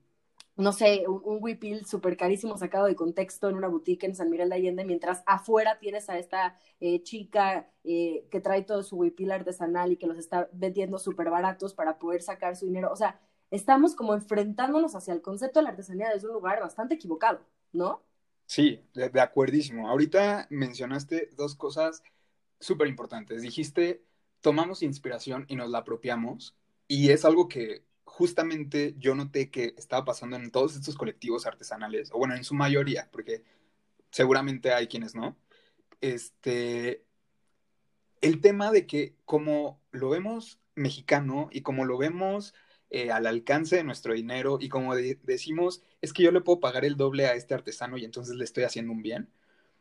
no 0.57 0.71
sé, 0.71 1.05
un, 1.07 1.21
huipil 1.43 1.85
súper 1.85 2.15
carísimo 2.15 2.57
sacado 2.57 2.85
de 2.85 2.95
contexto 2.95 3.49
en 3.49 3.55
una 3.55 3.67
boutique 3.67 4.05
en 4.05 4.15
San 4.15 4.29
Miguel 4.29 4.49
de 4.49 4.55
Allende, 4.55 4.85
mientras 4.85 5.21
afuera 5.25 5.79
tienes 5.79 6.09
a 6.09 6.17
esta 6.17 6.57
eh, 6.79 7.03
chica 7.03 7.69
eh, 7.83 8.25
que 8.31 8.39
trae 8.39 8.63
todo 8.63 8.81
su 8.83 8.95
huipil 8.97 9.31
artesanal 9.31 9.91
y 9.91 9.97
que 9.97 10.07
los 10.07 10.17
está 10.17 10.49
vendiendo 10.53 10.97
súper 10.97 11.29
baratos 11.29 11.73
para 11.73 11.99
poder 11.99 12.21
sacar 12.21 12.55
su 12.55 12.67
dinero. 12.67 12.89
O 12.91 12.95
sea, 12.95 13.19
estamos 13.51 13.95
como 13.95 14.13
enfrentándonos 14.13 14.95
hacia 14.95 15.13
el 15.13 15.21
concepto 15.21 15.59
de 15.59 15.63
la 15.63 15.69
artesanía 15.71 16.09
desde 16.09 16.27
un 16.27 16.33
lugar 16.33 16.61
bastante 16.61 16.95
equivocado, 16.95 17.41
¿no? 17.73 18.01
Sí, 18.45 18.79
de, 18.93 19.09
de. 19.09 19.29
Ahorita 19.85 20.47
mencionaste 20.49 21.31
dos 21.35 21.55
cosas 21.55 22.01
súper 22.59 22.87
importantes. 22.87 23.41
Dijiste, 23.41 24.05
tomamos 24.41 24.83
inspiración 24.83 25.45
y 25.49 25.55
nos 25.55 25.69
la 25.69 25.79
apropiamos, 25.79 26.55
y 26.87 27.09
es 27.09 27.25
algo 27.25 27.47
que 27.47 27.83
justamente 28.15 28.95
yo 28.97 29.13
noté 29.13 29.51
que 29.51 29.73
estaba 29.77 30.05
pasando 30.05 30.37
en 30.37 30.49
todos 30.49 30.77
estos 30.77 30.95
colectivos 30.95 31.45
artesanales, 31.45 32.11
o 32.13 32.17
bueno, 32.17 32.33
en 32.33 32.45
su 32.45 32.53
mayoría, 32.53 33.09
porque 33.11 33.43
seguramente 34.09 34.71
hay 34.71 34.87
quienes 34.87 35.15
no, 35.15 35.35
este, 35.99 37.03
el 38.21 38.39
tema 38.39 38.71
de 38.71 38.87
que 38.87 39.15
como 39.25 39.81
lo 39.91 40.07
vemos 40.07 40.61
mexicano 40.75 41.49
y 41.51 41.59
como 41.59 41.83
lo 41.83 41.97
vemos 41.97 42.53
eh, 42.89 43.11
al 43.11 43.27
alcance 43.27 43.75
de 43.75 43.83
nuestro 43.83 44.13
dinero 44.13 44.59
y 44.61 44.69
como 44.69 44.95
decimos, 44.95 45.83
es 45.99 46.13
que 46.13 46.23
yo 46.23 46.31
le 46.31 46.39
puedo 46.39 46.61
pagar 46.61 46.85
el 46.85 46.95
doble 46.95 47.25
a 47.25 47.33
este 47.33 47.53
artesano 47.53 47.97
y 47.97 48.05
entonces 48.05 48.37
le 48.37 48.45
estoy 48.45 48.63
haciendo 48.63 48.93
un 48.93 49.01
bien, 49.01 49.27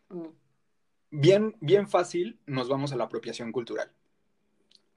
mm. 0.09 0.27
bien, 1.13 1.57
bien 1.61 1.87
fácil 1.87 2.41
nos 2.47 2.69
vamos 2.69 2.93
a 2.93 2.97
la 2.97 3.05
apropiación 3.05 3.53
cultural. 3.53 3.93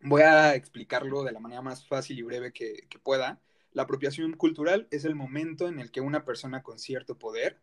Voy 0.02 0.22
a 0.22 0.56
explicarlo 0.56 1.24
de 1.24 1.32
la 1.32 1.40
manera 1.40 1.62
más 1.62 1.86
fácil 1.88 2.20
y 2.20 2.22
breve 2.22 2.54
que, 2.54 2.88
pueda. 3.04 3.42
La 3.72 3.84
apropiación 3.84 4.34
cultural 4.34 4.88
es 4.92 5.06
el 5.06 5.16
momento 5.16 5.68
en 5.68 5.80
el 5.80 5.92
que 5.92 6.02
una 6.02 6.24
persona 6.26 6.64
con 6.64 6.80
cierto 6.80 7.18
poder, 7.18 7.60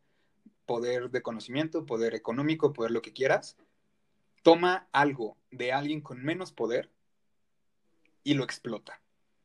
poder 0.66 1.10
de 1.10 1.22
conocimiento, 1.22 1.86
poder 1.86 2.14
económico, 2.14 2.72
poder 2.72 2.90
lo 2.90 3.02
que 3.02 3.12
quieras, 3.12 3.56
toma 4.42 4.88
algo 4.92 5.36
de 5.50 5.72
alguien 5.72 6.00
con 6.00 6.22
menos 6.22 6.52
poder 6.52 6.90
y 8.22 8.34
lo 8.34 8.44
explota. 8.44 9.00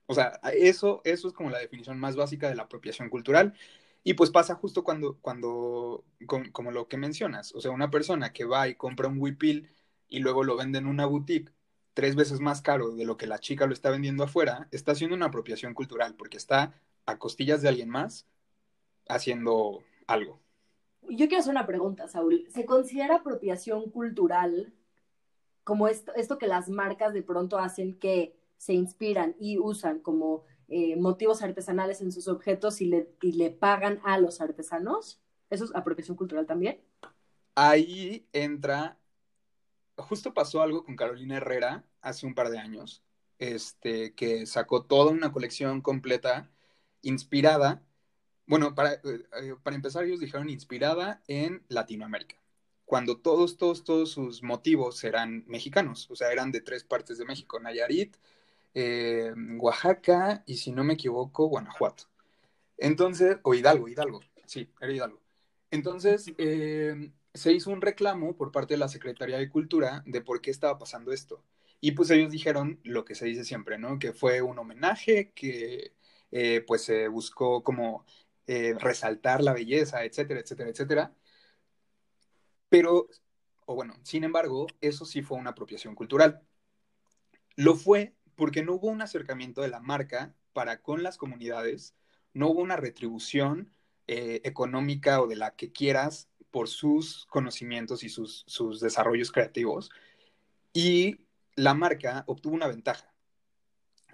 O 0.07 0.15
sea, 0.15 0.39
eso, 0.53 1.01
eso 1.05 1.27
es 1.27 1.33
como 1.33 1.51
la 1.51 1.59
definición 1.59 1.99
más 1.99 2.15
básica 2.15 2.49
de 2.49 2.55
la 2.55 2.63
apropiación 2.63 3.09
cultural. 3.09 3.53
Y 4.03 4.15
pues 4.15 4.31
pasa 4.31 4.55
justo 4.55 4.83
cuando, 4.83 5.19
cuando 5.21 6.05
como 6.51 6.71
lo 6.71 6.87
que 6.87 6.97
mencionas, 6.97 7.53
o 7.53 7.61
sea, 7.61 7.71
una 7.71 7.91
persona 7.91 8.33
que 8.33 8.45
va 8.45 8.67
y 8.67 8.75
compra 8.75 9.07
un 9.07 9.19
huipil 9.19 9.69
y 10.07 10.19
luego 10.19 10.43
lo 10.43 10.55
vende 10.57 10.79
en 10.79 10.87
una 10.87 11.05
boutique 11.05 11.51
tres 11.99 12.15
veces 12.15 12.39
más 12.39 12.61
caro 12.61 12.91
de 12.91 13.03
lo 13.03 13.17
que 13.17 13.27
la 13.27 13.39
chica 13.39 13.67
lo 13.67 13.73
está 13.73 13.89
vendiendo 13.89 14.23
afuera, 14.23 14.69
está 14.71 14.93
haciendo 14.93 15.17
una 15.17 15.25
apropiación 15.25 15.73
cultural 15.73 16.15
porque 16.15 16.37
está 16.37 16.73
a 17.05 17.19
costillas 17.19 17.61
de 17.61 17.67
alguien 17.67 17.89
más 17.89 18.25
haciendo 19.09 19.83
algo. 20.07 20.39
Yo 21.09 21.27
quiero 21.27 21.41
hacer 21.41 21.51
una 21.51 21.67
pregunta, 21.67 22.07
Saúl. 22.07 22.45
¿Se 22.53 22.65
considera 22.65 23.15
apropiación 23.15 23.91
cultural 23.91 24.71
como 25.65 25.89
esto, 25.89 26.13
esto 26.15 26.37
que 26.37 26.47
las 26.47 26.69
marcas 26.69 27.13
de 27.13 27.21
pronto 27.21 27.57
hacen 27.57 27.99
que 27.99 28.33
se 28.55 28.71
inspiran 28.71 29.35
y 29.37 29.59
usan 29.59 29.99
como 29.99 30.45
eh, 30.69 30.95
motivos 30.95 31.41
artesanales 31.41 31.99
en 31.99 32.13
sus 32.13 32.29
objetos 32.29 32.79
y 32.79 32.85
le, 32.85 33.11
y 33.21 33.33
le 33.33 33.51
pagan 33.51 33.99
a 34.05 34.17
los 34.19 34.39
artesanos? 34.39 35.19
¿Eso 35.49 35.65
es 35.65 35.75
apropiación 35.75 36.15
cultural 36.15 36.45
también? 36.45 36.79
Ahí 37.55 38.25
entra, 38.31 38.97
justo 40.01 40.33
pasó 40.33 40.61
algo 40.61 40.83
con 40.83 40.95
Carolina 40.95 41.37
Herrera 41.37 41.85
hace 42.01 42.25
un 42.25 42.35
par 42.35 42.49
de 42.49 42.59
años, 42.59 43.03
este, 43.39 44.13
que 44.15 44.45
sacó 44.45 44.83
toda 44.85 45.11
una 45.11 45.31
colección 45.31 45.81
completa 45.81 46.49
inspirada 47.01 47.83
bueno, 48.49 48.73
para, 48.73 48.93
eh, 48.93 49.55
para 49.61 49.75
empezar, 49.75 50.05
ellos 50.05 50.19
dijeron 50.19 50.49
inspirada 50.49 51.21
en 51.27 51.63
Latinoamérica, 51.69 52.35
cuando 52.83 53.17
todos, 53.19 53.57
todos, 53.57 53.83
todos 53.83 54.09
sus 54.11 54.41
motivos 54.41 55.03
eran 55.03 55.43
mexicanos, 55.47 56.09
o 56.09 56.15
sea, 56.15 56.31
eran 56.31 56.51
de 56.51 56.61
tres 56.61 56.83
partes 56.83 57.19
de 57.19 57.25
México, 57.25 57.59
Nayarit, 57.59 58.17
eh, 58.73 59.33
Oaxaca 59.59 60.43
y, 60.47 60.57
si 60.57 60.71
no 60.71 60.83
me 60.83 60.95
equivoco, 60.95 61.45
Guanajuato. 61.47 62.05
Entonces, 62.77 63.37
o 63.43 63.53
Hidalgo, 63.53 63.87
Hidalgo, 63.87 64.21
sí, 64.47 64.67
era 64.81 64.93
Hidalgo. 64.93 65.21
Entonces, 65.71 66.33
eh, 66.39 67.11
se 67.33 67.53
hizo 67.53 67.71
un 67.71 67.81
reclamo 67.81 68.35
por 68.35 68.51
parte 68.51 68.73
de 68.73 68.79
la 68.79 68.87
Secretaría 68.89 69.37
de 69.37 69.49
Cultura 69.49 70.03
de 70.05 70.21
por 70.21 70.41
qué 70.41 70.51
estaba 70.51 70.77
pasando 70.77 71.11
esto. 71.11 71.43
Y 71.81 71.91
pues 71.91 72.09
ellos 72.09 72.31
dijeron 72.31 72.79
lo 72.83 73.05
que 73.05 73.15
se 73.15 73.25
dice 73.25 73.45
siempre, 73.45 73.77
¿no? 73.77 73.99
Que 73.99 74.13
fue 74.13 74.41
un 74.41 74.59
homenaje, 74.59 75.31
que 75.33 75.93
eh, 76.31 76.63
pues 76.67 76.83
se 76.83 77.07
buscó 77.07 77.63
como 77.63 78.05
eh, 78.47 78.75
resaltar 78.79 79.41
la 79.43 79.53
belleza, 79.53 80.03
etcétera, 80.03 80.41
etcétera, 80.41 80.69
etcétera. 80.69 81.15
Pero, 82.69 83.07
o 83.65 83.75
bueno, 83.75 83.95
sin 84.03 84.23
embargo, 84.23 84.67
eso 84.81 85.05
sí 85.05 85.21
fue 85.21 85.37
una 85.37 85.51
apropiación 85.51 85.95
cultural. 85.95 86.41
Lo 87.55 87.75
fue 87.75 88.15
porque 88.35 88.63
no 88.63 88.73
hubo 88.75 88.87
un 88.87 89.01
acercamiento 89.01 89.61
de 89.61 89.69
la 89.69 89.79
marca 89.79 90.35
para 90.53 90.81
con 90.81 91.03
las 91.03 91.17
comunidades, 91.17 91.95
no 92.33 92.49
hubo 92.49 92.61
una 92.61 92.77
retribución 92.77 93.71
eh, 94.07 94.41
económica 94.43 95.21
o 95.21 95.27
de 95.27 95.35
la 95.35 95.55
que 95.55 95.71
quieras 95.71 96.29
por 96.51 96.67
sus 96.67 97.25
conocimientos 97.27 98.03
y 98.03 98.09
sus, 98.09 98.43
sus 98.47 98.79
desarrollos 98.79 99.31
creativos. 99.31 99.91
Y 100.73 101.19
la 101.55 101.73
marca 101.73 102.23
obtuvo 102.27 102.55
una 102.55 102.67
ventaja. 102.67 103.13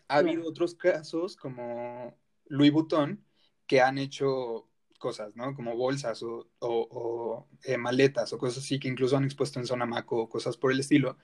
Ha 0.08 0.18
habido 0.18 0.48
otros 0.48 0.76
casos 0.76 1.36
como 1.36 2.18
Louis 2.48 2.72
Vuitton 2.72 3.24
que 3.68 3.82
han 3.82 3.98
hecho 3.98 4.68
cosas, 5.00 5.36
¿no? 5.36 5.56
Como 5.56 5.76
bolsas 5.76 6.24
o, 6.24 7.48
eh, 7.64 7.78
maletas 7.78 8.34
o 8.34 8.38
cosas 8.38 8.64
así 8.64 8.80
que 8.80 8.88
incluso 8.88 9.18
han 9.18 9.26
expuesto 9.26 9.60
en 9.60 9.66
zona 9.68 9.86
maco 9.86 10.18
o 10.18 10.30
cosas 10.30 10.58
por 10.58 10.72
el 10.72 10.80
estilo, 10.80 11.18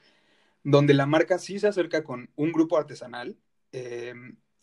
donde 0.64 0.94
la 0.94 1.06
marca 1.06 1.40
sí 1.40 1.60
se 1.60 1.68
acerca 1.68 2.04
con 2.04 2.30
un 2.36 2.52
grupo 2.52 2.78
artesanal, 2.78 3.38
eh, 3.72 4.14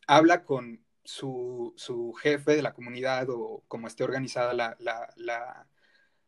habla 0.07 0.45
con 0.45 0.85
su, 1.05 1.73
su, 1.77 2.13
jefe 2.15 2.55
de 2.55 2.63
la 2.63 2.75
comunidad 2.75 3.29
o 3.31 3.65
como 3.69 3.87
esté 3.87 4.05
organizada 4.05 4.53
la, 4.53 4.77
la, 4.79 5.13
la, 5.17 5.67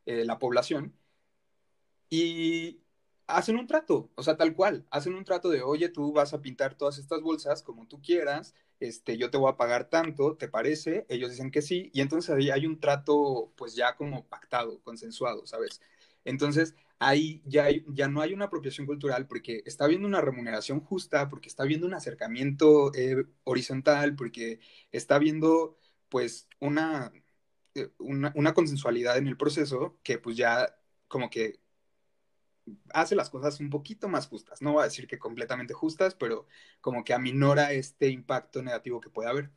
eh, 0.06 0.24
la 0.24 0.38
población 0.38 0.94
y 2.10 2.80
hacen 3.26 3.56
un 3.56 3.66
trato, 3.66 4.10
o 4.16 4.22
sea, 4.22 4.36
tal 4.36 4.54
cual, 4.54 4.86
hacen 4.90 5.14
un 5.14 5.24
trato 5.24 5.48
de, 5.50 5.62
oye, 5.62 5.88
tú 5.88 6.12
vas 6.12 6.34
a 6.34 6.42
pintar 6.42 6.74
todas 6.74 6.98
estas 6.98 7.20
bolsas 7.22 7.62
como 7.62 7.86
tú 7.86 8.00
quieras, 8.02 8.54
este, 8.80 9.16
yo 9.18 9.30
te 9.30 9.38
voy 9.38 9.50
a 9.50 9.56
pagar 9.56 9.88
tanto, 9.88 10.36
¿te 10.36 10.48
parece? 10.48 11.06
Ellos 11.08 11.30
dicen 11.30 11.50
que 11.50 11.62
sí, 11.62 11.90
y 11.94 12.00
entonces 12.00 12.34
ahí 12.34 12.50
hay 12.50 12.66
un 12.66 12.80
trato, 12.80 13.52
pues 13.56 13.74
ya 13.74 13.96
como 13.96 14.26
pactado, 14.26 14.80
consensuado, 14.82 15.46
¿sabes? 15.46 15.80
Entonces, 16.24 16.74
ahí 16.98 17.42
ya, 17.46 17.68
ya 17.88 18.08
no 18.08 18.20
hay 18.20 18.34
una 18.34 18.46
apropiación 18.46 18.86
cultural 18.86 19.26
porque 19.26 19.62
está 19.66 19.84
habiendo 19.84 20.06
una 20.08 20.20
remuneración 20.20 20.80
justa, 20.80 21.28
porque 21.28 21.48
está 21.48 21.62
habiendo 21.62 21.86
un 21.86 21.94
acercamiento 21.94 22.92
eh, 22.94 23.24
horizontal, 23.44 24.16
porque 24.16 24.60
está 24.92 25.16
habiendo, 25.16 25.76
pues, 26.08 26.48
una, 26.60 27.12
una, 27.98 28.32
una 28.34 28.54
consensualidad 28.54 29.16
en 29.18 29.26
el 29.26 29.36
proceso 29.36 29.98
que, 30.02 30.18
pues, 30.18 30.36
ya 30.36 30.76
como 31.08 31.30
que 31.30 31.60
hace 32.92 33.16
las 33.16 33.30
cosas 33.30 33.60
un 33.60 33.70
poquito 33.70 34.08
más 34.08 34.28
justas. 34.28 34.62
No 34.62 34.72
voy 34.72 34.82
a 34.82 34.84
decir 34.84 35.06
que 35.06 35.18
completamente 35.18 35.74
justas, 35.74 36.14
pero 36.14 36.46
como 36.80 37.04
que 37.04 37.14
aminora 37.14 37.72
este 37.72 38.08
impacto 38.08 38.62
negativo 38.62 39.00
que 39.00 39.10
puede 39.10 39.28
haber. 39.28 39.50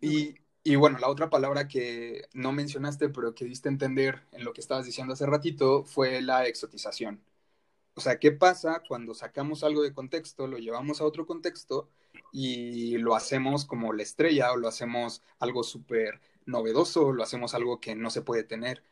Y, 0.00 0.36
y, 0.62 0.76
bueno, 0.76 0.98
la 0.98 1.08
otra 1.08 1.30
palabra 1.30 1.68
que 1.68 2.28
no 2.32 2.52
mencionaste, 2.52 3.08
pero 3.08 3.34
que 3.34 3.44
diste 3.44 3.68
a 3.68 3.72
entender 3.72 4.22
en 4.32 4.44
lo 4.44 4.52
que 4.52 4.60
estabas 4.60 4.86
diciendo 4.86 5.14
hace 5.14 5.26
ratito, 5.26 5.84
fue 5.84 6.20
la 6.20 6.46
exotización. 6.46 7.20
O 7.96 8.00
sea, 8.00 8.18
¿qué 8.18 8.32
pasa 8.32 8.82
cuando 8.86 9.14
sacamos 9.14 9.64
algo 9.64 9.82
de 9.82 9.94
contexto, 9.94 10.46
lo 10.46 10.58
llevamos 10.58 11.00
a 11.00 11.04
otro 11.04 11.26
contexto 11.26 11.88
y 12.32 12.98
lo 12.98 13.16
hacemos 13.16 13.64
como 13.64 13.92
la 13.92 14.02
estrella 14.02 14.52
o 14.52 14.56
lo 14.56 14.68
hacemos 14.68 15.22
algo 15.38 15.62
súper 15.64 16.20
novedoso, 16.46 17.12
lo 17.12 17.22
hacemos 17.22 17.54
algo 17.54 17.80
que 17.80 17.96
no 17.96 18.10
se 18.10 18.22
puede 18.22 18.44
tener? 18.44 18.82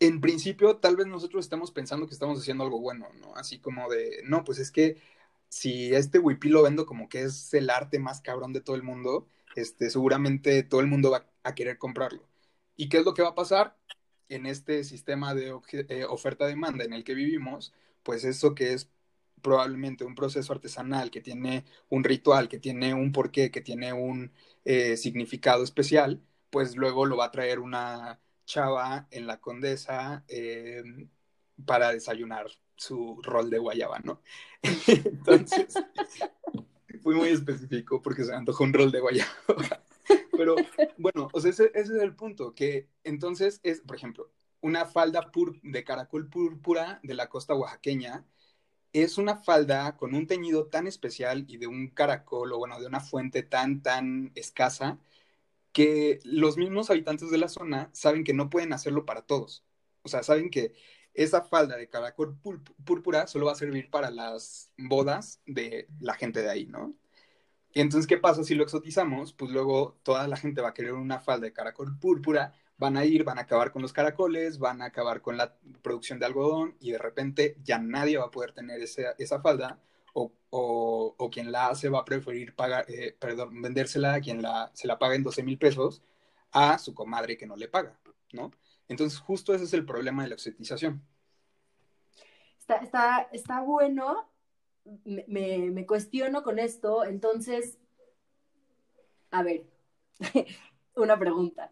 en 0.00 0.20
principio, 0.20 0.76
tal 0.78 0.96
vez 0.96 1.06
nosotros 1.06 1.44
estamos 1.44 1.70
pensando 1.72 2.06
que 2.06 2.14
estamos 2.14 2.38
haciendo 2.38 2.64
algo 2.64 2.80
bueno, 2.80 3.08
¿no? 3.20 3.34
Así 3.36 3.58
como 3.60 3.88
de, 3.90 4.22
no, 4.24 4.44
pues 4.44 4.58
es 4.58 4.70
que 4.70 5.00
si 5.48 5.94
este 5.94 6.18
wipí 6.18 6.48
lo 6.48 6.62
vendo 6.62 6.86
como 6.86 7.08
que 7.08 7.22
es 7.22 7.54
el 7.54 7.70
arte 7.70 7.98
más 7.98 8.20
cabrón 8.20 8.52
de 8.52 8.60
todo 8.60 8.76
el 8.76 8.82
mundo, 8.82 9.28
este, 9.56 9.90
seguramente 9.90 10.62
todo 10.64 10.80
el 10.80 10.86
mundo 10.88 11.10
va 11.12 11.26
a 11.44 11.54
querer 11.54 11.78
comprarlo. 11.78 12.22
¿Y 12.76 12.88
qué 12.88 12.98
es 12.98 13.04
lo 13.04 13.14
que 13.14 13.22
va 13.22 13.30
a 13.30 13.34
pasar? 13.34 13.76
En 14.28 14.46
este 14.46 14.84
sistema 14.84 15.34
de 15.34 15.54
eh, 15.72 16.04
oferta-demanda 16.04 16.84
en 16.84 16.92
el 16.92 17.04
que 17.04 17.14
vivimos, 17.14 17.72
pues 18.02 18.24
eso 18.24 18.54
que 18.54 18.72
es 18.72 18.90
probablemente 19.42 20.04
un 20.04 20.14
proceso 20.14 20.52
artesanal, 20.52 21.10
que 21.10 21.20
tiene 21.20 21.64
un 21.88 22.04
ritual, 22.04 22.48
que 22.48 22.58
tiene 22.58 22.94
un 22.94 23.12
porqué, 23.12 23.50
que 23.50 23.60
tiene 23.60 23.92
un 23.92 24.32
eh, 24.64 24.96
significado 24.96 25.62
especial, 25.62 26.20
pues 26.50 26.76
luego 26.76 27.06
lo 27.06 27.16
va 27.16 27.26
a 27.26 27.30
traer 27.30 27.60
una 27.60 28.20
chava 28.46 29.06
en 29.10 29.26
la 29.26 29.40
Condesa 29.40 30.24
eh, 30.28 30.82
para 31.64 31.92
desayunar 31.92 32.46
su 32.76 33.20
rol 33.22 33.50
de 33.50 33.58
guayaba, 33.58 34.00
¿no? 34.00 34.20
Entonces, 34.86 35.74
fui 37.02 37.14
muy 37.14 37.28
específico 37.28 38.02
porque 38.02 38.24
se 38.24 38.34
antojó 38.34 38.64
un 38.64 38.72
rol 38.72 38.90
de 38.90 39.00
guayaba. 39.00 39.32
Pero 40.36 40.56
bueno, 40.98 41.28
o 41.32 41.40
sea, 41.40 41.50
ese, 41.50 41.70
ese, 41.74 41.96
es 41.96 42.02
el 42.02 42.14
punto, 42.14 42.54
que 42.54 42.88
entonces 43.04 43.60
es, 43.62 43.80
por 43.80 43.96
ejemplo, 43.96 44.30
una 44.60 44.86
falda 44.86 45.30
de 45.62 45.84
caracol 45.84 46.28
púrpura 46.28 47.00
de 47.02 47.14
la 47.14 47.28
costa 47.28 47.54
oaxaqueña 47.54 48.26
es 48.92 49.18
una 49.18 49.36
falda 49.36 49.96
con 49.96 50.14
un 50.14 50.26
teñido 50.26 50.68
tan 50.68 50.86
especial 50.86 51.44
y 51.48 51.58
de 51.58 51.66
un 51.66 51.88
caracol 51.88 52.52
o 52.52 52.58
bueno, 52.58 52.80
de 52.80 52.86
una 52.86 53.00
fuente 53.00 53.42
tan, 53.42 53.82
tan 53.82 54.32
escasa 54.34 54.98
que 55.72 56.20
los 56.24 56.56
mismos 56.56 56.90
habitantes 56.90 57.30
de 57.30 57.38
la 57.38 57.48
zona 57.48 57.90
saben 57.92 58.24
que 58.24 58.32
no 58.34 58.50
pueden 58.50 58.72
hacerlo 58.72 59.04
para 59.04 59.22
todos. 59.22 59.64
O 60.02 60.08
sea, 60.08 60.22
saben 60.22 60.50
que 60.50 60.72
esa 61.14 61.42
falda 61.42 61.76
de 61.76 61.88
caracol 61.88 62.38
púrpura 62.84 63.26
solo 63.26 63.46
va 63.46 63.52
a 63.52 63.56
servir 63.56 63.90
para 63.90 64.10
las 64.10 64.72
bodas 64.78 65.42
de 65.46 65.88
la 66.00 66.14
gente 66.14 66.42
de 66.42 66.50
ahí, 66.50 66.66
¿no? 66.66 66.94
Entonces, 67.82 68.06
¿qué 68.06 68.16
pasa 68.16 68.42
si 68.42 68.54
lo 68.54 68.62
exotizamos? 68.62 69.34
Pues 69.34 69.50
luego 69.50 69.98
toda 70.02 70.26
la 70.28 70.38
gente 70.38 70.62
va 70.62 70.70
a 70.70 70.74
querer 70.74 70.94
una 70.94 71.20
falda 71.20 71.44
de 71.44 71.52
caracol 71.52 71.98
púrpura, 71.98 72.54
van 72.78 72.96
a 72.96 73.04
ir, 73.04 73.22
van 73.22 73.36
a 73.36 73.42
acabar 73.42 73.70
con 73.70 73.82
los 73.82 73.92
caracoles, 73.92 74.58
van 74.58 74.80
a 74.80 74.86
acabar 74.86 75.20
con 75.20 75.36
la 75.36 75.54
producción 75.82 76.18
de 76.18 76.24
algodón 76.24 76.74
y 76.80 76.92
de 76.92 76.98
repente 76.98 77.58
ya 77.62 77.78
nadie 77.78 78.16
va 78.16 78.24
a 78.24 78.30
poder 78.30 78.52
tener 78.52 78.80
esa, 78.80 79.10
esa 79.18 79.42
falda 79.42 79.78
o, 80.14 81.28
quien 81.30 81.52
la 81.52 81.68
hace 81.68 81.90
va 81.90 81.98
a 81.98 82.04
preferir 82.06 82.54
pagar, 82.54 82.86
eh, 82.88 83.14
perdón, 83.18 83.60
vendérsela 83.60 84.14
a 84.14 84.20
quien 84.20 84.40
la, 84.40 84.70
se 84.72 84.86
la 84.86 84.98
paga 84.98 85.14
en 85.14 85.22
12 85.22 85.42
mil 85.42 85.58
pesos 85.58 86.02
a 86.52 86.78
su 86.78 86.94
comadre 86.94 87.36
que 87.36 87.46
no 87.46 87.56
le 87.56 87.68
paga, 87.68 87.98
¿no? 88.32 88.52
Entonces, 88.88 89.18
justo 89.18 89.52
ese 89.52 89.64
es 89.64 89.74
el 89.74 89.84
problema 89.84 90.22
de 90.22 90.30
la 90.30 90.36
exotización. 90.36 91.02
Está, 92.58 92.76
está, 92.76 93.28
está 93.32 93.60
bueno, 93.60 94.26
me, 95.04 95.70
me 95.70 95.86
cuestiono 95.86 96.42
con 96.42 96.58
esto, 96.58 97.04
entonces, 97.04 97.78
a 99.30 99.42
ver, 99.42 99.66
una 100.96 101.18
pregunta. 101.18 101.70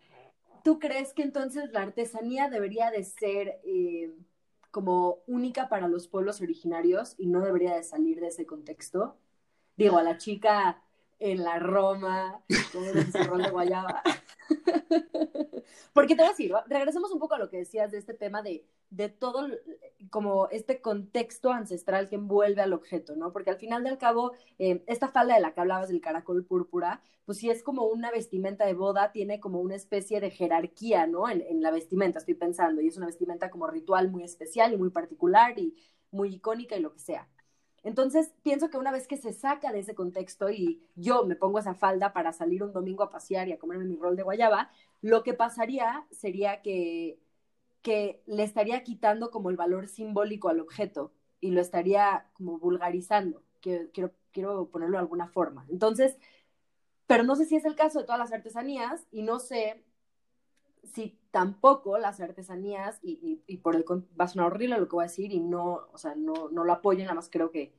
¿Tú 0.62 0.78
crees 0.78 1.12
que 1.12 1.22
entonces 1.22 1.70
la 1.72 1.82
artesanía 1.82 2.48
debería 2.48 2.90
de 2.90 3.04
ser... 3.04 3.60
Eh, 3.64 4.12
como 4.74 5.22
única 5.28 5.68
para 5.68 5.86
los 5.86 6.08
pueblos 6.08 6.40
originarios 6.40 7.14
y 7.16 7.28
no 7.28 7.42
debería 7.42 7.76
de 7.76 7.84
salir 7.84 8.18
de 8.18 8.26
ese 8.26 8.44
contexto. 8.44 9.16
Digo, 9.76 9.98
a 9.98 10.02
la 10.02 10.18
chica 10.18 10.82
en 11.20 11.44
la 11.44 11.60
Roma, 11.60 12.42
el 12.48 13.12
de 13.12 13.50
guayaba. 13.52 14.02
Porque 15.92 16.14
te 16.14 16.22
voy 16.22 16.26
a 16.26 16.30
decir, 16.30 16.52
regresemos 16.66 17.12
un 17.12 17.18
poco 17.18 17.34
a 17.34 17.38
lo 17.38 17.48
que 17.48 17.58
decías 17.58 17.90
de 17.90 17.98
este 17.98 18.14
tema 18.14 18.42
de, 18.42 18.64
de 18.90 19.08
todo, 19.08 19.48
como 20.10 20.48
este 20.50 20.80
contexto 20.80 21.50
ancestral 21.52 22.08
que 22.08 22.16
envuelve 22.16 22.62
al 22.62 22.72
objeto, 22.72 23.16
¿no? 23.16 23.32
Porque 23.32 23.50
al 23.50 23.56
final 23.58 23.84
del 23.84 23.98
cabo, 23.98 24.32
eh, 24.58 24.82
esta 24.86 25.08
falda 25.08 25.34
de 25.34 25.40
la 25.40 25.52
que 25.54 25.60
hablabas 25.60 25.88
del 25.88 26.00
caracol 26.00 26.44
púrpura, 26.44 27.00
pues 27.24 27.38
sí 27.38 27.50
es 27.50 27.62
como 27.62 27.84
una 27.86 28.10
vestimenta 28.10 28.66
de 28.66 28.74
boda, 28.74 29.12
tiene 29.12 29.40
como 29.40 29.60
una 29.60 29.76
especie 29.76 30.20
de 30.20 30.30
jerarquía, 30.30 31.06
¿no? 31.06 31.28
En, 31.28 31.40
en 31.42 31.62
la 31.62 31.70
vestimenta, 31.70 32.18
estoy 32.18 32.34
pensando, 32.34 32.80
y 32.82 32.88
es 32.88 32.96
una 32.96 33.06
vestimenta 33.06 33.50
como 33.50 33.66
ritual 33.66 34.10
muy 34.10 34.24
especial 34.24 34.72
y 34.72 34.76
muy 34.76 34.90
particular 34.90 35.58
y 35.58 35.74
muy 36.10 36.34
icónica 36.34 36.76
y 36.76 36.80
lo 36.80 36.92
que 36.92 37.00
sea. 37.00 37.28
Entonces, 37.84 38.32
pienso 38.42 38.70
que 38.70 38.78
una 38.78 38.90
vez 38.90 39.06
que 39.06 39.18
se 39.18 39.34
saca 39.34 39.70
de 39.70 39.80
ese 39.80 39.94
contexto 39.94 40.50
y 40.50 40.82
yo 40.96 41.24
me 41.26 41.36
pongo 41.36 41.58
esa 41.58 41.74
falda 41.74 42.14
para 42.14 42.32
salir 42.32 42.62
un 42.62 42.72
domingo 42.72 43.02
a 43.04 43.10
pasear 43.10 43.46
y 43.46 43.52
a 43.52 43.58
comerme 43.58 43.84
mi 43.84 43.96
rol 43.96 44.16
de 44.16 44.22
guayaba, 44.22 44.70
lo 45.02 45.22
que 45.22 45.34
pasaría 45.34 46.06
sería 46.10 46.62
que, 46.62 47.18
que 47.82 48.22
le 48.26 48.42
estaría 48.42 48.82
quitando 48.82 49.30
como 49.30 49.50
el 49.50 49.56
valor 49.56 49.86
simbólico 49.86 50.48
al 50.48 50.60
objeto 50.60 51.12
y 51.40 51.50
lo 51.50 51.60
estaría 51.60 52.26
como 52.32 52.58
vulgarizando. 52.58 53.42
Quiero, 53.60 53.90
quiero, 53.92 54.12
quiero 54.32 54.70
ponerlo 54.70 54.96
de 54.96 55.02
alguna 55.02 55.28
forma. 55.28 55.66
Entonces, 55.68 56.16
pero 57.06 57.22
no 57.22 57.36
sé 57.36 57.44
si 57.44 57.56
es 57.56 57.66
el 57.66 57.76
caso 57.76 57.98
de 57.98 58.06
todas 58.06 58.18
las 58.18 58.32
artesanías 58.32 59.06
y 59.12 59.22
no 59.22 59.38
sé 59.40 59.84
si 60.84 61.18
tampoco 61.34 61.98
las 61.98 62.20
artesanías, 62.20 63.00
y, 63.02 63.42
y, 63.44 63.56
por 63.56 63.74
el 63.74 63.84
va 63.88 64.26
a 64.26 64.28
sonar 64.28 64.52
horrible 64.52 64.78
lo 64.78 64.86
que 64.86 64.94
voy 64.94 65.02
a 65.02 65.08
decir 65.08 65.32
y 65.32 65.40
no, 65.40 65.88
o 65.92 65.98
sea, 65.98 66.14
no, 66.14 66.48
no 66.52 66.62
lo 66.62 66.72
apoyo, 66.72 67.02
nada 67.02 67.16
más 67.16 67.28
creo 67.28 67.50
que, 67.50 67.74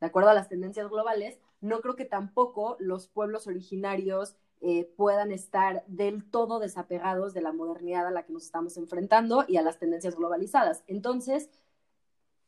de 0.00 0.06
acuerdo 0.06 0.30
a 0.30 0.34
las 0.34 0.48
tendencias 0.48 0.88
globales, 0.88 1.40
no 1.60 1.80
creo 1.80 1.96
que 1.96 2.04
tampoco 2.04 2.76
los 2.78 3.08
pueblos 3.08 3.48
originarios 3.48 4.36
eh, 4.60 4.84
puedan 4.96 5.32
estar 5.32 5.82
del 5.88 6.30
todo 6.30 6.60
desapegados 6.60 7.34
de 7.34 7.42
la 7.42 7.52
modernidad 7.52 8.06
a 8.06 8.12
la 8.12 8.22
que 8.22 8.32
nos 8.32 8.44
estamos 8.44 8.76
enfrentando 8.76 9.44
y 9.48 9.56
a 9.56 9.62
las 9.62 9.80
tendencias 9.80 10.14
globalizadas. 10.14 10.84
Entonces, 10.86 11.50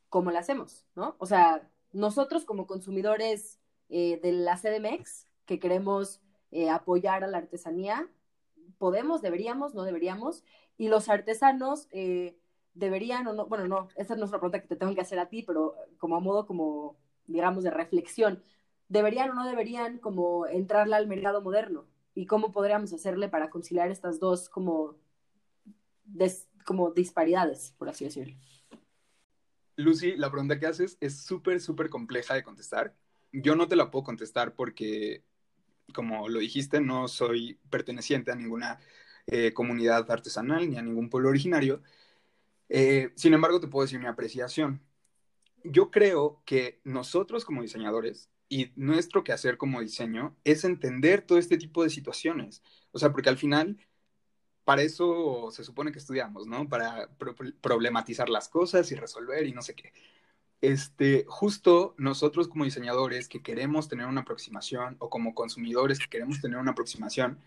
¿cómo 0.07 0.31
lo 0.31 0.39
hacemos? 0.39 0.85
¿no? 0.95 1.17
O 1.17 1.25
sea, 1.25 1.69
nosotros 1.91 2.45
como 2.45 2.67
consumidores 2.67 3.59
eh, 3.89 4.17
de 4.23 4.31
la 4.31 4.55
CDMX, 4.55 5.27
que 5.45 5.59
queremos 5.59 6.21
eh, 6.51 6.69
apoyar 6.69 7.25
a 7.25 7.27
la 7.27 7.39
artesanía, 7.39 8.07
podemos, 8.77 9.21
deberíamos, 9.21 9.73
no 9.73 9.83
deberíamos, 9.83 10.43
y 10.77 10.87
los 10.87 11.09
artesanos 11.09 11.87
deberían 12.73 13.27
o 13.27 13.33
no, 13.33 13.45
bueno, 13.45 13.67
no, 13.67 13.87
esa 13.95 14.15
no 14.15 14.25
es 14.25 14.29
una 14.31 14.39
pregunta 14.39 14.61
que 14.61 14.67
te 14.67 14.75
tengo 14.75 14.95
que 14.95 15.01
hacer 15.01 15.19
a 15.19 15.29
ti, 15.29 15.43
pero 15.43 15.75
como 15.97 16.15
a 16.15 16.19
modo 16.19 16.45
como, 16.45 16.97
digamos, 17.27 17.63
de 17.63 17.71
reflexión, 17.71 18.43
deberían 18.89 19.29
o 19.29 19.33
no 19.33 19.47
deberían 19.47 19.99
como 19.99 20.47
entrarle 20.47 20.95
al 20.95 21.07
mercado 21.07 21.41
moderno, 21.41 21.85
y 22.15 22.25
cómo 22.27 22.51
podríamos 22.51 22.93
hacerle 22.93 23.27
para 23.27 23.49
conciliar 23.49 23.89
estas 23.89 24.19
dos 24.19 24.49
como, 24.49 24.95
como 26.65 26.91
disparidades, 26.91 27.73
por 27.77 27.89
así 27.89 28.05
decirlo. 28.05 28.35
Lucy, 29.75 30.15
la 30.15 30.29
pregunta 30.29 30.59
que 30.59 30.67
haces 30.67 30.97
es 30.99 31.23
súper, 31.23 31.59
súper 31.59 31.89
compleja 31.89 32.35
de 32.35 32.43
contestar. 32.43 32.95
Yo 33.31 33.55
no 33.55 33.67
te 33.67 33.75
la 33.75 33.89
puedo 33.89 34.03
contestar 34.03 34.53
porque, 34.53 35.23
como 35.93 36.29
lo 36.29 36.39
dijiste, 36.39 36.81
no 36.81 37.07
soy 37.07 37.59
perteneciente 37.69 38.31
a 38.31 38.35
ninguna 38.35 38.79
eh, 39.27 39.53
comunidad 39.53 40.09
artesanal 40.11 40.69
ni 40.69 40.77
a 40.77 40.81
ningún 40.81 41.09
pueblo 41.09 41.29
originario. 41.29 41.81
Eh, 42.69 43.11
sin 43.15 43.33
embargo, 43.33 43.59
te 43.59 43.67
puedo 43.67 43.85
decir 43.85 43.99
mi 43.99 44.07
apreciación. 44.07 44.81
Yo 45.63 45.91
creo 45.91 46.41
que 46.45 46.81
nosotros 46.83 47.45
como 47.45 47.61
diseñadores 47.61 48.29
y 48.49 48.71
nuestro 48.75 49.23
quehacer 49.23 49.57
como 49.57 49.81
diseño 49.81 50.37
es 50.43 50.63
entender 50.65 51.21
todo 51.21 51.37
este 51.37 51.57
tipo 51.57 51.83
de 51.83 51.89
situaciones. 51.89 52.63
O 52.91 52.99
sea, 52.99 53.11
porque 53.11 53.29
al 53.29 53.37
final, 53.37 53.77
para 54.63 54.83
eso 54.83 55.49
se 55.51 55.63
supone 55.63 55.91
que 55.91 55.99
estudiamos, 55.99 56.47
¿no? 56.47 56.67
Para 56.69 57.09
problematizar 57.61 58.29
las 58.29 58.49
cosas 58.49 58.91
y 58.91 58.95
resolver 58.95 59.45
y 59.47 59.53
no 59.53 59.61
sé 59.61 59.75
qué. 59.75 59.93
Este, 60.63 61.25
justo 61.27 61.93
nosotros 61.97 62.47
como 62.47 62.63
diseñadores 62.63 63.27
que 63.27 63.43
queremos 63.43 63.89
tener 63.89 64.05
una 64.07 64.21
aproximación 64.21 64.95
o 64.99 65.09
como 65.09 65.35
consumidores 65.35 65.99
que 65.99 66.07
queremos 66.07 66.39
tener 66.39 66.57
una 66.57 66.71
aproximación, 66.71 67.37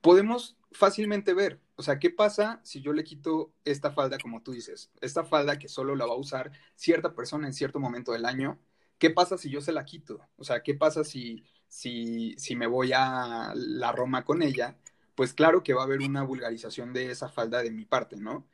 podemos 0.00 0.56
fácilmente 0.72 1.34
ver, 1.34 1.60
o 1.76 1.82
sea, 1.82 1.98
¿qué 1.98 2.08
pasa 2.08 2.60
si 2.64 2.80
yo 2.80 2.94
le 2.94 3.04
quito 3.04 3.52
esta 3.66 3.92
falda, 3.92 4.16
como 4.18 4.42
tú 4.42 4.52
dices, 4.52 4.90
esta 5.02 5.22
falda 5.22 5.58
que 5.58 5.68
solo 5.68 5.96
la 5.96 6.06
va 6.06 6.14
a 6.14 6.16
usar 6.16 6.50
cierta 6.74 7.14
persona 7.14 7.46
en 7.46 7.52
cierto 7.52 7.78
momento 7.78 8.12
del 8.12 8.24
año 8.24 8.58
¿qué 9.02 9.10
pasa 9.10 9.36
si 9.36 9.50
yo 9.50 9.60
se 9.60 9.72
la 9.72 9.84
quito? 9.84 10.20
O 10.36 10.44
sea, 10.44 10.62
¿qué 10.62 10.74
pasa 10.74 11.02
si, 11.02 11.42
si, 11.66 12.36
si 12.38 12.54
me 12.54 12.68
voy 12.68 12.92
a 12.94 13.52
la 13.56 13.90
Roma 13.90 14.24
con 14.24 14.42
ella? 14.42 14.78
Pues 15.16 15.34
claro 15.34 15.64
que 15.64 15.74
va 15.74 15.80
a 15.82 15.86
haber 15.86 16.02
una 16.02 16.22
vulgarización 16.22 16.92
de 16.92 17.10
esa 17.10 17.28
falda 17.28 17.64
de 17.64 17.72
mi 17.72 17.84
parte, 17.84 18.16
¿no? 18.16 18.46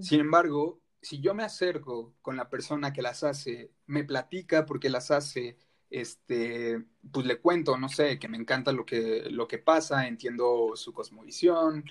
Sin 0.00 0.20
embargo, 0.20 0.80
si 1.02 1.20
yo 1.20 1.34
me 1.34 1.44
acerco 1.44 2.14
con 2.22 2.36
la 2.36 2.48
persona 2.50 2.92
que 2.92 3.02
las 3.02 3.22
hace, 3.24 3.72
me 3.86 4.04
platica 4.04 4.66
porque 4.66 4.90
las 4.90 5.10
hace, 5.10 5.58
este, 5.90 6.84
pues 7.12 7.26
le 7.26 7.40
cuento, 7.40 7.76
no 7.78 7.88
sé, 7.88 8.18
que 8.18 8.28
me 8.28 8.36
encanta 8.36 8.72
lo 8.72 8.84
que, 8.86 9.28
lo 9.30 9.48
que 9.48 9.58
pasa, 9.58 10.06
entiendo 10.06 10.72
su 10.76 10.92
cosmovisión, 10.92 11.84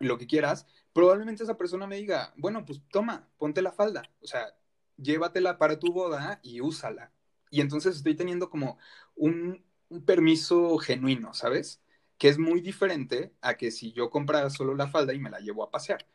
lo 0.00 0.18
que 0.18 0.26
quieras, 0.26 0.66
probablemente 0.92 1.44
esa 1.44 1.56
persona 1.56 1.86
me 1.86 1.96
diga, 1.96 2.32
bueno, 2.36 2.64
pues 2.64 2.80
toma, 2.90 3.28
ponte 3.38 3.62
la 3.62 3.72
falda, 3.72 4.02
o 4.20 4.26
sea, 4.26 4.54
llévatela 4.96 5.58
para 5.58 5.78
tu 5.78 5.92
boda 5.92 6.40
y 6.42 6.60
úsala. 6.60 7.12
Y 7.50 7.60
entonces 7.60 7.96
estoy 7.96 8.14
teniendo 8.14 8.50
como 8.50 8.78
un, 9.16 9.64
permiso 10.06 10.78
genuino, 10.78 11.34
¿sabes? 11.34 11.82
Que 12.18 12.28
es 12.28 12.38
muy 12.38 12.60
diferente 12.60 13.34
a 13.40 13.54
que 13.56 13.70
si 13.72 13.92
yo 13.92 14.10
comprara 14.10 14.50
solo 14.50 14.74
la 14.74 14.86
falda 14.88 15.12
y 15.14 15.18
me 15.18 15.30
la 15.30 15.40
llevo 15.40 15.64
a 15.64 15.70
pasear. 15.70 16.06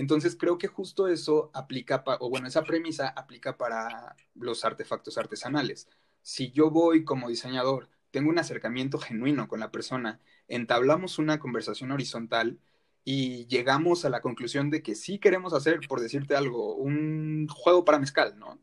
Entonces 0.00 0.34
creo 0.34 0.56
que 0.56 0.66
justo 0.66 1.08
eso 1.08 1.50
aplica, 1.52 2.02
o 2.20 2.30
bueno, 2.30 2.48
esa 2.48 2.64
premisa 2.64 3.08
aplica 3.08 3.58
para 3.58 4.16
los 4.34 4.64
artefactos 4.64 5.18
artesanales. 5.18 5.88
Si 6.22 6.50
yo 6.52 6.70
voy 6.70 7.04
como 7.04 7.28
diseñador, 7.28 7.90
tengo 8.10 8.30
un 8.30 8.38
acercamiento 8.38 8.98
genuino 8.98 9.46
con 9.46 9.60
la 9.60 9.70
persona, 9.70 10.18
entablamos 10.48 11.18
una 11.18 11.38
conversación 11.38 11.92
horizontal 11.92 12.58
y 13.04 13.46
llegamos 13.48 14.06
a 14.06 14.10
la 14.10 14.22
conclusión 14.22 14.70
de 14.70 14.82
que 14.82 14.94
sí 14.94 15.18
queremos 15.18 15.52
hacer, 15.52 15.80
por 15.86 16.00
decirte 16.00 16.34
algo, 16.34 16.76
un 16.76 17.46
juego 17.48 17.84
para 17.84 17.98
mezcal, 17.98 18.38
¿no? 18.38 18.58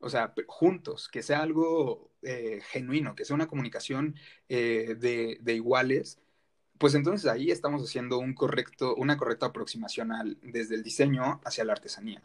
o 0.00 0.10
sea, 0.10 0.34
juntos, 0.46 1.08
que 1.08 1.22
sea 1.22 1.40
algo 1.42 2.10
eh, 2.22 2.60
genuino, 2.68 3.14
que 3.14 3.24
sea 3.24 3.34
una 3.34 3.48
comunicación 3.48 4.14
eh, 4.48 4.94
de, 4.98 5.54
iguales, 5.54 6.20
pues 6.78 6.94
entonces 6.94 7.30
ahí 7.30 7.50
estamos 7.50 7.82
haciendo 7.82 8.18
una 8.18 9.16
correcta 9.16 9.46
aproximación 9.46 10.12
al, 10.12 10.38
desde 10.42 10.74
el 10.74 10.82
diseño 10.82 11.40
hacia 11.44 11.64
la 11.64 11.72
artesanía. 11.72 12.22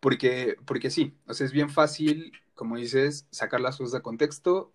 Porque, 0.00 0.56
porque 0.64 0.90
sí, 0.90 1.14
o 1.26 1.34
sea, 1.34 1.46
es 1.46 1.52
bien 1.52 1.70
fácil, 1.70 2.32
como 2.54 2.76
dices, 2.76 3.26
sacar 3.30 3.60
las 3.60 3.76
cosas 3.76 3.92
de 3.92 4.02
contexto, 4.02 4.72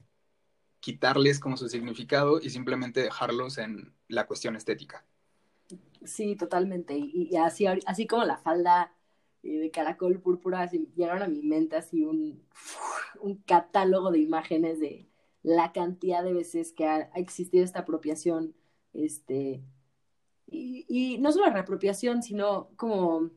quitarles 0.80 1.40
como 1.40 1.56
su 1.56 1.70
significado 1.70 2.42
y 2.42 2.50
simplemente 2.50 3.02
dejarlos 3.02 3.58
en 3.58 3.94
la 4.10 4.26
cuestión 4.28 4.56
estética. 4.56 5.06
Sí, 6.04 6.36
totalmente. 6.36 6.98
Y, 6.98 7.36
así, 7.38 7.66
así 7.86 8.06
como 8.06 8.26
la 8.26 8.38
falda 8.38 8.94
de 9.42 9.72
caracol 9.72 10.20
púrpura, 10.20 10.70
llegaron 10.70 11.24
a 11.24 11.28
mi 11.28 11.42
mente 11.42 11.78
así 11.78 12.04
un, 12.04 12.44
un 13.22 13.38
catálogo 13.44 14.12
de 14.12 14.20
imágenes 14.20 14.80
de 14.80 15.08
la 15.44 15.74
cantidad 15.74 16.24
de 16.24 16.34
veces 16.34 16.72
que 16.72 16.88
ha, 16.88 17.02
existido 17.16 17.64
esta 17.64 17.80
apropiación, 17.80 18.56
este, 18.94 19.64
y, 20.48 21.18
no 21.20 21.32
solo 21.32 21.48
la 21.48 21.54
reapropiación, 21.54 22.22
sino 22.24 22.70
como, 22.76 23.32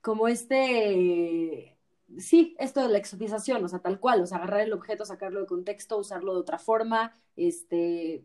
como 0.00 0.28
este, 0.28 1.76
sí, 2.18 2.54
esto 2.58 2.82
de 2.82 2.88
la 2.88 2.98
exotización, 2.98 3.64
o 3.64 3.68
sea, 3.68 3.80
tal 3.80 3.98
cual, 4.00 4.22
o 4.22 4.26
sea, 4.26 4.38
agarrar 4.38 4.60
el 4.60 4.72
objeto, 4.72 5.04
sacarlo 5.04 5.40
de 5.40 5.46
contexto, 5.46 5.98
usarlo 5.98 6.34
de 6.34 6.40
otra 6.40 6.58
forma, 6.58 7.12
este, 7.36 8.24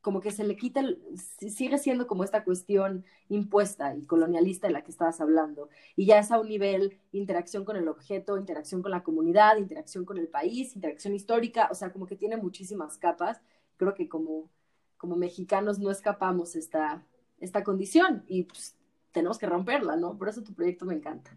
como 0.00 0.20
que 0.20 0.30
se 0.30 0.44
le 0.44 0.56
quita, 0.56 0.82
sigue 1.14 1.78
siendo 1.78 2.06
como 2.06 2.24
esta 2.24 2.44
cuestión 2.44 3.04
impuesta 3.28 3.94
y 3.96 4.04
colonialista 4.04 4.66
de 4.66 4.72
la 4.72 4.82
que 4.82 4.90
estabas 4.90 5.20
hablando. 5.20 5.68
Y 5.96 6.06
ya 6.06 6.18
es 6.18 6.30
a 6.30 6.40
un 6.40 6.48
nivel 6.48 6.98
interacción 7.12 7.64
con 7.64 7.76
el 7.76 7.88
objeto, 7.88 8.38
interacción 8.38 8.82
con 8.82 8.90
la 8.92 9.02
comunidad, 9.02 9.56
interacción 9.56 10.04
con 10.04 10.18
el 10.18 10.28
país, 10.28 10.74
interacción 10.74 11.14
histórica, 11.14 11.68
o 11.70 11.74
sea, 11.74 11.92
como 11.92 12.06
que 12.06 12.16
tiene 12.16 12.36
muchísimas 12.36 12.96
capas. 12.98 13.40
Creo 13.76 13.94
que 13.94 14.08
como, 14.08 14.50
como 14.98 15.16
mexicanos 15.16 15.78
no 15.78 15.90
escapamos 15.90 16.56
esta, 16.56 17.02
esta 17.40 17.64
condición 17.64 18.24
y 18.26 18.42
pues, 18.42 18.76
tenemos 19.12 19.38
que 19.38 19.46
romperla, 19.46 19.96
¿no? 19.96 20.18
Por 20.18 20.28
eso 20.28 20.42
tu 20.42 20.52
proyecto 20.52 20.84
me 20.84 20.94
encanta. 20.94 21.30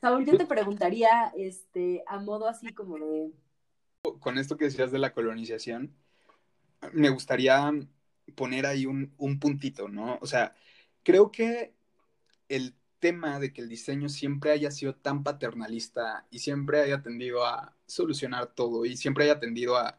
Saúl, 0.00 0.26
yo 0.26 0.36
te 0.36 0.46
preguntaría, 0.46 1.32
este, 1.36 2.02
a 2.06 2.18
modo 2.18 2.48
así 2.48 2.72
como 2.72 2.98
de... 2.98 3.30
Con 4.20 4.38
esto 4.38 4.56
que 4.56 4.66
decías 4.66 4.92
de 4.92 4.98
la 4.98 5.12
colonización, 5.12 5.94
me 6.92 7.08
gustaría 7.08 7.72
poner 8.34 8.66
ahí 8.66 8.86
un, 8.86 9.38
puntito, 9.40 9.88
¿no? 9.88 10.18
O 10.20 10.26
sea, 10.26 10.54
creo 11.02 11.30
que 11.30 11.74
el 12.48 12.74
tema 12.98 13.38
de 13.38 13.52
que 13.52 13.62
el 13.62 13.68
diseño 13.68 14.08
siempre 14.08 14.50
haya 14.50 14.70
sido 14.70 14.94
tan 14.94 15.22
paternalista 15.22 16.26
y 16.30 16.40
siempre 16.40 16.80
haya 16.80 17.02
tendido 17.02 17.44
a 17.44 17.74
solucionar 17.86 18.54
todo 18.54 18.84
y 18.84 18.96
siempre 18.96 19.24
haya 19.24 19.38
tendido 19.38 19.76
a 19.76 19.98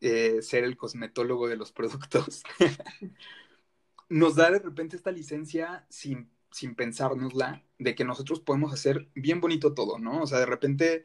eh, 0.00 0.42
ser 0.42 0.64
el 0.64 0.76
cosmetólogo 0.76 1.48
de 1.48 1.56
los 1.56 1.72
productos, 1.72 2.42
nos 4.08 4.36
da 4.36 4.50
de 4.50 4.58
repente 4.60 4.96
esta 4.96 5.10
licencia 5.10 5.86
sin, 5.88 6.30
sin 6.50 6.74
pensárnosla 6.74 7.64
de 7.78 7.94
que 7.94 8.04
nosotros 8.04 8.40
podemos 8.40 8.72
hacer 8.72 9.08
bien 9.14 9.40
bonito 9.40 9.74
todo, 9.74 9.98
¿no? 9.98 10.22
O 10.22 10.26
sea, 10.26 10.38
de 10.38 10.46
repente 10.46 11.04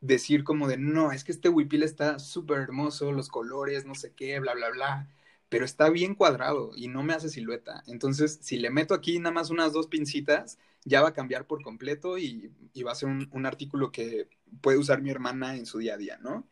decir 0.00 0.44
como 0.44 0.68
de, 0.68 0.76
no, 0.78 1.12
es 1.12 1.24
que 1.24 1.32
este 1.32 1.48
huipil 1.48 1.82
está 1.82 2.18
súper 2.18 2.58
hermoso, 2.60 3.12
los 3.12 3.28
colores, 3.28 3.84
no 3.84 3.94
sé 3.94 4.12
qué, 4.14 4.38
bla, 4.40 4.54
bla, 4.54 4.70
bla, 4.70 5.08
pero 5.48 5.64
está 5.64 5.90
bien 5.90 6.14
cuadrado 6.14 6.72
y 6.76 6.88
no 6.88 7.02
me 7.02 7.14
hace 7.14 7.28
silueta. 7.28 7.82
Entonces, 7.86 8.38
si 8.42 8.58
le 8.58 8.70
meto 8.70 8.94
aquí 8.94 9.18
nada 9.18 9.32
más 9.32 9.50
unas 9.50 9.72
dos 9.72 9.88
pincitas, 9.88 10.58
ya 10.84 11.02
va 11.02 11.08
a 11.08 11.12
cambiar 11.12 11.46
por 11.46 11.62
completo 11.62 12.18
y, 12.18 12.52
va 12.84 12.92
a 12.92 12.94
ser 12.94 13.08
un, 13.08 13.46
artículo 13.46 13.90
que 13.90 14.28
puede 14.60 14.78
usar 14.78 15.02
mi 15.02 15.10
hermana 15.10 15.56
en 15.56 15.66
su 15.66 15.78
día 15.78 15.94
a 15.94 15.96
día, 15.96 16.18
¿no? 16.18 16.48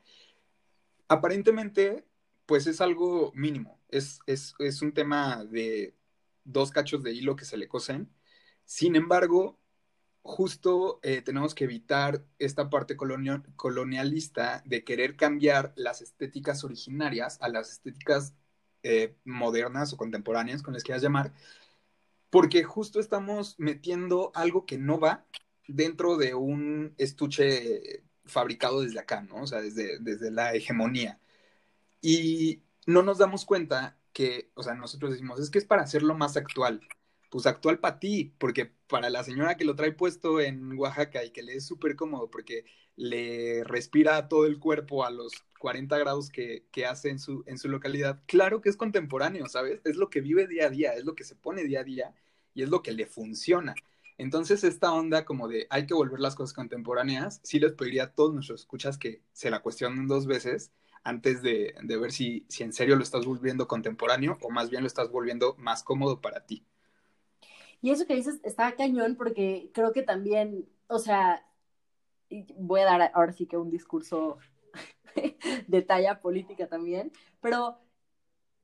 Aparentemente, 1.09 2.05
pues 2.47 2.67
es 2.67 2.81
algo 2.81 3.33
mínimo, 3.35 3.81
es, 3.89 4.21
es, 4.27 4.55
es 4.59 4.83
un 4.83 4.93
tema 4.93 5.45
de 5.45 5.95
dos 6.45 6.71
cachos 6.71 7.03
de 7.03 7.13
hilo 7.13 7.37
que 7.37 7.45
se 7.45 7.57
le 7.57 7.69
cosen. 7.69 8.11
Sin 8.65 8.97
embargo, 8.97 9.59
justo 10.23 10.99
eh, 11.03 11.23
tenemos 11.23 11.55
que 11.55 11.65
evitar 11.65 12.25
esta 12.39 12.69
parte 12.69 12.97
colonialista 12.97 14.63
de 14.67 14.85
querer 14.85 15.17
cambiar 15.17 15.73
las 15.77 16.03
estéticas 16.03 16.65
originarias 16.65 17.39
a 17.41 17.49
las 17.49 17.71
estéticas 17.71 18.35
eh, 18.83 19.15
modernas 19.25 19.93
o 19.93 19.97
contemporáneas, 19.97 20.63
con 20.63 20.75
las 20.75 20.83
quieras 20.83 21.03
llamar, 21.03 21.33
porque 22.31 22.65
justo 22.65 23.01
estamos 23.01 23.55
metiendo 23.59 24.33
algo 24.35 24.67
que 24.67 24.79
no 24.79 24.99
va 24.99 25.25
dentro 25.69 26.17
de 26.17 26.35
un 26.35 26.95
estuche 26.99 28.05
fabricado 28.27 28.83
desde 28.83 28.99
acá, 29.01 29.23
¿no? 29.23 29.43
O 29.43 29.47
sea, 29.47 29.61
desde, 29.61 29.99
desde 30.01 30.31
la 30.31 30.55
hegemonía. 30.55 31.21
Y 32.01 32.63
no 32.87 33.03
nos 33.03 33.19
damos 33.19 33.45
cuenta 33.45 33.99
que, 34.13 34.51
o 34.55 34.63
sea, 34.63 34.75
nosotros 34.75 35.13
decimos, 35.13 35.41
es 35.41 35.51
que 35.51 35.59
es 35.59 35.65
para 35.65 35.83
hacerlo 35.83 36.15
más 36.15 36.37
actual. 36.37 36.81
Pues 37.31 37.47
actual 37.47 37.81
para 37.81 37.99
ti, 37.99 38.35
porque 38.39 38.73
para 38.87 39.11
la 39.11 39.25
señora 39.25 39.57
que 39.57 39.65
lo 39.65 39.77
trae 39.77 39.93
puesto 39.93 40.41
en 40.41 40.79
Oaxaca 40.79 41.25
y 41.25 41.31
que 41.31 41.43
le 41.43 41.57
es 41.57 41.67
súper 41.67 41.97
cómodo 41.97 42.31
porque 42.31 42.65
le 42.97 43.65
respira 43.65 44.29
todo 44.29 44.47
el 44.47 44.59
cuerpo 44.59 45.05
a 45.05 45.11
los 45.11 45.33
40 45.59 45.99
grados 45.99 46.31
que, 46.31 46.67
que 46.71 46.87
hace 46.87 47.11
en 47.11 47.19
su, 47.19 47.43
en 47.47 47.59
su 47.59 47.69
localidad, 47.69 48.23
claro 48.27 48.61
que 48.61 48.69
es 48.69 48.77
contemporáneo, 48.77 49.49
¿sabes? 49.49 49.81
Es 49.85 49.97
lo 49.97 50.11
que 50.11 50.21
vive 50.21 50.47
día 50.47 50.67
a 50.67 50.71
día, 50.71 50.93
es 50.95 51.05
lo 51.05 51.15
que 51.15 51.25
se 51.25 51.35
pone 51.35 51.65
día 51.65 51.81
a 51.81 51.85
día 51.85 52.15
y 52.55 52.63
es 52.63 52.69
lo 52.71 52.83
que 52.83 52.93
le 52.93 53.07
funciona. 53.07 53.75
Entonces, 54.19 54.65
esta 54.65 54.93
onda 54.93 55.25
como 55.25 55.49
de 55.49 55.67
hay 55.71 55.87
que 55.87 55.95
volver 55.95 56.21
las 56.21 56.35
cosas 56.35 56.55
contemporáneas, 56.55 57.41
sí 57.43 57.61
les 57.61 57.73
pediría 57.73 58.05
a 58.05 58.13
todos 58.13 58.33
nuestros 58.33 58.61
escuchas 58.61 58.97
que 58.97 59.23
se 59.33 59.51
la 59.51 59.61
cuestionen 59.61 60.07
dos 60.07 60.27
veces 60.27 60.73
antes 61.05 61.41
de, 61.43 61.75
ver 61.83 62.11
si, 62.11 62.45
si 62.49 62.65
en 62.65 62.73
serio 62.73 62.97
lo 62.97 63.03
estás 63.03 63.27
volviendo 63.27 63.69
contemporáneo 63.69 64.39
o 64.41 64.51
más 64.51 64.71
bien 64.71 64.83
lo 64.83 64.89
estás 64.89 65.11
volviendo 65.11 65.55
más 65.59 65.85
cómodo 65.85 66.21
para 66.21 66.47
ti. 66.47 66.67
Y 67.81 67.91
eso 67.91 68.07
que 68.07 68.17
dices 68.17 68.41
está 68.43 68.75
cañón 68.75 69.15
porque 69.17 69.71
creo 69.73 69.93
que 69.93 70.03
también, 70.03 70.69
o 70.89 70.99
sea, 70.99 71.47
voy 72.57 72.81
a 72.81 72.87
dar 72.87 73.11
ahora 73.15 73.33
sí 73.33 73.47
que 73.47 73.57
un 73.57 73.71
discurso 73.71 74.39
de 75.69 75.83
talla 75.83 76.21
política 76.21 76.67
también, 76.67 77.13
pero 77.41 77.79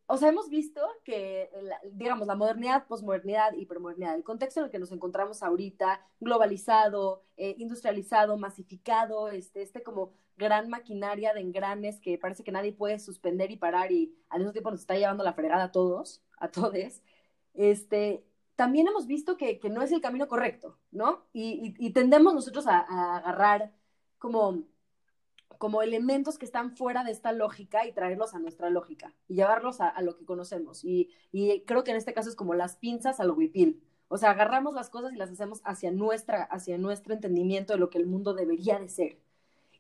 o 0.07 0.17
sea, 0.17 0.29
hemos 0.29 0.49
visto 0.49 0.81
que, 1.05 1.51
digamos, 1.93 2.27
la 2.27 2.35
modernidad, 2.35 2.87
posmodernidad, 2.87 3.55
hipermodernidad, 3.55 4.15
el 4.15 4.25
contexto 4.25 4.61
en 4.61 4.67
el 4.67 4.73
que 4.73 4.79
nos 4.79 4.93
encontramos 4.93 5.43
ahorita, 5.43 6.05
globalizado, 6.21 7.25
eh, 7.37 7.55
industrializado, 7.59 8.37
masificado, 8.37 9.29
este, 9.29 9.63
este 9.63 9.83
como 9.83 10.13
gran 10.37 10.69
maquinaria 10.69 11.33
de 11.35 11.41
engranes 11.41 12.01
que 12.01 12.19
parece 12.19 12.43
que 12.45 12.53
nadie 12.53 12.73
puede 12.73 12.99
suspender 12.99 13.51
y 13.51 13.57
parar 13.57 13.93
y 13.93 14.15
al 14.29 14.41
mismo 14.41 14.53
tiempo 14.53 14.71
nos 14.71 14.81
está 14.81 14.95
llevando 14.97 15.25
la 15.25 15.35
fregada 15.35 15.65
a 15.65 15.73
todos, 15.73 16.23
a 16.39 16.49
todos, 16.49 17.03
este, 17.55 18.25
también 18.57 18.89
hemos 18.89 19.07
visto 19.07 19.37
que, 19.37 19.59
que 19.59 19.71
no 19.71 19.83
es 19.83 19.93
el 19.93 20.01
camino 20.01 20.29
correcto, 20.29 20.79
¿no? 20.91 21.25
Y, 21.33 21.75
y, 21.79 21.93
tendemos 21.93 22.35
nosotros 22.35 22.67
a 22.67 22.79
agarrar 23.17 23.73
como 24.19 24.65
como 25.63 25.81
elementos 25.81 26.39
que 26.39 26.45
están 26.45 26.77
fuera 26.77 27.05
de 27.05 27.13
esta 27.13 27.31
lógica 27.31 27.87
y 27.87 27.93
traerlos 27.93 28.35
a 28.35 28.41
nuestra 28.41 28.69
lógica 28.69 29.15
y 29.29 29.37
llevarlos 29.37 29.81
a, 29.81 30.03
lo 30.03 30.17
que 30.17 30.25
conocemos. 30.25 30.85
Y, 30.85 31.09
creo 31.69 31.85
que 31.85 31.93
en 31.93 31.97
este 31.97 32.13
caso 32.13 32.29
es 32.29 32.35
como 32.35 32.55
las 32.55 32.75
pinzas 32.75 33.21
al 33.21 33.31
huipil. 33.31 33.81
O 34.09 34.19
sea, 34.19 34.33
agarramos 34.33 34.75
las 34.75 34.91
cosas 34.91 35.13
y 35.13 35.17
las 35.17 35.31
hacemos 35.31 35.61
hacia, 35.63 35.93
nuestra, 35.93 36.43
hacia 36.43 36.79
nuestro 36.79 37.15
entendimiento 37.15 37.75
de 37.75 37.79
lo 37.79 37.91
que 37.91 37.99
el 37.99 38.09
mundo 38.09 38.35
debería 38.35 38.81
de 38.81 38.89
ser. 38.89 39.21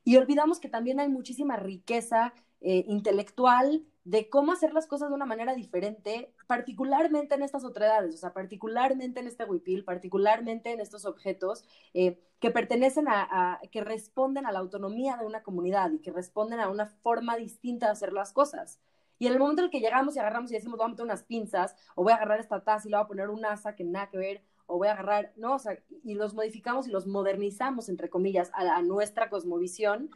Y 0.04 0.18
olvidamos 0.18 0.60
que 0.60 0.68
también 0.68 1.00
hay 1.00 1.08
muchísima 1.08 1.56
riqueza 1.56 2.32
eh, 2.60 2.84
intelectual 2.86 3.82
de 4.04 4.28
cómo 4.28 4.52
hacer 4.52 4.72
las 4.72 4.86
cosas 4.86 5.10
de 5.10 5.14
una 5.14 5.26
manera 5.26 5.54
diferente, 5.54 6.34
particularmente 6.48 7.34
en 7.36 7.42
estas 7.42 7.64
otredades, 7.64 8.14
o 8.14 8.18
sea, 8.18 8.32
particularmente 8.32 9.20
en 9.20 9.28
este 9.28 9.44
huipil, 9.44 9.84
particularmente 9.84 10.72
en 10.72 10.80
estos 10.80 11.04
objetos 11.04 11.64
eh, 11.94 12.18
que 12.40 12.50
pertenecen 12.50 13.06
a, 13.08 13.60
que 13.70 13.84
responden 13.84 14.46
a 14.46 14.52
la 14.52 14.58
autonomía 14.58 15.16
de 15.16 15.26
una 15.26 15.42
comunidad 15.42 15.92
y 15.92 16.00
que 16.00 16.10
responden 16.10 16.58
a 16.58 16.68
una 16.68 16.86
forma 16.86 17.36
distinta 17.36 17.86
de 17.86 17.92
hacer 17.92 18.12
las 18.12 18.32
cosas. 18.32 18.80
Y 19.20 19.28
en 19.28 19.34
el 19.34 19.38
momento 19.38 19.62
en 19.62 19.66
el 19.66 19.70
que 19.70 19.80
llegamos 19.80 20.16
y 20.16 20.18
agarramos 20.18 20.50
y 20.50 20.54
decimos, 20.54 20.78
voy 20.78 20.86
a 20.86 20.88
meter 20.88 21.04
unas 21.04 21.22
pinzas, 21.22 21.76
o 21.94 22.02
voy 22.02 22.12
a 22.12 22.16
agarrar 22.16 22.40
esta 22.40 22.64
taza 22.64 22.88
y 22.88 22.90
le 22.90 22.96
voy 22.96 23.04
a 23.04 23.08
poner 23.08 23.30
un 23.30 23.44
asa 23.44 23.76
que 23.76 23.84
nada 23.84 24.10
que 24.10 24.18
ver, 24.18 24.42
o 24.66 24.78
voy 24.78 24.88
a 24.88 24.92
agarrar, 24.92 25.32
no, 25.36 25.54
o 25.54 25.58
sea, 25.60 25.78
y 26.02 26.14
los 26.14 26.34
modificamos 26.34 26.88
y 26.88 26.90
los 26.90 27.06
modernizamos, 27.06 27.88
entre 27.88 28.10
comillas, 28.10 28.50
a 28.54 28.82
nuestra 28.82 29.30
cosmovisión, 29.30 30.10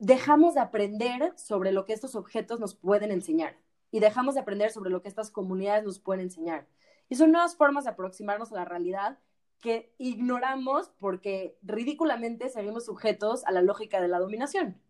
dejamos 0.00 0.54
de 0.54 0.60
aprender 0.60 1.32
sobre 1.36 1.72
lo 1.72 1.84
que 1.84 1.92
estos 1.92 2.16
objetos 2.16 2.58
nos 2.58 2.74
pueden 2.74 3.12
enseñar 3.12 3.56
y 3.92 4.00
dejamos 4.00 4.34
de 4.34 4.40
aprender 4.40 4.72
sobre 4.72 4.90
lo 4.90 5.02
que 5.02 5.08
estas 5.08 5.30
comunidades 5.30 5.84
nos 5.84 6.00
pueden 6.00 6.22
enseñar. 6.22 6.66
Y 7.08 7.16
son 7.16 7.32
nuevas 7.32 7.54
formas 7.54 7.84
de 7.84 7.90
aproximarnos 7.90 8.50
a 8.50 8.56
la 8.56 8.64
realidad 8.64 9.18
que 9.60 9.92
ignoramos 9.98 10.90
porque 10.98 11.58
ridículamente 11.62 12.48
seguimos 12.48 12.86
sujetos 12.86 13.44
a 13.44 13.52
la 13.52 13.62
lógica 13.62 14.00
de 14.00 14.08
la 14.08 14.18
dominación. 14.18 14.80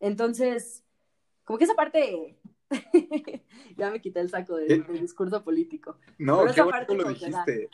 Entonces, 0.00 0.82
como 1.44 1.58
que 1.58 1.64
esa 1.64 1.74
parte, 1.74 2.38
ya 3.76 3.90
me 3.90 4.00
quité 4.00 4.20
el 4.20 4.30
saco 4.30 4.56
del, 4.56 4.86
discurso 4.98 5.44
político. 5.44 5.98
No, 6.16 6.46
qué 6.54 6.62
bueno 6.62 6.94
lo 6.94 7.08
dijiste. 7.10 7.68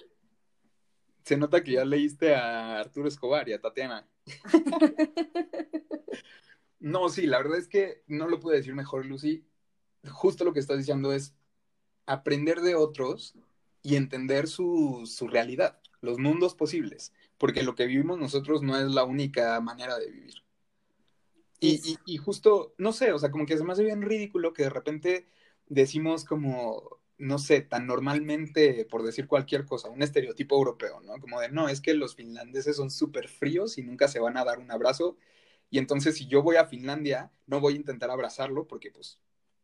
Se 1.23 1.37
nota 1.37 1.63
que 1.63 1.73
ya 1.73 1.85
leíste 1.85 2.35
a 2.35 2.81
Arturo 2.81 3.07
Escobar 3.07 3.49
y 3.49 3.53
a 3.53 3.61
Tatiana. 3.61 4.09
No, 6.85 7.09
sí, 7.09 7.27
la 7.27 7.39
verdad 7.39 7.57
es 7.57 7.67
que 7.67 8.03
no 8.09 8.29
lo 8.29 8.41
pude 8.41 8.57
decir 8.57 8.75
mejor, 8.75 9.07
Lucy. 9.07 9.43
Justo 10.07 10.45
lo 10.45 10.53
que 10.53 10.61
estás 10.61 10.77
diciendo 10.77 11.15
es 11.15 11.35
aprender 12.05 12.61
de 12.61 12.75
otros 12.75 13.35
y 13.83 13.97
entender 13.97 14.49
su, 14.49 15.05
su 15.07 15.27
realidad, 15.27 15.81
los 16.03 16.19
mundos 16.19 16.55
posibles, 16.55 17.15
porque 17.39 17.63
lo 17.63 17.75
que 17.75 17.87
vivimos 17.87 18.19
nosotros 18.19 18.63
no 18.63 18.77
es 18.77 18.85
la 18.93 19.05
única 19.05 19.59
manera 19.63 19.99
de 19.99 20.11
vivir. 20.11 20.35
Y, 21.59 21.97
y, 22.05 22.19
justo, 22.19 22.75
no 22.77 22.93
sé, 22.93 23.15
o 23.15 23.19
sea, 23.19 23.31
como 23.31 23.47
que 23.47 23.57
se 23.57 23.65
me 23.65 23.73
hace 23.73 23.83
bien 23.83 24.03
ridículo 24.03 24.53
que 24.53 24.65
de 24.65 24.71
repente 24.71 25.27
decimos 25.67 26.27
como, 26.27 27.01
no 27.17 27.39
sé, 27.39 27.63
tan 27.63 27.87
normalmente, 27.87 28.85
por 28.91 29.05
decir 29.05 29.27
cualquier 29.27 29.65
cosa, 29.65 29.89
un 29.89 30.03
estereotipo 30.03 30.55
europeo, 30.57 31.01
¿no? 31.01 31.19
Como 31.19 31.41
de, 31.41 31.49
no, 31.49 31.71
es 31.71 31.81
que 31.81 31.95
los 31.95 32.15
finlandeses 32.15 32.77
son 32.77 32.91
súper 32.91 33.29
fríos 33.29 33.79
y 33.79 33.83
nunca 33.83 34.07
se 34.07 34.21
van 34.21 34.37
a 34.37 34.45
dar 34.45 34.59
un 34.59 34.71
abrazo 34.71 35.17
y 35.75 35.79
entonces 35.79 36.17
si 36.17 36.29
yo 36.29 36.41
voy 36.41 36.55
a 36.55 36.67
Finlandia, 36.67 37.33
no 37.49 37.59
voy 37.59 37.75
a 37.75 37.77
intentar 37.79 38.09
abrazarlo 38.09 38.69
porque 38.69 38.93
pues 38.93 39.19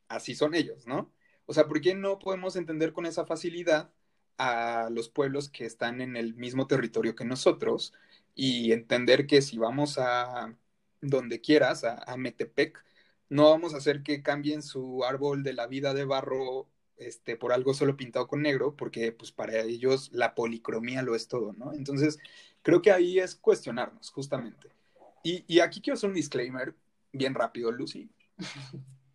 así 0.09 0.35
son 0.35 0.57
ellos, 0.57 0.85
¿no? 0.85 1.13
O 1.47 1.55
sea, 1.55 1.69
¿por 1.69 1.81
qué 1.81 1.95
no 1.95 2.19
podemos 2.19 2.57
entender 2.57 2.93
con 2.93 3.07
esa 3.07 3.27
facilidad 3.27 3.93
a 4.37 4.89
los 4.91 5.09
pueblos 5.09 5.49
que 5.49 5.67
están 5.67 6.01
en 6.01 6.17
el 6.17 6.35
mismo 6.35 6.67
territorio 6.67 7.15
que 7.15 7.25
nosotros 7.25 7.93
y 8.35 8.73
entender 8.73 9.29
que 9.29 9.41
si 9.41 9.57
vamos 9.59 9.99
a 9.99 10.57
donde 11.01 11.41
quieras, 11.41 11.85
a, 11.85 12.17
Metepec, 12.17 12.85
no 13.29 13.51
vamos 13.51 13.75
a 13.75 13.77
hacer 13.77 14.03
que 14.03 14.21
cambien 14.21 14.63
su 14.63 15.05
árbol 15.05 15.45
de 15.45 15.53
la 15.53 15.69
vida 15.69 15.95
de 15.95 16.07
barro 16.07 16.69
este, 16.97 17.37
por 17.37 17.53
algo 17.53 17.73
solo 17.73 17.97
pintado 17.97 18.27
con 18.27 18.43
negro, 18.43 18.75
porque 18.75 19.13
pues 19.13 19.31
para 19.31 19.61
ellos 19.61 20.11
la 20.13 20.35
policromía 20.35 21.03
lo 21.03 21.15
es 21.15 21.29
todo, 21.29 21.53
¿no? 21.53 21.73
Entonces, 21.73 22.19
creo 22.63 22.83
que 22.83 22.91
ahí 22.91 23.21
es 23.21 23.37
cuestionarnos, 23.37 24.11
justamente. 24.11 24.80
Y, 25.23 25.61
aquí 25.61 25.81
quiero 25.81 25.95
hacer 25.95 26.09
un 26.09 26.15
disclaimer 26.15 26.75
bien 27.13 27.35
rápido, 27.35 27.71
Lucy. 27.71 28.11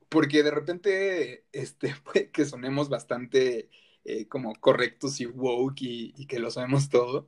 Porque 0.09 0.43
de 0.43 0.51
repente, 0.51 1.45
este, 1.51 1.95
puede 2.03 2.31
que 2.31 2.45
sonemos 2.45 2.89
bastante 2.89 3.69
eh, 4.03 4.27
como 4.27 4.55
correctos 4.55 5.19
y 5.19 5.25
woke 5.25 5.81
y, 5.81 6.27
que 6.27 6.39
lo 6.39 6.51
sabemos 6.51 6.89
todo, 6.89 7.27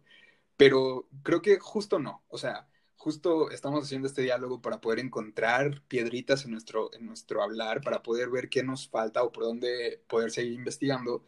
pero 0.58 1.10
creo 1.24 1.42
que 1.42 1.60
justo 1.60 2.00
no. 2.00 2.24
O 2.30 2.38
sea, 2.38 2.68
justo 2.98 3.52
estamos 3.52 3.84
haciendo 3.84 4.08
este 4.08 4.22
diálogo 4.24 4.62
para 4.62 4.82
poder 4.82 5.00
encontrar 5.00 5.82
piedritas 5.88 6.46
en 6.46 6.52
nuestro, 6.52 6.94
en 6.94 7.06
nuestro 7.06 7.42
hablar, 7.44 7.82
para 7.82 8.04
poder 8.04 8.30
ver 8.30 8.50
qué 8.50 8.64
nos 8.64 8.88
falta 8.90 9.24
o 9.24 9.32
por 9.32 9.44
dónde 9.46 10.04
poder 10.08 10.32
seguir 10.32 10.54
investigando. 10.54 11.24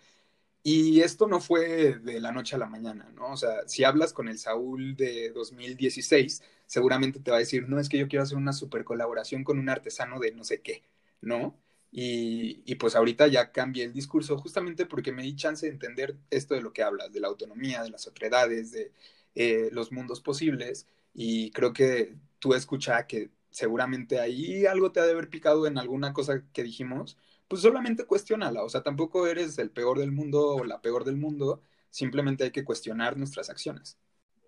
Y 0.63 1.01
esto 1.01 1.27
no 1.27 1.39
fue 1.41 1.95
de 1.99 2.19
la 2.19 2.31
noche 2.31 2.55
a 2.55 2.59
la 2.59 2.67
mañana, 2.67 3.09
¿no? 3.15 3.31
O 3.31 3.37
sea, 3.37 3.67
si 3.67 3.83
hablas 3.83 4.13
con 4.13 4.27
el 4.27 4.37
Saúl 4.39 4.95
de 4.95 5.31
2016, 5.31 6.43
seguramente 6.69 7.19
te 7.19 7.31
va 7.31 7.37
a 7.37 7.41
decir, 7.41 7.67
no, 7.69 7.79
es 7.79 7.89
que 7.89 7.97
yo 7.97 8.07
quiero 8.07 8.23
hacer 8.23 8.37
una 8.37 8.53
super 8.53 8.83
colaboración 8.85 9.43
con 9.43 9.59
un 9.59 9.69
artesano 9.69 10.19
de 10.19 10.33
no 10.33 10.43
sé 10.43 10.61
qué, 10.61 10.83
¿no? 11.21 11.57
Y, 11.91 12.61
y, 12.65 12.75
pues 12.75 12.95
ahorita 12.95 13.27
ya 13.27 13.51
cambié 13.51 13.85
el 13.85 13.93
discurso 13.93 14.37
justamente 14.37 14.85
porque 14.85 15.11
me 15.11 15.23
di 15.23 15.35
chance 15.35 15.65
de 15.65 15.71
entender 15.73 16.17
esto 16.29 16.53
de 16.53 16.61
lo 16.61 16.71
que 16.73 16.83
hablas, 16.83 17.11
de 17.11 17.19
la 17.19 17.27
autonomía, 17.29 17.81
de 17.83 17.89
las 17.89 18.07
otredades, 18.07 18.71
de 18.71 18.91
eh, 19.35 19.69
los 19.71 19.91
mundos 19.91 20.21
posibles. 20.21 20.87
Y 21.13 21.51
creo 21.51 21.73
que 21.73 22.15
tú 22.39 22.53
escucha 22.53 23.07
que 23.07 23.31
seguramente 23.49 24.19
ahí 24.19 24.65
algo 24.65 24.91
te 24.91 24.99
ha 24.99 25.05
de 25.05 25.11
haber 25.13 25.29
picado 25.29 25.67
en 25.67 25.77
alguna 25.77 26.13
cosa 26.13 26.43
que 26.53 26.63
dijimos, 26.63 27.17
pues 27.47 27.61
solamente 27.61 28.05
cuestiónala. 28.05 28.63
O 28.63 28.69
sea, 28.69 28.83
tampoco 28.83 29.27
eres 29.27 29.57
el 29.57 29.71
peor 29.71 29.99
del 29.99 30.11
mundo 30.11 30.55
o 30.55 30.63
la 30.65 30.81
peor 30.81 31.05
del 31.05 31.17
mundo, 31.17 31.61
simplemente 31.89 32.43
hay 32.45 32.51
que 32.51 32.63
cuestionar 32.65 33.17
nuestras 33.17 33.49
acciones. 33.49 33.97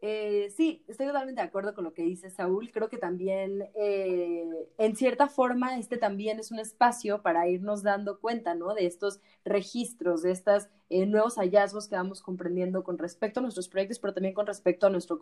Eh, 0.04 0.52
sí, 0.58 0.84
estoy 0.88 1.06
totalmente 1.06 1.41
de 1.41 1.47
acuerdo 1.47 1.76
con 1.76 1.84
lo 1.84 1.93
que 1.93 2.02
dice 2.02 2.32
Saúl. 2.32 2.72
Creo 2.72 2.89
que 2.89 2.97
también, 2.97 3.70
eh, 3.76 4.47
en 4.80 4.95
cierta 4.95 5.28
forma, 5.30 5.78
este 5.78 5.97
también 5.97 6.39
es 6.39 6.52
un 6.52 6.58
espacio 6.58 7.22
para 7.22 7.47
irnos 7.47 7.84
dando 7.84 8.20
cuenta, 8.20 8.56
¿no? 8.56 8.74
De 8.74 8.88
estos 8.88 9.20
registros, 9.45 10.24
de 10.24 10.32
estos 10.32 10.70
eh, 10.89 11.06
nuevos 11.06 11.36
hallazgos 11.36 11.88
que 11.88 11.95
vamos 11.95 12.22
comprendiendo 12.24 12.84
con 12.84 12.97
respecto 12.97 13.39
a 13.39 13.43
nuestros 13.43 13.68
proyectos, 13.70 13.99
pero 13.99 14.14
también 14.14 14.34
con 14.34 14.47
respecto 14.47 14.88
a 14.88 14.89
nuestro 14.89 15.20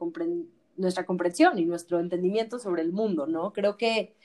nuestra 0.77 1.05
comprensión 1.05 1.59
y 1.59 1.65
nuestro 1.65 1.99
entendimiento 1.99 2.57
sobre 2.57 2.81
el 2.81 2.93
mundo, 2.93 3.27
¿no? 3.27 3.51
Creo 3.51 3.75
que 3.77 4.15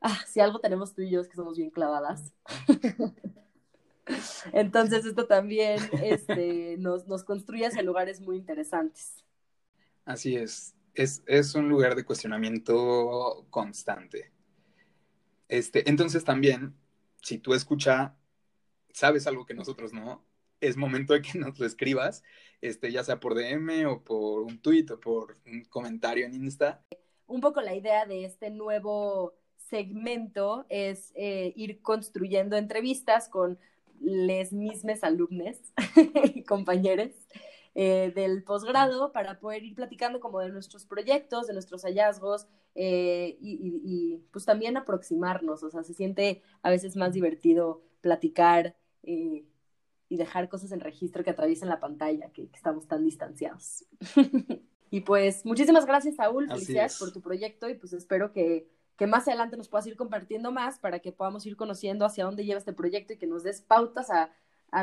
ah, 0.00 0.20
si 0.28 0.40
algo 0.40 0.60
tenemos 0.60 0.94
tú 0.94 1.02
y 1.02 1.10
yo 1.10 1.20
es 1.20 1.28
que 1.28 1.36
somos 1.36 1.56
bien 1.58 1.70
clavadas. 1.70 2.32
Entonces 4.52 5.04
esto 5.04 5.26
también 5.26 5.80
este, 6.02 6.76
nos, 6.78 7.06
nos 7.06 7.24
construye 7.24 7.66
hacia 7.66 7.82
lugares 7.82 8.20
muy 8.20 8.36
interesantes. 8.36 9.24
Así 10.08 10.36
es. 10.36 10.74
es. 10.94 11.22
Es 11.26 11.54
un 11.54 11.68
lugar 11.68 11.94
de 11.94 12.02
cuestionamiento 12.02 13.46
constante. 13.50 14.32
Este, 15.48 15.88
entonces 15.88 16.24
también, 16.24 16.74
si 17.22 17.36
tú 17.36 17.52
escuchas, 17.52 18.12
sabes 18.90 19.26
algo 19.26 19.44
que 19.44 19.52
nosotros 19.52 19.92
no, 19.92 20.24
es 20.62 20.78
momento 20.78 21.12
de 21.12 21.20
que 21.20 21.32
nos 21.38 21.58
lo 21.58 21.66
escribas, 21.66 22.24
este, 22.62 22.90
ya 22.90 23.04
sea 23.04 23.20
por 23.20 23.34
DM 23.34 23.86
o 23.86 24.02
por 24.02 24.44
un 24.44 24.62
tweet 24.62 24.86
o 24.92 24.98
por 24.98 25.36
un 25.46 25.66
comentario 25.66 26.24
en 26.24 26.32
Insta. 26.32 26.82
Un 27.26 27.42
poco 27.42 27.60
la 27.60 27.74
idea 27.74 28.06
de 28.06 28.24
este 28.24 28.48
nuevo 28.48 29.34
segmento 29.58 30.64
es 30.70 31.12
eh, 31.16 31.52
ir 31.54 31.82
construyendo 31.82 32.56
entrevistas 32.56 33.28
con 33.28 33.58
les 34.00 34.54
mismes 34.54 35.04
alumnos 35.04 35.58
y 36.34 36.44
compañeros 36.44 37.10
eh, 37.80 38.10
del 38.12 38.42
posgrado 38.42 39.12
para 39.12 39.38
poder 39.38 39.62
ir 39.62 39.76
platicando 39.76 40.18
como 40.18 40.40
de 40.40 40.48
nuestros 40.48 40.84
proyectos, 40.84 41.46
de 41.46 41.52
nuestros 41.52 41.82
hallazgos 41.84 42.48
eh, 42.74 43.38
y, 43.40 44.16
pues 44.32 44.44
también 44.44 44.76
aproximarnos, 44.76 45.62
o 45.62 45.70
sea, 45.70 45.84
se 45.84 45.94
siente 45.94 46.42
a 46.62 46.70
veces 46.70 46.96
más 46.96 47.12
divertido 47.12 47.84
platicar 48.00 48.74
y 49.04 49.46
dejar 50.08 50.48
cosas 50.48 50.72
en 50.72 50.80
registro 50.80 51.22
que 51.22 51.30
atraviesen 51.30 51.68
la 51.68 51.78
pantalla, 51.78 52.30
que, 52.30 52.48
que 52.48 52.56
estamos 52.56 52.88
tan 52.88 53.04
distanciados. 53.04 53.84
y 54.90 55.02
pues 55.02 55.46
muchísimas 55.46 55.86
gracias, 55.86 56.16
Saúl, 56.16 56.48
felicidades 56.48 56.98
por 56.98 57.12
tu 57.12 57.20
proyecto 57.20 57.68
y 57.68 57.74
pues 57.74 57.92
espero 57.92 58.32
que 58.32 58.66
que 58.96 59.06
más 59.06 59.28
adelante 59.28 59.56
nos 59.56 59.68
puedas 59.68 59.86
ir 59.86 59.94
compartiendo 59.94 60.50
más 60.50 60.80
para 60.80 60.98
que 60.98 61.12
podamos 61.12 61.46
ir 61.46 61.56
conociendo 61.56 62.04
hacia 62.04 62.24
dónde 62.24 62.44
lleva 62.44 62.58
este 62.58 62.72
proyecto 62.72 63.12
y 63.12 63.16
que 63.16 63.28
nos 63.28 63.44
des 63.44 63.62
pautas 63.62 64.10
a, 64.10 64.32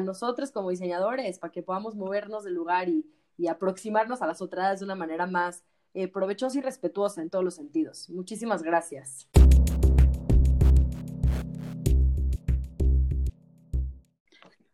nosotros 0.01 0.51
como 0.51 0.69
diseñadores, 0.69 1.39
para 1.39 1.51
que 1.51 1.63
podamos 1.63 1.95
movernos 1.95 2.43
del 2.43 2.53
lugar 2.53 2.89
y, 2.89 3.05
aproximarnos 3.49 4.21
a 4.21 4.27
las 4.27 4.41
otras 4.41 4.79
de 4.79 4.86
una 4.86 4.95
manera 4.95 5.27
más 5.27 5.65
eh, 5.93 6.07
provechosa 6.07 6.57
y 6.57 6.61
respetuosa 6.61 7.21
en 7.21 7.29
todos 7.29 7.43
los 7.43 7.55
sentidos. 7.55 8.09
Muchísimas 8.09 8.63
gracias. 8.63 9.27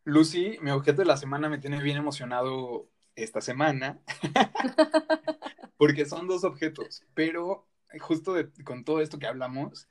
Lucy, 0.03 0.57
mi 0.61 0.71
objeto 0.71 1.01
de 1.01 1.07
la 1.07 1.17
semana 1.17 1.49
me 1.49 1.57
tiene 1.57 1.81
bien 1.81 1.97
emocionado 1.97 2.89
esta 3.15 3.41
semana, 3.41 3.99
porque 5.77 6.05
son 6.05 6.27
dos 6.27 6.43
objetos, 6.43 7.03
pero 7.13 7.67
justo 7.99 8.35
con 8.63 8.83
todo 8.83 9.01
esto 9.01 9.19
que 9.19 9.27
hablamos, 9.27 9.87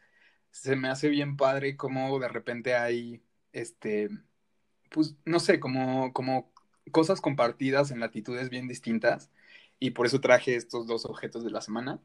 se 0.50 0.76
me 0.76 0.88
hace 0.88 1.08
bien 1.08 1.36
padre 1.36 1.76
cómo 1.76 2.18
de 2.18 2.28
repente 2.28 2.74
hay, 2.74 3.22
este, 3.52 4.10
pues, 4.90 5.16
no 5.24 5.40
sé, 5.40 5.60
como, 5.60 6.12
como 6.12 6.52
cosas 6.92 7.20
compartidas 7.20 7.90
en 7.90 8.00
latitudes 8.00 8.50
bien 8.50 8.68
distintas. 8.68 9.30
Y 9.78 9.92
por 9.92 10.06
eso 10.06 10.20
traje 10.20 10.56
estos 10.56 10.86
dos 10.86 11.06
objetos 11.06 11.44
de 11.44 11.50
la 11.50 11.62
semana. 11.62 12.00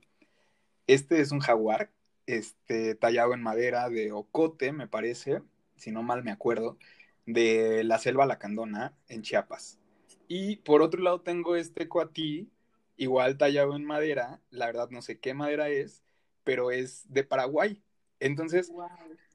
Este 0.87 1.21
es 1.21 1.31
un 1.31 1.39
jaguar, 1.39 1.91
este, 2.27 2.95
tallado 2.95 3.33
en 3.33 3.41
madera 3.41 3.89
de 3.89 4.11
ocote, 4.11 4.71
me 4.71 4.87
parece, 4.87 5.41
si 5.75 5.91
no 5.91 6.03
mal 6.03 6.23
me 6.23 6.31
acuerdo, 6.31 6.77
de 7.25 7.83
la 7.83 7.99
selva 7.99 8.25
lacandona 8.25 8.95
en 9.07 9.23
Chiapas. 9.23 9.79
Y 10.27 10.57
por 10.57 10.81
otro 10.81 11.01
lado 11.01 11.21
tengo 11.21 11.55
este 11.55 11.87
coatí, 11.87 12.51
igual 12.97 13.37
tallado 13.37 13.75
en 13.75 13.85
madera, 13.85 14.41
la 14.49 14.67
verdad 14.67 14.89
no 14.89 15.01
sé 15.01 15.19
qué 15.19 15.33
madera 15.33 15.69
es, 15.69 16.03
pero 16.43 16.71
es 16.71 17.11
de 17.11 17.23
Paraguay. 17.23 17.81
Entonces, 18.25 18.71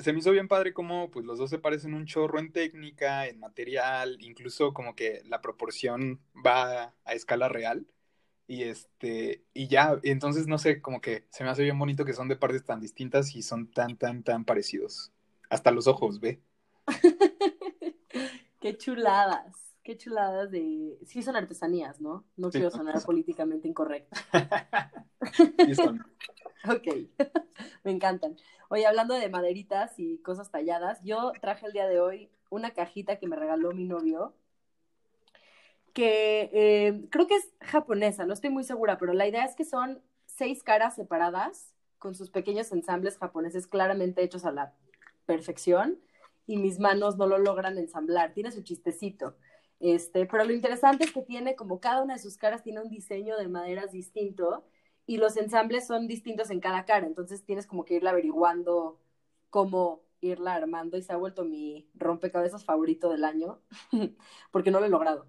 se 0.01 0.13
me 0.13 0.19
hizo 0.19 0.33
bien 0.33 0.49
padre 0.49 0.73
como 0.75 1.11
pues 1.11 1.25
los 1.25 1.39
dos 1.39 1.49
se 1.49 1.59
parecen 1.59 1.95
un 1.95 2.07
chorro 2.07 2.41
en 2.41 2.53
técnica, 2.53 3.29
en 3.29 3.39
material, 3.39 4.17
incluso 4.21 4.75
como 4.75 4.97
que 4.97 5.23
la 5.27 5.41
proporción 5.41 6.21
va 6.45 6.93
a 7.05 7.15
escala 7.15 7.49
real. 7.49 7.87
Y 8.49 8.65
este, 8.65 9.45
y 9.55 9.69
ya, 9.69 10.01
entonces 10.03 10.49
no 10.49 10.59
sé, 10.59 10.83
como 10.83 11.01
que 11.01 11.25
se 11.31 11.45
me 11.45 11.51
hace 11.51 11.63
bien 11.63 11.79
bonito 11.79 12.05
que 12.05 12.15
son 12.15 12.27
de 12.27 12.35
partes 12.35 12.65
tan 12.65 12.81
distintas 12.81 13.37
y 13.37 13.43
son 13.43 13.71
tan, 13.71 13.97
tan, 13.97 14.25
tan 14.25 14.45
parecidos. 14.45 15.13
Hasta 15.51 15.71
los 15.71 15.87
ojos, 15.87 16.19
ve. 16.19 16.41
qué 18.61 18.77
chuladas 18.77 19.71
qué 19.83 19.97
chuladas 19.97 20.51
de... 20.51 20.99
Sí 21.07 21.23
son 21.23 21.37
artesanías, 21.37 22.01
¿no? 22.01 22.25
No 22.37 22.51
quiero 22.51 22.71
sonar 22.71 23.03
políticamente 23.03 23.67
incorrecto. 23.67 24.17
sí 25.67 25.75
son. 25.75 26.05
Ok, 26.69 26.89
me 27.85 27.91
encantan. 27.91 28.37
Oye, 28.69 28.87
hablando 28.87 29.15
de 29.15 29.29
maderitas 29.29 29.99
y 29.99 30.19
cosas 30.19 30.51
talladas, 30.51 31.01
yo 31.03 31.33
traje 31.41 31.67
el 31.67 31.73
día 31.73 31.87
de 31.87 32.01
hoy 32.01 32.31
una 32.51 32.71
cajita 32.73 33.17
que 33.17 33.27
me 33.27 33.37
regaló 33.37 33.73
mi 33.73 33.85
novio, 33.85 34.35
que 35.93 36.51
eh, 36.53 37.07
creo 37.11 37.27
que 37.27 37.37
es 37.37 37.49
japonesa, 37.61 38.27
no 38.27 38.33
estoy 38.33 38.51
muy 38.51 38.65
segura, 38.65 38.99
pero 38.99 39.13
la 39.13 39.27
idea 39.27 39.45
es 39.45 39.57
que 39.57 39.65
son 39.65 40.03
seis 40.27 40.63
caras 40.63 40.95
separadas 40.95 41.75
con 41.99 42.15
sus 42.15 42.31
pequeños 42.31 42.73
ensambles 42.73 43.19
japoneses 43.19 43.67
claramente 43.67 44.23
hechos 44.23 44.45
a 44.45 44.53
la 44.53 44.75
perfección 45.27 45.99
y 46.47 46.57
mis 46.57 46.79
manos 46.79 47.17
no 47.17 47.27
lo 47.27 47.39
logran 47.39 47.79
ensamblar. 47.79 48.33
Tiene 48.33 48.51
su 48.51 48.63
chistecito. 48.63 49.37
Este, 49.79 50.27
pero 50.27 50.45
lo 50.45 50.53
interesante 50.53 51.05
es 51.05 51.13
que 51.13 51.23
tiene, 51.23 51.57
como 51.57 51.81
cada 51.81 52.03
una 52.03 52.15
de 52.15 52.21
sus 52.21 52.37
caras 52.37 52.63
tiene 52.63 52.81
un 52.81 52.89
diseño 52.89 53.37
de 53.37 53.49
maderas 53.49 53.93
distinto 53.93 54.65
y 55.11 55.17
los 55.17 55.37
ensambles 55.37 55.89
son 55.89 56.07
distintos 56.07 56.51
en 56.51 56.61
cada 56.61 56.85
cara, 56.85 57.05
entonces 57.05 57.45
tienes 57.45 57.67
como 57.67 57.85
que 57.85 57.95
irla 57.95 58.11
averiguando 58.11 59.01
cómo 59.51 60.05
irla 60.21 60.55
armando 60.55 60.97
y 60.97 61.03
se 61.03 61.13
ha 61.13 61.17
vuelto 61.17 61.45
mi 61.45 61.91
rompecabezas 61.97 62.65
favorito 62.65 63.11
del 63.11 63.25
año, 63.25 63.61
porque 64.53 64.71
no 64.71 64.79
lo 64.79 64.87
he 64.87 64.89
logrado, 64.89 65.27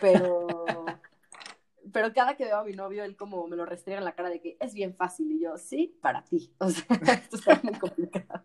pero, 0.00 0.48
pero 1.92 2.12
cada 2.12 2.36
que 2.36 2.46
veo 2.46 2.56
a 2.56 2.64
mi 2.64 2.72
novio, 2.72 3.04
él 3.04 3.16
como 3.16 3.46
me 3.46 3.54
lo 3.54 3.64
restriega 3.66 4.00
en 4.00 4.04
la 4.04 4.16
cara 4.16 4.30
de 4.30 4.40
que 4.40 4.56
es 4.58 4.74
bien 4.74 4.96
fácil 4.96 5.30
y 5.30 5.38
yo, 5.38 5.56
sí, 5.58 5.96
para 6.02 6.24
ti, 6.24 6.52
o 6.58 6.68
sea, 6.68 7.14
esto 7.14 7.36
está 7.36 7.60
muy 7.62 7.74
complicado. 7.74 8.44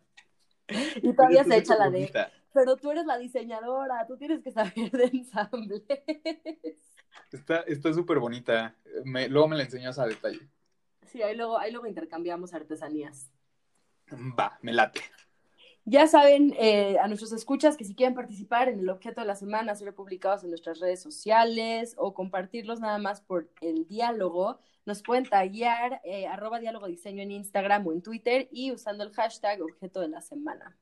Y 1.01 1.13
todavía 1.15 1.45
se 1.45 1.57
echa 1.57 1.75
la 1.77 1.89
de, 1.89 2.11
pero 2.53 2.77
tú 2.77 2.91
eres 2.91 3.07
la 3.07 3.17
diseñadora, 3.17 4.05
tú 4.05 4.17
tienes 4.17 4.43
que 4.43 4.51
saber 4.51 4.91
de 4.91 5.05
ensambles. 5.05 5.81
Está 7.31 7.91
súper 7.91 8.19
bonita. 8.19 8.75
luego 9.03 9.47
me 9.47 9.55
la 9.55 9.63
enseñas 9.63 9.97
a 9.97 10.05
detalle. 10.05 10.47
Sí, 11.07 11.21
ahí 11.21 11.35
luego, 11.35 11.57
ahí 11.57 11.71
luego 11.71 11.87
intercambiamos 11.87 12.53
artesanías. 12.53 13.31
Va, 14.11 14.57
me 14.61 14.73
late. 14.73 15.01
Ya 15.87 16.07
saben, 16.07 16.55
eh, 16.57 16.97
a 16.99 17.07
nuestros 17.07 17.31
escuchas, 17.31 17.77
que 17.77 17.85
si 17.85 17.93
quieren 17.93 18.15
participar 18.15 18.69
en 18.69 18.79
el 18.79 18.89
objeto 18.89 19.21
de 19.21 19.27
la 19.27 19.35
semana, 19.35 19.75
ser 19.75 19.93
publicados 19.93 20.43
en 20.43 20.49
nuestras 20.49 20.79
redes 20.79 20.99
sociales 20.99 21.93
o 21.97 22.15
compartirlos 22.15 22.79
nada 22.79 22.97
más 22.97 23.21
por 23.21 23.51
el 23.61 23.87
diálogo, 23.87 24.57
nos 24.85 25.03
pueden 25.03 25.25
taguear 25.25 26.01
eh, 26.03 26.25
arroba 26.25 26.59
diálogo 26.59 26.87
diseño 26.87 27.21
en 27.21 27.31
Instagram 27.31 27.85
o 27.85 27.91
en 27.91 28.01
Twitter 28.01 28.47
y 28.51 28.71
usando 28.71 29.03
el 29.03 29.11
hashtag 29.11 29.61
objeto 29.61 30.01
de 30.01 30.07
la 30.07 30.21
semana. 30.21 30.75